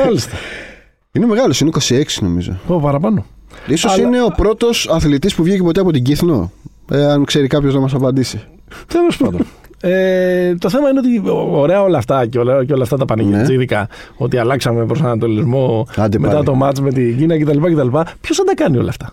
Μάλιστα. 0.05 0.37
Είναι 1.17 1.27
μεγάλος, 1.27 1.61
είναι 1.61 1.71
26 1.89 2.03
νομίζω. 2.21 2.59
Πω 2.67 2.81
παραπάνω. 2.83 3.27
Ίσως 3.67 3.93
Αλλά- 3.93 4.03
είναι 4.07 4.23
ο 4.23 4.29
πρώτος 4.37 4.89
αθλητής 4.93 5.35
που 5.35 5.43
βγήκε 5.43 5.63
ποτέ 5.63 5.81
από 5.81 5.91
την 5.93 6.03
Κύθνο. 6.05 6.53
Ε, 6.91 7.05
αν 7.05 7.25
ξέρει 7.25 7.47
κάποιος 7.47 7.75
να 7.75 7.81
μας 7.81 7.95
απαντήσει. 7.95 8.41
Τέλος 8.87 9.17
πάντων. 9.17 9.41
Ε, 9.87 10.55
το 10.55 10.69
θέμα 10.71 10.89
είναι 10.89 10.99
ότι 10.99 11.23
ωραία 11.51 11.83
όλα 11.83 11.99
αυτά 11.99 12.27
και 12.27 12.39
όλα, 12.39 12.65
και 12.65 12.73
όλα 12.73 12.83
αυτά 12.83 12.97
τα 12.97 13.05
πανηγυρτζίδικα 13.05 13.89
ότι 14.17 14.37
αλλάξαμε 14.39 14.85
προσανατολισμό 14.87 15.87
Ναι. 15.97 16.05
Άντε 16.05 16.19
μετά 16.19 16.33
πάλι. 16.33 16.45
το 16.45 16.55
μάτς 16.55 16.81
με 16.81 16.91
την 16.93 17.17
Κίνα 17.19 17.39
κτλ. 17.39 17.59
κτλ. 17.59 17.89
Ποιος 18.21 18.37
θα 18.37 18.45
τα 18.45 18.55
κάνει 18.55 18.77
όλα 18.79 18.89
αυτά; 18.89 19.13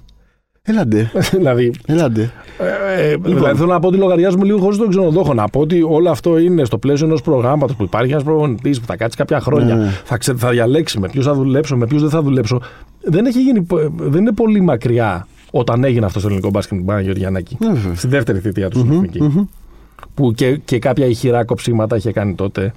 Έλαντε. 0.64 1.12
δηλαδή, 1.38 1.72
Έλαντε. 1.86 2.32
ε, 2.58 3.12
ε, 3.12 3.16
δηλαδή, 3.16 3.58
θέλω 3.58 3.72
να 3.72 3.80
πω 3.80 3.88
ότι 3.88 3.98
λογαριάζουμε 3.98 4.46
λίγο 4.46 4.60
χωρίς 4.60 4.78
τον 4.78 4.90
ξενοδόχο. 4.90 5.34
Να 5.34 5.48
πω 5.48 5.60
ότι 5.60 5.82
όλο 5.82 6.10
αυτό 6.10 6.38
είναι 6.38 6.64
στο 6.66 6.78
πλαίσιο 6.78 7.06
ενός 7.06 7.22
προγράμματος 7.22 7.76
που 7.76 7.84
υπάρχει 7.84 8.12
ένας 8.12 8.24
προπονητή 8.24 8.70
που 8.70 8.86
θα 8.86 8.96
κάτσει 8.96 9.18
κάποια 9.18 9.40
χρόνια, 9.40 9.76
Ναι, 9.76 9.84
ναι. 9.84 9.90
θα, 10.04 10.18
ξε, 10.18 10.34
θα 10.34 10.50
διαλέξει 10.50 11.00
με 11.00 11.10
ποιους 11.10 11.26
θα 11.26 11.34
δουλέψω, 11.34 11.78
με 11.78 11.88
ποιους 11.88 12.02
δεν 12.02 12.10
θα 12.10 12.22
δουλέψω. 12.22 12.62
Δεν, 13.02 13.26
έχει 13.26 13.42
γίνει, 13.42 13.66
δεν 13.96 14.22
είναι 14.22 14.32
πολύ 14.34 14.62
μακριά 14.62 15.28
όταν 15.52 15.84
έγινε 15.84 16.06
αυτό 16.06 16.20
στο 16.20 16.28
ελληνικό 16.28 16.50
μπάσκετ 16.50 16.72
με 16.72 16.78
τον 16.78 16.88
Παναγιώτη 16.88 17.20
Γιαννάκη. 17.20 17.58
Ναι, 17.60 17.68
βέβαια. 17.74 17.96
Στη 17.96 18.08
δεύτερη 18.08 18.40
θητεία 18.40 18.70
του 18.70 18.80
στην 18.80 18.92
εθνική. 18.92 19.50
Που 20.14 20.32
και, 20.32 20.58
και 20.66 20.80
κάποια 20.80 21.06
ηχηρά 21.06 21.46
κοψίματα 21.46 21.96
είχε 21.96 22.12
κάνει 22.12 22.34
τότε 22.36 22.72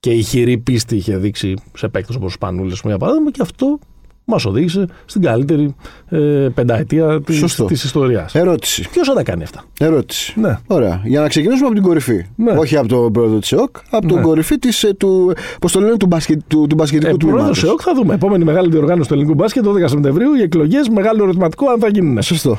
και 0.00 0.10
ηχηρή 0.10 0.58
πίστη 0.58 0.96
είχε 0.96 1.16
δείξει 1.16 1.54
σε 1.76 1.88
παίκτες 1.88 2.16
όπως 2.16 2.28
ο 2.30 2.34
Σπανούλης, 2.34 2.80
για 2.84 2.98
παράδειγμα, 2.98 3.30
και 3.30 3.38
αυτό 3.42 3.78
μας 4.24 4.44
οδήγησε 4.44 4.86
στην 5.04 5.22
καλύτερη 5.22 5.74
ε, 6.08 6.18
πενταετία 6.54 7.20
τη 7.20 7.32
Σωστό. 7.32 7.66
ιστορίας. 7.70 8.34
Ερώτηση. 8.34 8.88
Ποιος 8.90 9.08
θα 9.08 9.14
τα 9.14 9.22
κάνει 9.22 9.42
αυτά; 9.42 9.64
Ερώτηση. 9.80 10.40
Ναι. 10.40 10.58
Ωραία. 10.66 11.00
Για 11.04 11.20
να 11.20 11.28
ξεκινήσουμε 11.28 11.66
από 11.66 11.74
την 11.74 11.84
κορυφή. 11.84 12.24
Ναι. 12.36 12.52
Όχι 12.52 12.76
από 12.76 12.88
τον 12.88 13.12
πρόεδρο 13.12 13.38
της 13.38 13.52
ΕΟΚ, 13.52 13.76
από 13.90 14.06
τον 14.06 14.16
Ναι. 14.18 14.22
κορυφή 14.24 14.58
της, 14.58 14.82
ε, 14.82 14.94
του, 14.94 15.32
πώς 15.60 15.72
το 15.72 15.80
λένε, 15.80 15.96
του, 15.96 16.06
μπασκε, 16.06 16.36
του, 16.46 16.66
του 16.68 16.74
μπασκετικού 16.74 17.14
Ε, 17.14 17.16
τμήματος. 17.16 17.44
Πρόεδρο 17.44 17.68
ΕΟΚ 17.70 17.80
θα 17.84 17.94
δούμε. 17.94 18.14
Επόμενη 18.14 18.44
μεγάλη 18.44 18.70
διοργάνωση 18.70 19.08
του 19.08 19.14
ελληνικού 19.14 19.34
μπάσκετ 19.34 19.64
12 19.64 19.88
Σεπτεμβρίου. 19.88 20.34
Οι 20.34 20.42
εκλογές, 20.42 20.88
μεγάλο 20.88 21.22
ερωτηματικό 21.22 21.70
αν 21.70 21.78
θα 21.80 21.88
γίνουν. 21.88 22.22
Σωστό. 22.22 22.58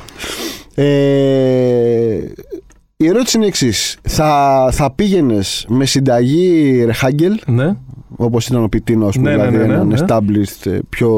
Ε, 0.74 2.18
η 2.96 3.06
ερώτηση 3.06 3.36
είναι 3.36 3.46
εξής. 3.46 3.96
Θα, 4.02 4.68
θα 4.72 4.90
πήγαινες 4.92 5.64
με 5.68 5.84
συνταγή 5.86 6.82
Ρεχάγκελ, 6.84 7.40
Ναι. 7.46 7.76
όπως 8.16 8.46
ήταν 8.46 8.62
ο 8.62 8.68
Πιτίνος, 8.68 9.16
α 9.16 9.18
πούμε, 9.18 9.30
Ναι, 9.30 9.36
ναι, 9.36 9.42
δηλαδή 9.48 9.56
ναι, 9.58 9.66
ναι, 9.66 9.74
έναν 9.74 9.86
ναι. 9.88 9.96
established 10.00 10.70
ε, 10.72 10.78
πιο 10.88 11.10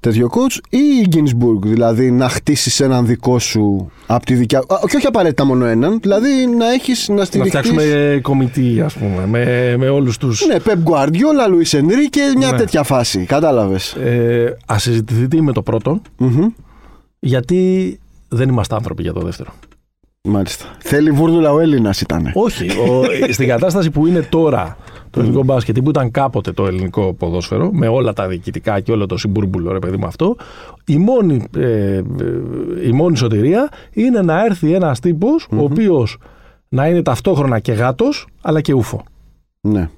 τέτοιο 0.00 0.28
coach, 0.32 0.58
ή 0.70 0.78
η 1.02 1.06
Γκίνσμπουργκ, 1.08 1.62
δηλαδή 1.66 2.10
να 2.10 2.28
χτίσεις 2.28 2.80
έναν 2.80 3.06
δικό 3.06 3.38
σου 3.38 3.90
από 4.06 4.24
τη 4.26 4.34
δικιά. 4.34 4.58
Α, 4.58 4.62
και 4.88 4.96
όχι 4.96 5.06
απαραίτητα 5.06 5.44
μόνο 5.44 5.64
έναν, 5.64 5.98
δηλαδή 6.02 6.46
να 6.58 6.72
έχεις 6.72 7.08
να 7.08 7.14
Να 7.14 7.24
στηριχτεί. 7.24 7.56
φτιάξουμε 7.58 8.18
κομιτή, 8.22 8.80
ας 8.80 8.94
πούμε, 8.94 9.26
με, 9.26 9.74
με 9.78 9.88
όλους 9.88 10.16
του. 10.18 10.32
Ναι, 10.48 10.60
Πεπ 10.60 10.78
Γκουαρδιόλα, 10.78 11.46
Λουί 11.48 11.66
Ενρή 11.72 12.08
και 12.08 12.20
μια 12.36 12.50
Ναι. 12.50 12.56
τέτοια 12.56 12.82
φάση. 12.82 13.24
Κατάλαβες. 13.24 13.92
Ε, 13.92 14.56
Α 14.72 14.78
συζητηθεί 14.78 15.28
τι 15.28 15.40
με 15.42 15.52
το 15.52 15.62
πρώτο, 15.62 16.00
γιατί 17.18 17.98
δεν 18.28 18.48
είμαστε 18.48 18.74
άνθρωποι 18.74 19.02
για 19.02 19.12
το 19.12 19.20
δεύτερο. 19.20 19.52
Μάλιστα. 20.28 20.64
Θέλει 20.78 21.10
βούρδουλα 21.10 21.52
ο 21.52 21.60
Έλληνας 21.60 22.00
ήταν. 22.00 22.30
Όχι. 22.34 22.70
Ο, 22.70 23.04
στην 23.32 23.48
κατάσταση 23.48 23.90
που 23.90 24.06
είναι 24.06 24.22
τώρα 24.22 24.76
το 25.10 25.20
ελληνικό 25.20 25.42
μπάσκετ 25.44 25.76
ή 25.76 25.82
που 25.82 25.90
ήταν 25.90 26.10
κάποτε 26.10 26.52
το 26.52 26.66
ελληνικό 26.66 27.14
ποδόσφαιρο, 27.14 27.70
με 27.72 27.88
όλα 27.88 28.12
τα 28.12 28.28
διοικητικά 28.28 28.80
και 28.80 28.92
όλο 28.92 29.06
το 29.06 29.16
συμπούρμπουλο, 29.16 29.72
ρε 29.72 29.78
παιδί 29.78 29.96
μου 29.96 30.06
αυτό, 30.06 30.36
η 30.86 30.96
μόνη, 30.96 31.44
ε, 31.56 31.96
ε, 31.96 32.02
η 32.84 32.92
μόνη 32.92 33.16
σωτηρία 33.16 33.68
είναι 33.92 34.22
να 34.22 34.44
έρθει 34.44 34.72
ένας 34.72 34.98
ο 35.50 35.62
οποίος 35.62 36.18
να 36.68 36.88
είναι 36.88 37.02
ταυτόχρονα 37.02 37.58
και 37.58 37.72
γάτος, 37.72 38.26
αλλά 38.42 38.60
και 38.60 38.72
ούφο. 38.72 39.04
Ναι. 39.60 39.88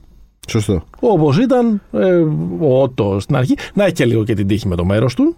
Σωστό. 0.49 0.83
Όπως 1.01 1.39
ήταν 1.39 1.83
ε, 1.93 2.15
ο 2.59 2.83
Ότο 2.83 3.21
στην 3.21 3.37
αρχή, 3.37 3.55
να 3.75 3.85
έχει 3.85 3.93
και 3.93 4.05
λίγο 4.05 4.25
και 4.25 4.35
την 4.35 4.47
τύχη 4.47 4.69
με 4.69 4.77
το 4.77 4.85
μέρος 4.85 5.15
του 5.15 5.37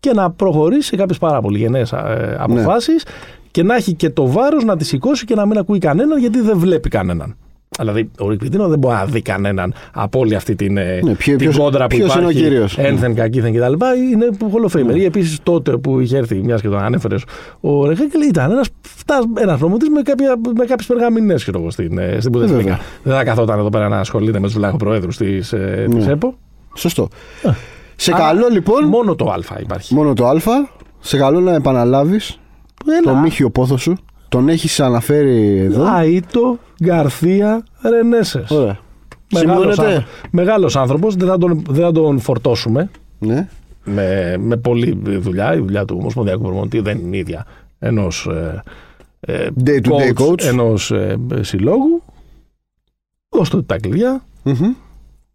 και 0.00 0.12
να 0.12 0.30
προχωρήσει 0.30 0.88
σε 0.88 0.96
κάποιες 0.96 1.18
πάρα 1.18 1.40
πολύ 1.40 1.58
γενναίες 1.58 1.92
αποφάσεις 2.38 3.04
και 3.52 3.62
να 3.62 3.74
έχει 3.76 3.94
και 3.94 4.10
το 4.10 4.26
βάρος 4.26 4.64
να 4.64 4.76
τη 4.76 4.84
σηκώσει 4.84 5.24
και 5.24 5.34
να 5.34 5.46
μην 5.46 5.58
ακούει 5.58 5.78
κανέναν 5.78 6.18
γιατί 6.18 6.40
δεν 6.40 6.58
βλέπει 6.58 6.88
κανέναν. 6.88 7.36
Δηλαδή, 7.78 8.10
ο 8.18 8.28
Ρικπιτίνο 8.28 8.68
δεν 8.68 8.78
μπορεί 8.78 8.94
να 8.94 9.04
δει 9.04 9.22
κανέναν 9.22 9.74
από 9.92 10.18
όλη 10.18 10.34
αυτή 10.34 10.54
την, 10.54 10.76
ε, 10.76 11.00
Ναι, 11.02 11.14
ποιο- 11.14 11.36
την 11.36 11.50
ποιος- 11.50 11.58
κόντρα 11.64 11.86
που 11.86 11.96
ποιος 11.96 12.14
είναι 12.14 12.24
ο 12.26 12.28
υπάρχει. 12.30 12.42
κύριος; 12.48 12.78
Ένθεν, 12.78 13.14
κακήθεν 13.14 13.52
κτλ. 13.52 13.72
Είναι 14.12 14.28
Hall 14.40 14.70
of 14.70 14.78
Famer. 14.80 14.96
Ή 14.96 15.04
επίσης 15.04 15.38
τότε 15.42 15.76
που 15.76 16.00
είχε 16.00 16.16
έρθει, 16.16 16.34
μιας 16.34 16.60
και 16.60 16.68
τον 16.68 16.78
ανέφερες, 16.78 17.24
ο 17.60 17.86
Ρεχέκελ 17.86 18.20
ήταν 18.28 18.50
ένας 18.50 18.68
ένας 19.40 19.58
προμοτή 19.58 19.90
με, 19.90 20.02
κάποια, 20.02 20.36
με 20.58 20.64
κάποιες 20.64 20.86
περγαμηνές 20.86 21.48
στην, 21.68 21.98
ε, 21.98 22.16
στην 22.20 22.32
Bundesliga. 22.34 22.46
βέβαια. 22.46 22.78
Δεν 23.02 23.14
θα 23.16 23.24
καθόταν 23.24 23.58
εδώ 23.58 23.68
πέρα 23.68 23.88
να 23.88 23.98
ασχολείται 23.98 24.38
με 24.40 24.46
τους 24.46 24.54
βλάχοπροέδρους 24.56 25.16
της 25.16 25.52
ε, 25.52 25.86
της 25.90 26.06
Ναι. 26.06 26.12
ΕΠΟ. 26.12 26.34
Σωστό. 26.74 27.08
Σε 27.96 28.12
Άρα, 28.14 28.22
καλό 28.24 28.48
λοιπόν, 28.50 28.84
Μόνο 28.84 29.14
το 29.14 29.30
Α 29.30 29.58
υπάρχει. 29.60 29.94
μόνο 29.94 30.12
το 30.12 30.26
Α, 30.26 30.34
σε 31.00 31.16
καλό 31.16 31.40
να 31.40 31.54
επαναλάβεις 31.54 32.40
το 33.04 33.14
μύχιο 33.14 33.50
πόθο 33.50 33.76
σου. 33.76 33.96
Τον 34.28 34.48
έχεις 34.48 34.80
αναφέρει 34.80 35.58
εδώ. 35.58 35.96
Αίτο 35.98 36.58
Γκαρθία 36.84 37.64
Ρενέσες. 37.82 38.50
Ωραία. 38.50 38.78
Μεγάλος, 39.32 39.60
Σημειώνεται. 39.74 39.86
άνθρω- 39.96 40.04
μεγάλος 40.30 40.76
άνθρωπος, 40.76 41.14
δεν 41.14 41.28
θα, 41.28 41.38
τον, 41.38 41.62
δεν 41.68 41.84
θα 41.84 41.92
τον 41.92 42.18
φορτώσουμε 42.18 42.90
Ναι. 43.18 43.48
με, 43.84 44.36
με 44.38 44.56
πολλή 44.56 44.98
δουλειά. 45.18 45.54
Η 45.54 45.58
δουλειά 45.58 45.84
του 45.84 45.96
Ομοσπονδιακού 46.00 46.42
Προμονητή 46.42 46.80
δεν 46.80 46.98
είναι 46.98 47.16
η 47.16 47.18
ίδια 47.18 47.46
ενός 47.78 48.26
ε, 48.26 48.62
ε, 49.20 49.48
Day-to-day 49.64 50.12
coach. 50.22 50.42
ενός 50.44 50.90
ε, 50.90 51.18
συλλόγου. 51.40 52.02
Δώστε 53.28 53.56
του 53.56 53.64
τα 53.64 53.78
κλειδιά 53.78 54.24
Μμμ. 54.42 54.72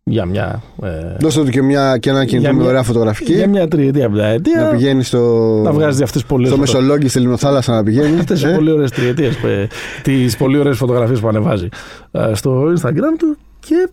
Για 0.10 0.26
μια, 0.26 0.62
ε, 0.84 0.89
Δώστε 1.20 1.43
του 1.43 1.49
και, 1.49 1.62
μια, 1.62 1.97
και 1.97 2.10
ένα 2.10 2.26
κινητό 2.26 2.39
Για 2.47 2.53
με 2.53 2.60
μια- 2.60 2.70
ωραία 2.70 2.84
φωτογραφική. 2.84 3.34
για 3.34 3.47
μια 3.49 3.68
τριετία, 3.68 4.10
πενταετία. 4.10 4.62
να 4.62 4.70
πηγαίνει 4.70 5.03
στο. 5.03 5.20
να 5.64 5.72
βγάζει 5.72 6.03
αυτές 6.03 6.22
τις 6.22 6.30
πολλές 6.32 6.47
στο 6.49 6.58
φωτο- 6.58 6.72
Μεσολόγγι 6.74 7.08
στη 7.08 7.20
Λιμνοθάλασσα 7.20 7.74
να 7.74 7.84
πηγαίνει. 7.84 8.20
Αυτές 8.20 8.41
τι 8.41 8.49
Ε, 8.49 8.53
πολύ 8.55 8.72
ωραίες 8.72 8.91
τριετίες, 8.91 9.36
τις 10.03 10.38
πολύ 10.38 10.58
ωραίες 10.58 10.78
φωτογραφίες 10.78 11.20
που 11.20 11.28
ανεβάζει 11.28 11.68
ε, 12.12 12.32
στο 12.34 12.74
Instagram 12.78 13.16
του 13.18 13.38
και, 13.60 13.89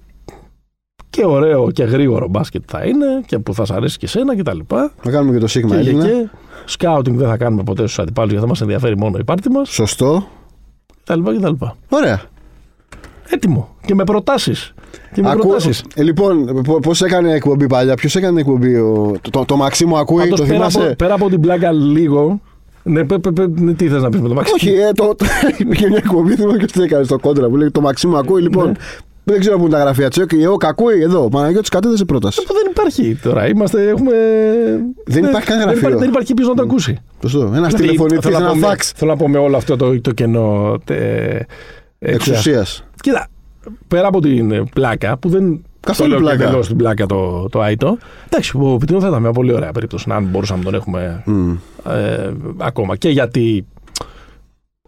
και 1.11 1.25
ωραίο 1.27 1.71
και 1.71 1.85
γρήγορο 1.85 2.29
μπάσκετ 2.29 2.63
θα 2.67 2.85
είναι 2.85 3.07
και 3.27 3.39
που 3.39 3.55
θα 3.55 3.65
σ' 3.65 3.71
αρέσει 3.71 3.99
και 3.99 4.07
εσένα 4.07 4.37
κτλ. 4.37 4.59
Να 5.03 5.11
κάνουμε 5.11 5.33
και 5.33 5.39
το 5.41 5.47
Σίγμα 5.47 5.77
Και, 5.77 5.83
και, 5.83 5.89
Έλληνα. 5.89 6.07
και 6.07 6.29
σκάουτινγκ 6.65 7.19
δεν 7.19 7.29
θα 7.29 7.37
κάνουμε 7.37 7.63
ποτέ 7.63 7.83
στους 7.83 7.99
αντιπάλους 7.99 8.31
γιατί 8.31 8.45
θα 8.45 8.51
μας 8.51 8.61
ενδιαφέρει 8.61 8.97
μόνο 8.97 9.17
η 9.19 9.25
πάρτη 9.25 9.51
μας 9.51 9.69
Σωστό. 9.71 10.27
κτλ. 11.05 11.21
κτλ. 11.23 11.65
Ωραία. 11.89 12.21
Έτοιμο 13.29 13.69
και 13.85 13.95
με 13.95 14.05
προτάσεις. 14.05 14.75
Και 15.13 15.23
με 15.23 15.31
Ακού- 15.31 15.41
προτάσεις. 15.43 15.85
Ε, 15.95 16.03
λοιπόν, 16.03 16.63
πώς 16.83 17.03
έκανε 17.03 17.33
εκπομπή 17.33 17.67
παλιά, 17.67 17.95
ποιος 17.95 18.17
έκανε 18.17 18.41
εκπομπή, 18.41 18.75
ο... 18.77 19.13
το, 19.21 19.31
το, 19.31 19.45
το 19.45 19.57
Μαξίμου 19.57 19.97
ακούει, 19.99 20.19
Πάντως, 20.23 20.39
το 20.41 20.45
πέρα, 20.47 20.57
θυμάσαι; 20.57 20.87
από, 20.87 20.95
πέρα 20.97 21.15
από 21.15 21.29
την 21.29 21.41
πλάκα 21.41 21.73
λίγο. 21.73 22.41
Ναι, 22.83 23.05
πε, 23.05 23.19
πε, 23.19 23.31
πε, 23.31 23.47
ναι, 23.61 23.73
τι 23.73 23.89
θες 23.89 24.03
να 24.03 24.09
πεις 24.09 24.21
με 24.21 24.29
το 24.29 24.35
Μαξί; 24.35 24.53
Όχι, 24.55 24.69
ε, 24.71 24.93
το, 24.93 25.15
το, 25.15 25.25
υπήρχε 25.59 25.89
μια 25.89 25.97
εκπομπή, 25.97 26.35
θυμάμαι 26.35 26.59
και 26.59 26.67
τι 26.67 26.83
έκανε 26.83 27.05
στο 27.05 27.19
κόντρα 27.19 27.49
που 27.49 27.57
λέει 27.57 27.71
Το 27.71 27.81
Μαξίμου 27.81 28.17
ακούει, 28.17 28.43
λοιπόν. 28.43 28.67
Ναι. 28.67 28.73
Δεν 29.27 29.41
ξέρω 29.41 29.57
πού 29.57 29.63
είναι 29.63 29.71
τα 29.73 29.79
γραφεία 29.79 30.09
τσέκ. 30.09 30.33
Η 30.33 30.43
ΕΟΚ 30.43 30.65
ακούει 30.65 31.01
εδώ. 31.03 31.29
Παναγιώτης 31.29 31.69
κατέθεσε 31.69 32.05
πρόταση. 32.05 32.39
Αυτό 32.43 32.55
δεν 32.55 32.67
υπάρχει 32.71 33.19
τώρα. 33.23 33.49
Είμαστε, 33.49 33.89
έχουμε... 33.89 34.13
Δεν 35.07 35.25
υπάρχει 35.25 35.47
κανένα 35.47 35.67
δεν 35.67 35.75
γραφείο. 35.75 35.79
υπάρχει, 35.79 35.99
δεν 35.99 36.09
υπάρχει 36.09 36.35
ποιος 36.35 36.49
να 36.49 36.55
το 36.55 36.63
ακούσει. 36.63 36.99
Σωστό. 37.23 37.39
Ένας 37.39 37.53
Δηλαδή, 37.55 37.77
τηλεφωνητής, 37.77 38.19
θέλω 38.21 38.39
να 38.39 38.45
ένας 38.45 38.53
πω 38.53 38.59
με- 38.61 38.67
φαξ 38.67 38.93
Θέλω 38.97 39.11
να 39.11 39.17
πω 39.17 39.29
με 39.29 39.39
όλο 39.39 39.57
αυτό 39.57 39.77
το, 39.77 40.01
το 40.01 40.13
κενό. 40.13 40.79
τε- 40.85 41.47
εξουσίας. 41.99 42.85
Κοίτα, 43.05 43.27
πέρα 43.89 44.07
από 44.07 44.21
την 44.21 44.51
ε, 44.51 44.63
πλάκα 44.75 45.17
που 45.17 45.29
δεν. 45.29 45.65
Καθόλου 45.81 46.11
το 46.13 46.19
λέω 46.19 46.29
και 46.29 46.35
πλάκα. 46.35 46.49
εντελώς 46.49 46.67
την 46.67 46.77
πλάκα 46.77 47.07
το, 47.07 47.49
το 47.49 47.61
Άιτο. 47.61 47.99
Εντάξει, 48.27 48.57
ο 48.57 48.77
Πιτίνο 48.77 49.01
θα 49.01 49.09
ήταν 49.09 49.21
μια 49.21 49.33
πολύ 49.33 49.53
ωραία 49.53 49.73
περίπτωση 49.73 50.07
αν 50.11 50.25
μπορούσαμε 50.25 50.59
να 50.59 50.65
τον 50.65 50.75
έχουμε 50.75 51.23
ε, 51.89 52.31
ακόμα. 52.59 52.97
Και 52.97 53.09
γιατί. 53.09 53.67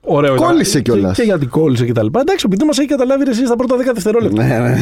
Ωραίο 0.08 0.34
ήταν. 0.34 0.46
Κόλλησε 0.48 0.80
και, 0.80 0.92
κιόλας. 0.92 1.16
και 1.16 1.22
γιατί 1.22 1.46
κόλλησε 1.46 1.84
και 1.86 1.92
τα 1.92 2.02
λοιπά. 2.02 2.20
Εντάξει, 2.20 2.46
ο 2.46 2.48
Πιτίνο 2.48 2.70
μα 2.70 2.76
έχει 2.82 2.88
καταλάβει 2.88 3.24
ρε, 3.24 3.30
εσύ 3.30 3.46
στα 3.46 3.56
πρώτα 3.56 3.76
10 3.76 3.78
δευτερόλεπτα. 3.94 4.42
Ναι, 4.44 4.58
ναι. 4.58 4.76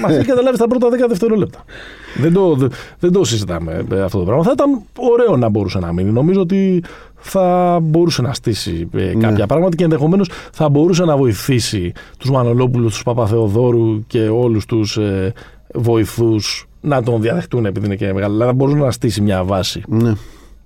Μας 0.00 0.12
έχει 0.16 0.26
καταλάβει 0.26 0.56
στα 0.56 0.66
πρώτα 0.68 0.88
10 0.88 1.08
δευτερόλεπτα. 1.08 1.64
δεν, 2.20 2.32
το, 2.32 2.54
δε- 2.54 2.68
δεν 2.98 3.12
το 3.12 3.24
συζητάμε 3.24 3.84
ε, 3.92 4.00
αυτό 4.00 4.18
το 4.18 4.24
πράγμα. 4.24 4.42
Θα 4.42 4.50
ήταν 4.52 4.82
ωραίο 4.98 5.36
να 5.36 5.48
μπορούσε 5.48 5.78
να 5.78 5.92
μείνει. 5.92 6.10
Νομίζω 6.10 6.40
ότι 6.40 6.82
θα 7.16 7.78
μπορούσε 7.82 8.22
να 8.22 8.34
στήσει 8.34 8.88
ε, 8.94 9.02
Ναι. 9.04 9.14
κάποια 9.14 9.46
πράγματα 9.46 9.76
και 9.76 9.84
ενδεχομένως 9.84 10.28
θα 10.52 10.68
μπορούσε 10.68 11.04
να 11.04 11.16
βοηθήσει 11.16 11.92
τους 12.18 12.30
Μανολόπουλους, 12.30 12.92
τους 12.92 13.02
Παπαθεοδόρου 13.02 14.06
και 14.06 14.20
όλους 14.28 14.66
τους 14.66 14.96
ε, 14.96 15.32
βοηθούς 15.74 16.66
να 16.80 17.02
τον 17.02 17.20
διαδεχτούν 17.20 17.66
επειδή 17.66 17.86
είναι 17.86 17.96
και 17.96 18.12
μεγάλο. 18.12 18.32
Δηλαδή 18.32 18.50
θα 18.50 18.56
μπορούσε 18.56 18.76
να 18.84 18.90
στήσει 18.90 19.20
μια 19.20 19.44
βάση. 19.44 19.82
ναι. 19.88 20.12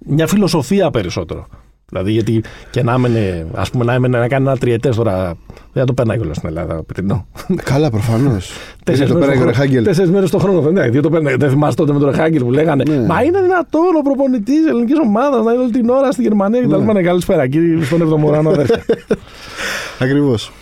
Μια 0.06 0.26
φιλοσοφία 0.26 0.90
περισσότερο. 0.90 1.46
Δηλαδή, 1.90 2.12
γιατί 2.12 2.42
και 2.70 2.82
να 2.82 2.92
έμενε, 2.92 3.46
ας 3.54 3.70
πούμε, 3.70 3.84
να 3.84 3.92
έμενε 3.92 4.18
να 4.18 4.28
κάνει 4.28 4.46
ένα 4.46 4.56
τριετές 4.56 4.96
τώρα. 4.96 5.34
Δεν 5.72 5.82
θα 5.82 5.84
το 5.84 5.94
περνάει 5.94 6.16
κιόλα 6.16 6.34
στην 6.34 6.48
Ελλάδα, 6.48 6.84
Πιτρινό. 6.84 7.26
Καλά, 7.64 7.90
προφανώς. 7.90 8.50
Τέσσερις 8.84 9.12
το 9.12 9.18
πέρα 9.18 9.36
και 9.36 9.42
ο 9.42 9.44
Ρεχάγκελ. 9.44 9.84
Τέσσερις 9.84 10.10
μέρες 10.10 10.30
το 10.30 10.38
χρόνο. 10.38 10.70
Ναι, 10.70 10.80
γιατί 10.80 11.00
το 11.00 11.10
παίρνει. 11.10 11.34
Δεν 11.34 11.50
θυμάσαι 11.50 11.76
τότε 11.76 11.92
με 11.92 11.98
τον 11.98 12.10
Ρεχάγκελ 12.10 12.42
που 12.44 12.52
λέγανε 12.52 12.82
Ναι. 12.88 13.06
Μα 13.06 13.22
είναι 13.22 13.40
δυνατόν 13.42 13.96
ο 13.98 14.02
προπονητής 14.02 14.66
ελληνικής 14.66 14.98
ομάδας 14.98 15.44
να 15.44 15.52
είναι 15.52 15.62
όλη 15.62 15.70
την 15.70 15.88
ώρα 15.88 16.12
στη 16.12 16.22
Γερμανία 16.22 16.60
και 16.60 16.68
τα 16.68 16.76
λοιπά. 16.76 16.92
Ναι, 16.92 17.02
καλησπέρα, 17.02 17.48
κύριε, 17.48 17.84
στον 17.84 18.00
Εβδομοράνο 18.00 18.50
αδέρφια. 18.50 18.82
Ακριβώς. 20.04 20.52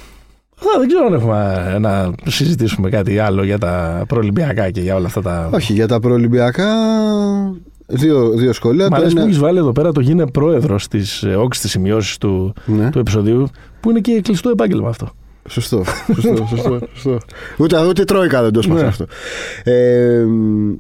Α, 0.59 0.79
δεν 0.79 0.89
ξέρω 0.89 1.07
αν 1.07 1.15
έχουμε 1.15 1.77
να 1.79 2.11
συζητήσουμε 2.25 2.91
κάτι 2.91 3.19
άλλο 3.19 3.45
για 3.45 3.59
τα 3.59 4.05
προολυμπιακά 4.09 4.71
και 4.71 4.81
για 4.81 4.95
όλα 4.95 5.07
αυτά 5.07 5.23
τα. 5.23 5.51
Όχι, 5.53 5.73
για 5.73 5.89
τα 5.89 6.01
προολυμπιακά. 6.01 6.69
Δύο, 7.87 8.29
δύο 8.31 8.53
σχόλια. 8.53 8.87
Μ' 8.87 8.89
Το 8.89 8.95
αρέσει 8.97 9.13
που 9.13 9.19
ένα- 9.19 9.29
έχεις 9.29 9.41
βάλει 9.41 9.59
εδώ 9.59 9.73
πέρα 9.73 9.93
το 9.93 10.01
γίνε 10.01 10.27
πρόεδρος 10.27 10.89
της 10.89 11.25
όξη 11.39 11.61
τη 11.61 11.69
σημειώσεις 11.69 12.19
του, 12.19 12.55
Ναι. 12.67 12.91
του 12.91 12.99
επεισοδίου, 12.99 13.49
που 13.81 13.91
είναι 13.91 14.01
και 14.01 14.21
κλειστό 14.21 14.51
επάγγελμα 14.51 14.89
αυτό. 14.89 15.09
Σωστό. 15.49 15.85
σωστό, 16.15 16.47
σωστό, 16.47 16.79
σωστό. 16.95 17.19
Ούτε, 17.59 17.87
ούτε 17.87 18.05
τρόικα 18.05 18.43
δεν 18.43 18.53
το 18.53 18.59
έσπασε 18.59 18.83
Ναι. 18.83 18.89
αυτό. 18.89 19.05
Ε, 19.65 20.25
μ, 20.25 20.75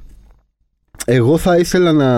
εγώ 1.07 1.38
θα 1.38 1.57
ήθελα 1.59 1.92
να, 1.92 2.11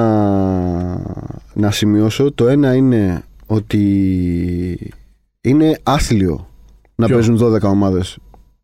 να 1.55 1.71
σημειώσω 1.71 2.33
το 2.33 2.49
ένα 2.49 2.75
είναι 2.75 3.23
ότι 3.47 4.93
είναι 5.41 5.79
άθλιο 5.83 6.49
να 6.95 7.07
Ποιο; 7.07 7.15
παίζουν 7.15 7.39
12 7.39 7.61
ομάδες 7.71 8.19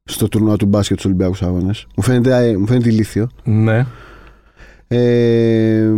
στο 0.05 0.29
τουρνουά 0.29 0.57
του 0.57 0.66
μπάσκετ 0.66 0.99
στους 0.99 1.11
Ολυμπιακούς 1.11 1.43
Αγώνες. 1.43 1.87
Μου 1.97 2.03
φαίνεται, 2.03 2.57
μου 2.59 2.66
φαίνεται 2.66 2.89
ηλίθιο. 2.89 3.29
Ναι. 3.45 3.87
Ε, 4.99 5.90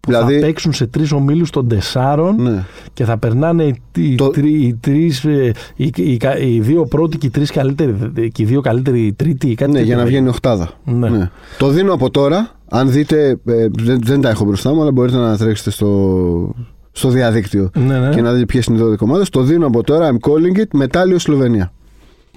Που 0.00 0.10
δηλαδή, 0.10 0.34
θα 0.34 0.46
παίξουν 0.46 0.72
σε 0.72 0.86
τρεις 0.86 1.12
ομίλους 1.12 1.50
των 1.50 1.68
τεσσάρων 1.68 2.42
ναι. 2.42 2.64
και 2.92 3.04
θα 3.04 3.18
περνάνε 3.18 3.64
οι, 3.64 3.74
οι, 3.96 4.14
Το- 4.14 4.28
τρει- 4.28 4.62
οι 4.62 4.76
τρεις, 4.80 5.24
ε, 5.24 5.52
οι, 5.76 5.92
οι, 5.96 6.16
κα- 6.16 6.38
οι 6.38 6.60
δύο 6.60 6.84
πρώτοι 6.86 7.18
και 7.18 7.26
οι, 7.26 7.30
τρεις 7.30 7.50
καλύτεροι, 7.50 7.94
και 8.32 8.42
οι 8.42 8.44
δύο 8.44 8.60
καλύτεροι 8.60 9.00
οι 9.06 9.12
τρίτοι. 9.12 9.54
Κάτι 9.54 9.70
ναι, 9.70 9.76
τέτοιο 9.78 9.86
για 9.86 9.96
να 9.96 10.02
θα 10.02 10.08
βγαίνει 10.08 10.28
οχτάδα. 10.28 10.70
γίνει. 10.84 10.98
Ναι. 10.98 11.08
Ναι. 11.08 11.30
Το 11.58 11.68
δίνω 11.68 11.92
από 11.92 12.10
τώρα, 12.10 12.50
Αν 12.68 12.90
δείτε, 12.90 13.38
ε, 13.46 13.66
δεν, 13.82 13.98
δεν 14.04 14.20
τα 14.20 14.28
έχω 14.30 14.44
μπροστά 14.44 14.74
μου, 14.74 14.80
αλλά 14.80 14.92
μπορείτε 14.92 15.16
να 15.18 15.36
τρέξετε 15.36 15.70
στο, 15.70 16.54
στο 16.92 17.08
διαδίκτυο 17.08 17.70
Ναι, 17.86 17.98
ναι. 17.98 18.08
και 18.14 18.20
να 18.20 18.32
δείτε 18.32 18.46
ποιες 18.46 18.66
είναι 18.66 18.78
οι 18.78 18.82
12 18.92 18.98
ομάδε. 18.98 19.24
Το 19.30 19.42
δίνω 19.42 19.66
από 19.66 19.82
τώρα, 19.82 20.10
I'm 20.12 20.28
calling 20.30 20.58
it, 20.58 20.64
μετάλλιο 20.72 21.18
Σλοβενία. 21.18 21.72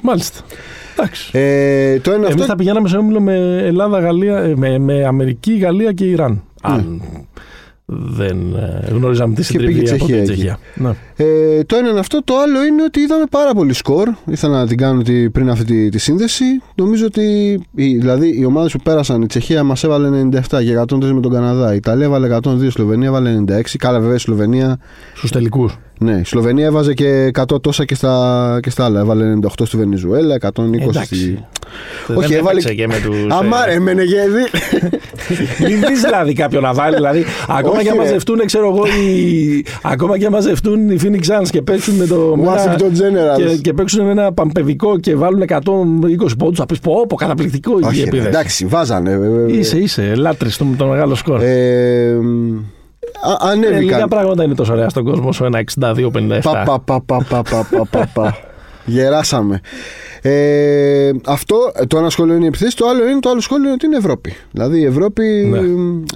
Μάλιστα. 0.05 0.39
Εντάξει. 0.97 1.29
Ε, 1.33 1.99
το 1.99 2.11
ένα 2.11 2.19
Εμείς 2.21 2.33
αυτό. 2.33 2.45
θα 2.45 2.55
πηγαίναμε 2.55 2.87
σε 2.87 2.97
όμιλο 2.97 3.21
με 3.21 3.57
Ελλάδα, 3.63 3.99
Γαλλία, 3.99 4.37
ε, 4.37 4.53
με, 4.55 4.79
με 4.79 5.05
Αμερική, 5.05 5.53
Γαλλία 5.57 5.91
και 5.91 6.05
Ιράν. 6.05 6.43
Αν 6.61 7.01
δεν 7.85 8.37
ε, 8.55 8.87
γνωρίζαμε 8.91 9.33
τη 9.35 9.57
Ναι. 9.57 9.65
πήγε 9.65 9.81
η 9.81 9.85
συντριβή 9.85 9.89
από 9.89 10.05
Τσεχία 10.05 10.23
την 10.23 10.23
εκεί. 10.23 10.33
Τσεχία. 10.33 10.59
Ναι. 10.75 10.89
Ε, 11.15 11.63
το 11.63 11.75
ένα 11.75 11.89
είναι 11.89 11.99
αυτό. 11.99 12.23
Το 12.23 12.33
άλλο 12.37 12.63
είναι 12.63 12.83
ότι 12.83 12.99
είδαμε 12.99 13.23
πάρα 13.29 13.53
πολύ 13.53 13.73
σκορ. 13.73 14.09
Ήθελα 14.25 14.57
να 14.59 14.67
την 14.67 14.77
κάνω 14.77 15.01
τη- 15.01 15.29
πριν 15.29 15.49
αυτή 15.49 15.63
τη, 15.63 15.89
τη 15.89 15.97
σύνδεση. 15.97 16.43
Νομίζω 16.75 17.05
ότι 17.05 17.21
οι, 17.75 17.95
δηλαδή 17.97 18.39
οι 18.39 18.45
ομάδες 18.45 18.71
που 18.71 18.79
πέρασαν, 18.83 19.21
η 19.21 19.25
Τσεχία 19.25 19.63
μας 19.63 19.83
έβαλε 19.83 20.27
97 20.31 20.39
και 20.63 20.77
103 20.79 21.11
με 21.13 21.21
τον 21.21 21.31
Καναδά. 21.31 21.73
Η 21.73 21.75
Ιταλία 21.75 22.05
έβαλε 22.05 22.37
102, 22.43 22.63
η 22.63 22.69
Σλοβενία 22.69 23.07
έβαλε 23.07 23.43
96. 23.47 23.61
Καλά, 23.77 23.99
βέβαια 23.99 24.15
η 24.15 24.19
Σλοβενία. 24.19 24.79
Στους 25.15 25.31
τελικούς. 25.31 25.77
Ναι, 25.99 26.11
η 26.11 26.23
Σλοβενία 26.23 26.65
έβαζε 26.65 26.93
και 26.93 27.31
100 27.53 27.61
τόσα 27.61 27.85
και 27.85 27.95
στα, 27.95 28.59
και 28.61 28.69
στα 28.69 28.85
άλλα. 28.85 28.99
Έβαλε 28.99 29.33
98 29.41 29.47
στη 29.63 29.77
Βενεζουέλα, 29.77 30.35
120 30.41 30.49
στη. 30.49 30.81
Εντάξει. 30.81 31.45
Όχι, 32.15 32.27
δεν 32.27 32.37
έβαλε- 32.37 32.49
έπαιξε 32.65 32.73
και 32.73 32.87
με 32.87 32.99
τους. 33.03 33.17
Αμάρε, 33.29 33.71
εμένα 33.73 34.03
γέδι. 34.03 34.41
Μην 35.67 35.79
δεις 35.87 36.01
δηλαδή 36.01 36.33
κάποιον 36.33 36.61
να 36.63 36.73
βάλει. 36.73 36.95
Δηλαδή, 36.95 37.23
ακόμα 37.47 37.73
Όχι, 37.73 37.83
και 37.83 37.89
αν 37.89 37.95
ρε. 37.97 38.01
μαζευτούν, 38.03 38.45
ξέρω 38.45 38.67
εγώ, 38.69 38.85
οι... 38.85 39.65
ακόμα 39.83 40.17
και 40.17 40.25
αν 40.25 40.31
μαζευτούν 40.31 40.89
οι 40.89 40.97
Phoenix 41.03 41.19
Suns 41.41 41.47
και 41.49 41.61
παίξουν 41.61 41.95
με 41.95 42.05
το. 42.05 42.33
με 42.37 42.41
ένα- 42.43 42.55
Washington 42.75 42.81
Generals. 42.83 43.47
Και, 43.49 43.57
και 43.61 43.73
παίξουν 43.73 44.05
με 44.05 44.11
ένα 44.11 44.33
παμπεδικό 44.33 44.99
και 44.99 45.15
βάλουν 45.15 45.43
120 45.47 46.27
πόντους. 46.37 46.57
Θα 46.59 46.65
πεις 46.65 46.79
πω, 46.79 47.05
πω, 47.07 47.15
καταπληκτικό 47.15 47.79
η 47.79 47.83
Όχι, 47.85 47.99
ρε, 47.99 48.07
επίδεση. 48.07 48.27
εντάξει, 48.27 48.65
βάζανε. 48.65 49.11
ε, 49.11 49.51
ε, 49.53 49.57
Είσαι, 49.57 49.77
είσαι, 49.77 50.13
λάτρη 50.15 50.49
το, 50.51 50.65
το 50.77 50.85
μεγάλο 50.85 51.15
σκορ. 51.15 51.41
ε, 51.41 52.13
μ, 52.21 52.57
Α, 53.21 53.49
ανέβηκαν. 53.49 53.73
Ε, 53.73 53.79
λίγα 53.79 54.07
πράγματα 54.07 54.43
είναι 54.43 54.55
τόσο 54.55 54.73
ωραία 54.73 54.89
στον 54.89 55.03
κόσμο 55.03 55.27
όσο 55.27 55.45
ένα 55.45 55.63
62-57. 55.79 56.39
Πα, 56.41 56.63
πα, 56.63 56.79
πα, 56.79 57.01
πα, 57.01 57.23
πα, 57.23 57.43
πα, 57.69 57.87
πα, 57.91 58.09
πα. 58.13 58.37
Γεράσαμε. 58.85 59.59
Ε, 60.21 61.11
αυτό 61.25 61.55
το 61.87 61.97
ένα 61.97 62.09
σχόλιο 62.09 62.35
είναι 62.35 62.43
η 62.43 62.47
επιθέση. 62.47 62.75
Το 62.75 62.87
άλλο 62.87 63.09
είναι 63.09 63.19
το 63.19 63.29
άλλο 63.29 63.39
σχόλιο 63.39 63.63
είναι 63.63 63.73
ότι 63.73 63.85
είναι 63.85 63.97
Ευρώπη. 63.97 64.33
Δηλαδή 64.51 64.79
η 64.79 64.85
Ευρώπη 64.85 65.23
ναι. 65.23 65.59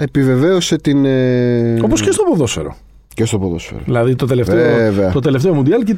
επιβεβαίωσε 0.04 0.78
την. 0.78 1.06
Ε... 1.06 1.80
Όπως 1.84 2.02
και 2.02 2.12
στο 2.12 2.24
ποδόσφαιρο. 2.24 2.76
Και 3.14 3.26
στο 3.26 3.40
ποδόσφαιρο. 3.40 3.80
Δηλαδή 3.86 4.16
το 4.16 4.26
τελευταίο, 4.26 4.76
Βέβαια. 4.76 5.12
το 5.12 5.20
τελευταίο 5.20 5.54
Μουντιάλ 5.54 5.84
και 5.84 5.96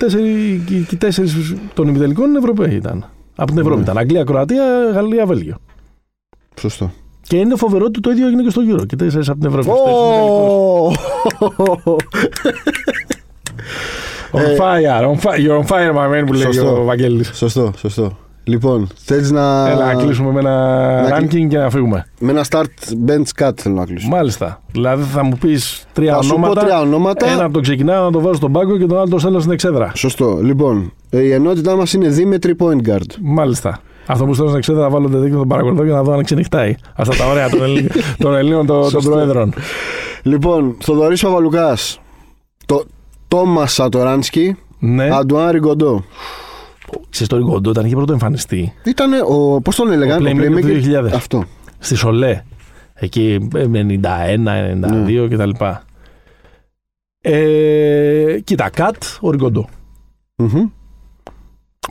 οι 0.91 0.95
τέσσερις, 0.95 1.55
των 1.73 1.87
ημιτελικών 1.87 2.29
είναι 2.29 2.37
Ευρωπαίοι 2.37 2.75
ήταν. 2.75 3.05
Από 3.35 3.51
την 3.51 3.59
Ευρώπη 3.59 3.77
ναι. 3.77 3.83
ήταν. 3.83 3.97
Αγγλία, 3.97 4.23
Κροατία, 4.23 4.63
Γαλλία, 4.93 5.25
Βέλγιο. 5.25 5.57
Σωστό. 6.59 6.91
Και 7.29 7.37
είναι 7.37 7.55
φοβερό 7.55 7.85
ότι 7.85 7.99
το 7.99 8.09
ίδιο 8.11 8.27
έγινε 8.27 8.43
και 8.43 8.49
στο 8.49 8.61
Euro. 8.71 8.85
Και 8.87 8.95
τέσσερι 8.95 9.23
από 9.27 9.39
την 9.39 9.47
Ευρώπη. 9.49 9.69
στους 9.69 9.79
τέσσερις 9.85 10.19
ημιτελικούς. 10.19 10.95
On 14.31 14.61
fire, 14.61 15.03
on 15.11 15.17
fire, 15.23 15.39
you're 15.45 15.57
on 15.63 15.65
fire, 15.67 15.93
my 15.95 16.07
man, 16.13 16.23
που 16.25 16.33
λέει 16.33 16.41
Ε, 16.41 16.45
Σωστό. 16.45 16.79
ο 16.81 16.83
Βαγγέλης. 16.83 17.31
Σωστό, 17.33 17.71
σωστό. 17.77 18.17
Λοιπόν, 18.43 18.87
θέλει 19.03 19.31
να. 19.31 19.69
Έλα, 19.69 19.85
να 19.93 20.03
κλείσουμε 20.03 20.31
με 20.31 20.39
ένα 20.39 20.53
να 21.09 21.19
ranking 21.19 21.47
και 21.47 21.57
να 21.57 21.69
φύγουμε. 21.69 22.05
Με 22.19 22.31
ένα 22.31 22.45
start 22.49 22.63
bench 23.07 23.43
cut 23.45 23.51
θέλω 23.55 23.75
να 23.75 23.85
κλείσουμε. 23.85 24.15
Μάλιστα. 24.15 24.61
Δηλαδή 24.71 25.03
θα 25.03 25.23
μου 25.23 25.37
πεις 25.39 25.85
τρία 25.93 26.15
Θα 26.15 26.21
σου 26.21 26.29
πω 26.29 26.35
ονόματα. 26.35 26.61
τρία 26.61 26.79
ονόματα. 26.79 27.25
Ένα 27.31 27.43
από 27.43 27.53
το 27.53 27.59
ξεκινάω 27.59 28.03
να 28.05 28.11
το 28.11 28.19
βάζω 28.21 28.33
στον 28.35 28.51
πάγκο 28.51 28.77
και 28.77 28.85
τον 28.85 28.97
άλλο 28.97 29.07
το 29.09 29.19
στέλνω 29.19 29.39
στην 29.39 29.51
εξέδρα. 29.51 29.91
Σωστό. 29.95 30.39
Λοιπόν, 30.43 30.91
ε, 31.09 31.19
η 31.21 31.31
ενότητά 31.31 31.75
μας 31.75 31.93
είναι 31.93 32.07
Δήμετρη 32.07 32.55
Point 32.59 32.89
Guard. 32.89 33.11
Μάλιστα. 33.21 33.79
Αυτό 34.11 34.25
που 34.25 34.33
στέλνω 34.33 34.49
στην 34.49 34.57
εξέδρα 34.57 34.83
θα 34.83 34.89
βάλω 34.89 35.09
το 35.09 35.19
δίκτυο, 35.19 35.37
τον 35.37 35.47
παρακολουθώ 35.47 35.83
και 35.85 35.91
να 35.91 36.03
δω 36.03 36.13
αν 36.13 36.23
ξενυχτάει. 36.23 36.75
Αυτά 36.95 37.15
τα 37.15 37.25
ωραία 37.25 37.49
των 37.49 37.61
Ελλήνων 37.61 37.89
των, 38.17 38.35
Ελλήνων, 38.35 38.65
των, 38.65 38.81
των 38.81 38.89
Σωστό. 38.89 39.09
Προέδρων. 39.09 39.53
Λοιπόν, 40.23 40.77
Θοδωρής 40.81 41.21
Παπαλουκάς. 41.21 41.99
Το 42.65 42.83
Τόμας 43.27 43.73
Σατοράνσκι. 43.73 44.57
Ναι. 44.79 45.09
Αντουάν 45.11 45.51
Ριγκοντό. 45.51 46.03
Σε 47.09 47.23
στο 47.25 47.37
Ριγκοντό 47.37 47.69
όταν 47.69 47.85
είχε 47.85 47.95
πρώτο 47.95 48.13
εμφανιστεί 48.13 48.73
Ήταν 48.85 49.11
ο. 49.27 49.61
Πώς 49.61 49.75
τον 49.75 49.91
έλεγαν, 49.91 50.25
Ο 50.25 50.29
Playmaker 50.29 50.61
του 50.61 50.81
2000. 51.07 51.11
Αυτό. 51.13 51.43
στη 51.79 51.95
Σολέ. 51.95 52.43
Εκεί 52.93 53.49
ε, 53.55 53.67
με 53.67 53.99
91, 54.03 55.25
92 55.25 55.27
κτλ. 55.29 55.49
Ε, 57.21 58.39
κοίτα, 58.43 58.69
Κατ, 58.69 58.95
ο 59.21 59.31
Ριγκοντό. 59.31 59.67
Μμμ. 60.35 60.69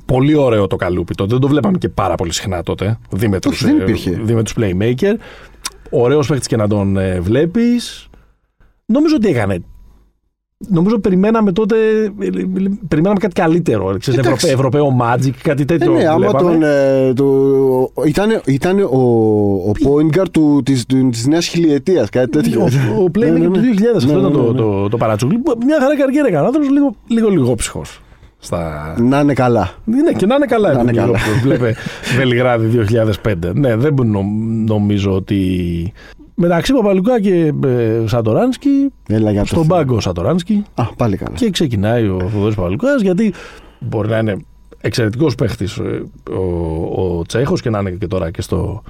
Πολύ 0.07 0.35
ωραίο 0.35 0.67
το 0.67 0.77
καλούπι 0.77 1.15
τότε. 1.15 1.31
Δεν 1.31 1.41
το 1.41 1.49
βλέπαμε 1.49 1.79
και 1.79 1.89
πάρα 1.89 2.15
πολύ 2.15 2.33
συχνά 2.33 2.63
τότε. 2.63 2.99
Δίμετρους, 3.11 3.55
Όχι, 3.63 3.65
δεν 3.65 3.81
ε, 3.81 3.83
υπήρχε. 3.83 4.21
Δίμετρους 4.23 4.55
playmaker. 4.61 5.15
Ωραίος 5.91 6.27
παίχτης 6.29 6.47
και 6.49 6.57
να 6.57 6.69
τον 6.69 6.97
ε, 6.97 7.21
βλέπεις. 7.21 8.09
Νομίζω 8.87 9.15
ότι 9.17 9.29
έκανε. 9.29 9.63
Νομίζω 10.69 10.99
περιμέναμε 10.99 11.53
τότε. 11.53 11.77
ε, 12.19 12.27
ε, 12.27 12.31
Περιμέναμε 12.89 13.21
κάτι 13.21 13.35
καλύτερο. 13.35 13.91
ε, 13.91 13.99
Ξέρεις, 13.99 14.21
Εντάξει. 14.21 14.49
Ευρωπαίο, 14.49 14.87
Ευρωπαίο 14.87 15.07
Magic, 15.07 15.31
κάτι 15.43 15.63
Ε, 15.63 15.65
τέτοιο. 15.65 15.93
ναι, 15.93 16.05
άμα 16.09 16.17
βλέπαμε. 16.19 16.51
τον. 16.53 16.63
Ε, 16.63 17.13
το, 17.13 17.93
ήταν 18.07 18.41
ήταν 18.47 18.81
ο, 18.81 18.99
ο 19.69 19.73
point 19.85 20.19
guard 20.19 20.29
του, 20.33 20.63
της, 20.65 20.87
του, 20.87 21.09
της 21.09 21.27
νέας 21.27 21.47
χιλιετίας, 21.47 22.09
κάτι 22.11 22.31
τέτοιο. 22.31 22.61
Ο, 22.61 23.03
ο 23.03 23.05
Playmaker 23.15 23.19
Ναι, 23.19 23.31
ναι, 23.31 23.45
του 23.51 23.61
ναι. 23.61 23.71
2000, 23.93 23.97
αυτό 23.97 24.13
Ναι, 24.13 24.19
ήταν 24.19 24.31
ναι, 24.31 24.37
το, 24.37 24.53
ναι. 24.53 24.59
το, 24.59 24.89
το 24.89 24.97
παρατσούκλι. 24.97 25.43
Μια 25.67 25.79
χαρά 25.81 25.97
καριέρα 25.97 26.27
έκανε. 26.29 26.43
Ο 26.43 26.47
άνθρωπος 26.47 26.71
λίγο, 26.71 26.95
λίγο 27.09 27.29
λιγόψυχο. 27.29 27.83
Στα... 28.39 28.95
Να 29.01 29.20
είναι 29.20 29.32
καλά. 29.32 29.70
Ναι, 29.84 30.12
και 30.12 30.26
να 30.26 30.34
είναι 30.34 30.47
καλά. 30.47 30.72
Να 30.72 30.80
είναι 30.80 30.91
επειδή 30.91 30.97
καλά. 30.99 31.18
λίγο- 31.26 31.41
Βλέπε 31.43 31.74
Βελιγράδι 32.16 32.84
2005. 33.22 33.34
Ναι, 33.55 33.76
δεν 33.76 33.95
νο- 34.05 34.24
νομίζω 34.66 35.12
ότι. 35.14 35.93
Μεταξύ 36.41 36.72
Παπαλουκά 36.72 37.20
και 37.20 37.53
ε, 37.66 38.03
Σατοράνσκι, 38.07 38.93
Έλα 39.09 39.30
για 39.30 39.41
το 39.41 39.47
στον 39.47 39.64
Θεό. 39.64 39.76
πάγκο 39.76 40.01
Σατοράνσκι 40.01 40.64
Α, 40.74 40.84
πάλι 40.97 41.16
καλά. 41.16 41.36
και 41.36 41.51
ξεκινάει 41.51 42.07
ο 42.09 42.28
Θοδωρής 42.32 42.55
Παπαλουκάς 42.55 43.03
γιατί 43.03 43.34
μπορεί 43.80 44.09
να 44.09 44.18
είναι 44.18 44.36
εξαιρετικός 44.80 45.34
παίχτης 45.34 45.76
ε, 45.76 46.03
ο, 46.32 47.18
ο 47.18 47.22
Τσέχος 47.26 47.61
και 47.61 47.70
να 47.70 47.78
είναι 47.78 47.91
και 47.91 48.07
τώρα 48.07 48.30
και 48.30 48.43
στο. 48.43 48.82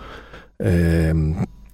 Ε, 0.57 1.13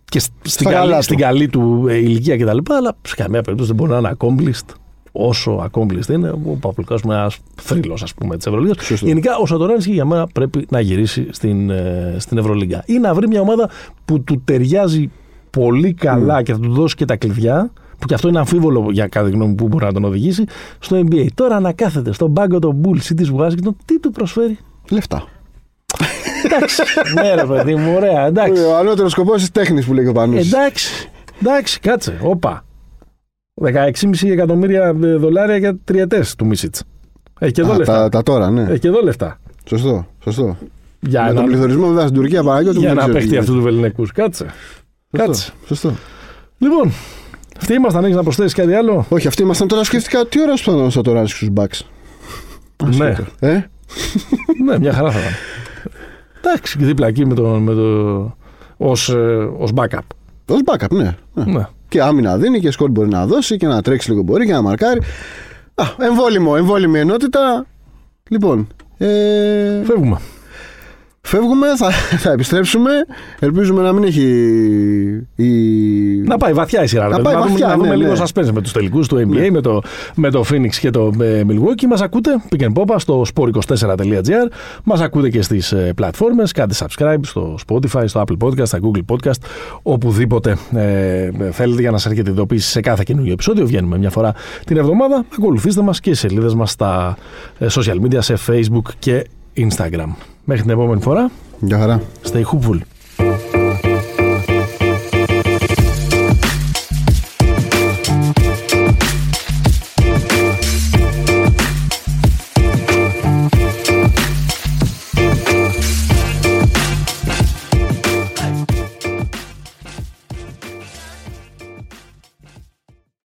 και 0.04 0.18
σ- 0.20 0.32
στην, 0.42 0.66
καλά 0.66 0.78
καλή, 0.80 0.96
του. 0.96 1.02
στην 1.02 1.18
καλή 1.18 1.48
του 1.48 1.86
ε, 1.88 1.94
ηλικία 1.96 2.36
κτλ. 2.36 2.58
Αλλά 2.78 2.96
σε 3.02 3.14
καμία 3.14 3.42
περίπτωση 3.42 3.72
δεν 3.74 3.76
μπορεί 3.76 3.90
να 3.90 4.08
είναι 4.08 4.16
accomplished 4.18 4.74
όσο 5.16 5.70
accomplished 5.70 6.08
είναι 6.08 6.30
ο 6.30 6.56
Παπαλουκάς 6.60 7.02
με 7.02 7.14
ένας 7.14 7.38
θρύλος 7.62 8.02
ας 8.02 8.14
πούμε 8.14 8.36
της 8.36 8.46
Ευρωλίγας. 8.46 8.84
Σωστό. 8.84 9.06
Γενικά 9.06 9.36
ο 9.36 9.46
Σατοράνσκι 9.46 9.92
για 9.92 10.04
μένα 10.04 10.26
πρέπει 10.26 10.66
να 10.70 10.80
γυρίσει 10.80 11.26
στην, 11.30 11.70
ε, 11.70 12.16
στην 12.18 12.38
Ευρωλίγκα 12.38 12.82
ή 12.86 12.98
να 12.98 13.14
βρει 13.14 13.28
μια 13.28 13.40
ομάδα 13.40 13.70
που 14.04 14.20
του 14.20 14.42
ταιριάζει 14.44 15.10
πολύ 15.50 15.92
καλά 15.92 16.42
και 16.42 16.52
θα 16.52 16.58
του 16.58 16.72
δώσει 16.72 16.94
και 16.94 17.04
τα 17.04 17.16
κλειδιά 17.16 17.70
που 17.98 18.06
και 18.06 18.14
αυτό 18.14 18.28
είναι 18.28 18.38
αμφίβολο 18.38 18.88
για 18.90 19.06
κάθε 19.06 19.30
γνώμη 19.30 19.48
μου 19.48 19.54
που 19.54 19.68
μπορεί 19.68 19.84
να 19.84 19.92
τον 19.92 20.04
οδηγήσει 20.04 20.44
στο 20.78 21.02
NBA. 21.10 21.26
Τώρα 21.34 21.60
να 21.60 21.72
κάθεται 21.72 22.12
στον 22.12 22.32
πάγκο 22.32 22.58
των 22.58 22.80
Bulls 22.84 23.10
ή 23.10 23.14
της 23.14 23.32
Washington, 23.36 23.74
τι 23.84 24.00
του 24.00 24.10
προσφέρει; 24.10 24.58
Λεφτά. 24.90 25.24
Εντάξει. 26.44 26.82
ναι, 27.22 27.34
ρε 27.34 27.44
παιδί 27.44 27.74
μου, 27.74 27.94
ωραία, 27.96 28.26
εντάξει. 28.26 28.62
Ο 28.62 28.76
ανώτερος 28.76 29.12
σκοπός 29.12 29.40
της 29.40 29.50
τέχνης 29.50 29.86
που 29.86 29.94
λέει 29.94 30.04
και 30.04 30.10
ο 30.10 30.12
Πανούς. 30.12 30.52
Εντάξει. 30.52 31.10
Εντάξει, 31.40 31.80
κάτσε. 31.80 32.18
Όπα. 32.22 32.64
16,5 33.62 34.30
εκατομμύρια 34.30 34.92
δολάρια 34.94 35.57
για 35.57 35.76
τριετέ 35.84 36.24
του 36.38 36.46
Μίσιτς. 36.46 36.82
Έχει 37.38 37.52
και 37.52 37.61
εδώ 37.61 37.72
Α, 37.72 37.76
λεφτά. 37.76 37.92
τα, 38.02 38.09
τα 38.09 38.22
τώρα, 38.22 38.50
ναι. 38.50 38.62
Έχει 38.62 38.78
και 38.78 38.88
εδώ 38.88 39.00
λεφτά. 39.02 39.38
Σωστό. 39.68 40.07
σωστό. 40.22 40.57
Για 41.00 41.22
Με 41.22 41.26
τον 41.28 41.36
να, 41.36 41.44
πληθωρισμό 41.44 41.86
βέβαια 41.88 42.02
στην 42.02 42.14
Τουρκία 42.14 42.42
Παναγιώτη 42.42 42.78
για 42.78 42.88
μου, 42.88 42.94
να 42.94 43.00
δεν 43.00 43.11
ξέρω 43.11 43.18
παίχτει 43.18 43.30
τι 43.30 43.36
αυτού 43.36 43.52
γίνεται. 43.52 43.68
του 43.68 43.74
Βεληνικούς. 43.76 44.12
Κάτσε. 44.12 44.46
Κάτσε. 45.11 45.52
Σωστό. 45.66 45.92
Λοιπόν, 46.59 46.92
αυτοί 47.61 47.74
ήμασταν. 47.74 48.05
Έχεις 48.05 48.16
να 48.16 48.22
προσθέσεις 48.22 48.55
κάτι 48.55 48.74
άλλο; 48.74 49.07
Όχι, 49.09 49.26
αυτοί 49.26 49.42
ήμασταν 49.42 49.68
τώρα 49.68 49.84
σκέφτηκα 49.84 50.26
τι 50.26 50.40
ώρα 50.40 50.57
σου 50.57 50.90
θα 50.90 51.00
τώρα 51.00 51.26
στους 51.26 51.48
Bucks. 51.55 51.80
ναι, 52.96 53.14
Ε, 53.40 53.70
ναι, 54.64 54.78
μια 54.78 54.92
χαρά 54.92 55.11
θα 55.11 55.18
ήταν. 55.18 55.32
Εντάξει, 56.40 56.78
και 56.78 56.84
δίπλα 56.84 57.07
εκεί 57.07 57.26
με 57.26 57.34
το. 57.34 57.42
Με 57.48 57.74
το 57.74 58.36
ως, 58.76 59.09
ε, 59.09 59.48
ως 59.59 59.70
backup. 59.74 59.98
ως 60.48 60.61
backup, 60.64 60.90
ναι. 60.90 61.16
ναι. 61.34 61.44
Ναι. 61.52 61.66
Και 61.89 62.03
άμυνα 62.03 62.37
δίνει 62.37 62.61
και 62.61 62.70
σκορ 62.70 62.91
μπορεί 62.91 63.09
να 63.09 63.26
δώσει 63.26 63.57
και 63.57 63.66
να 63.66 63.82
τρέξει 63.82 64.11
λίγο 64.11 64.22
μπορεί 64.22 64.47
και 64.47 64.53
να 64.53 64.62
μαρκάρει. 64.62 65.01
Α, 65.74 65.85
εμβόλυμο, 65.99 66.55
εμβόλυμη 66.57 66.99
ενότητα. 66.99 67.66
Λοιπόν, 68.28 68.68
ε, 68.99 69.85
Φεύγουμε. 69.85 70.20
Φεύγουμε, 71.24 71.76
θα, 71.76 71.90
θα 72.24 72.30
επιστρέψουμε. 72.30 72.90
Ελπίζουμε 73.38 73.82
να 73.82 73.92
μην 73.92 74.04
έχει 74.04 74.26
η... 75.36 75.48
Να 76.26 76.36
πάει 76.36 76.52
βαθιά 76.52 76.82
η 76.82 76.86
σειρά. 76.86 77.08
Να 77.08 77.16
ρε 77.16 77.22
πάει 77.22 77.34
παιδί, 77.34 77.44
να 77.44 77.50
βαθιά, 77.50 77.66
δούμε, 77.66 77.76
να 77.76 77.82
δούμε 77.82 77.88
ναι, 77.88 77.96
λίγο 77.96 78.12
ναι. 78.12 78.22
suspense 78.24 78.50
με 78.52 78.60
τους 78.60 78.72
τελικούς 78.72 79.08
του 79.08 79.16
NBA, 79.16 79.48
με, 79.50 79.60
το, 79.60 79.80
με 80.14 80.30
το 80.30 80.44
Phoenix 80.50 80.70
και 80.80 80.90
το 80.90 81.12
ε, 81.20 81.42
Milwaukee. 81.48 81.84
Μας 81.88 82.02
ακούτε 82.02 82.42
pick 82.50 82.62
and 82.62 82.72
pop 82.72 82.94
στο 82.96 83.24
sport24.gr. 83.34 84.50
Μας 84.84 85.00
ακούτε 85.00 85.28
και 85.28 85.42
στις 85.42 85.74
πλατφόρμες. 85.94 86.52
Κάντε 86.52 86.74
subscribe 86.78 87.18
στο 87.22 87.58
Spotify, 87.66 88.02
στο 88.04 88.24
Apple 88.26 88.46
Podcast, 88.46 88.66
στα 88.66 88.78
Google 88.82 89.14
Podcast, 89.14 89.40
οπουδήποτε 89.82 90.56
ε, 90.74 91.30
θέλετε 91.50 91.80
για 91.80 91.90
να 91.90 91.98
σας 91.98 92.10
έρχεται 92.10 92.30
ειδοποίηση 92.30 92.70
σε 92.70 92.80
κάθε 92.80 93.02
καινούργιο 93.06 93.32
επεισόδιο. 93.32 93.66
Βγαίνουμε 93.66 93.98
μια 93.98 94.10
φορά 94.10 94.34
την 94.64 94.76
εβδομάδα. 94.76 95.24
Ακολουθήστε 95.38 95.82
μας 95.82 96.00
και 96.00 96.14
στις 96.14 96.30
σελίδες 96.30 96.54
μας 96.54 96.70
στα 96.70 97.16
ε, 97.58 97.66
social 97.70 97.96
media, 98.00 98.18
σε 98.18 98.36
Facebook 98.46 98.88
και 98.98 99.26
Instagram. 99.56 100.34
Μέχρι 100.45 100.62
την 100.62 100.70
επόμενη 100.70 101.01
φορά, 101.01 101.30
Γεια 101.61 101.78
χαρά. 101.78 102.01
stay 102.32 102.42
hopeful. 102.42 102.78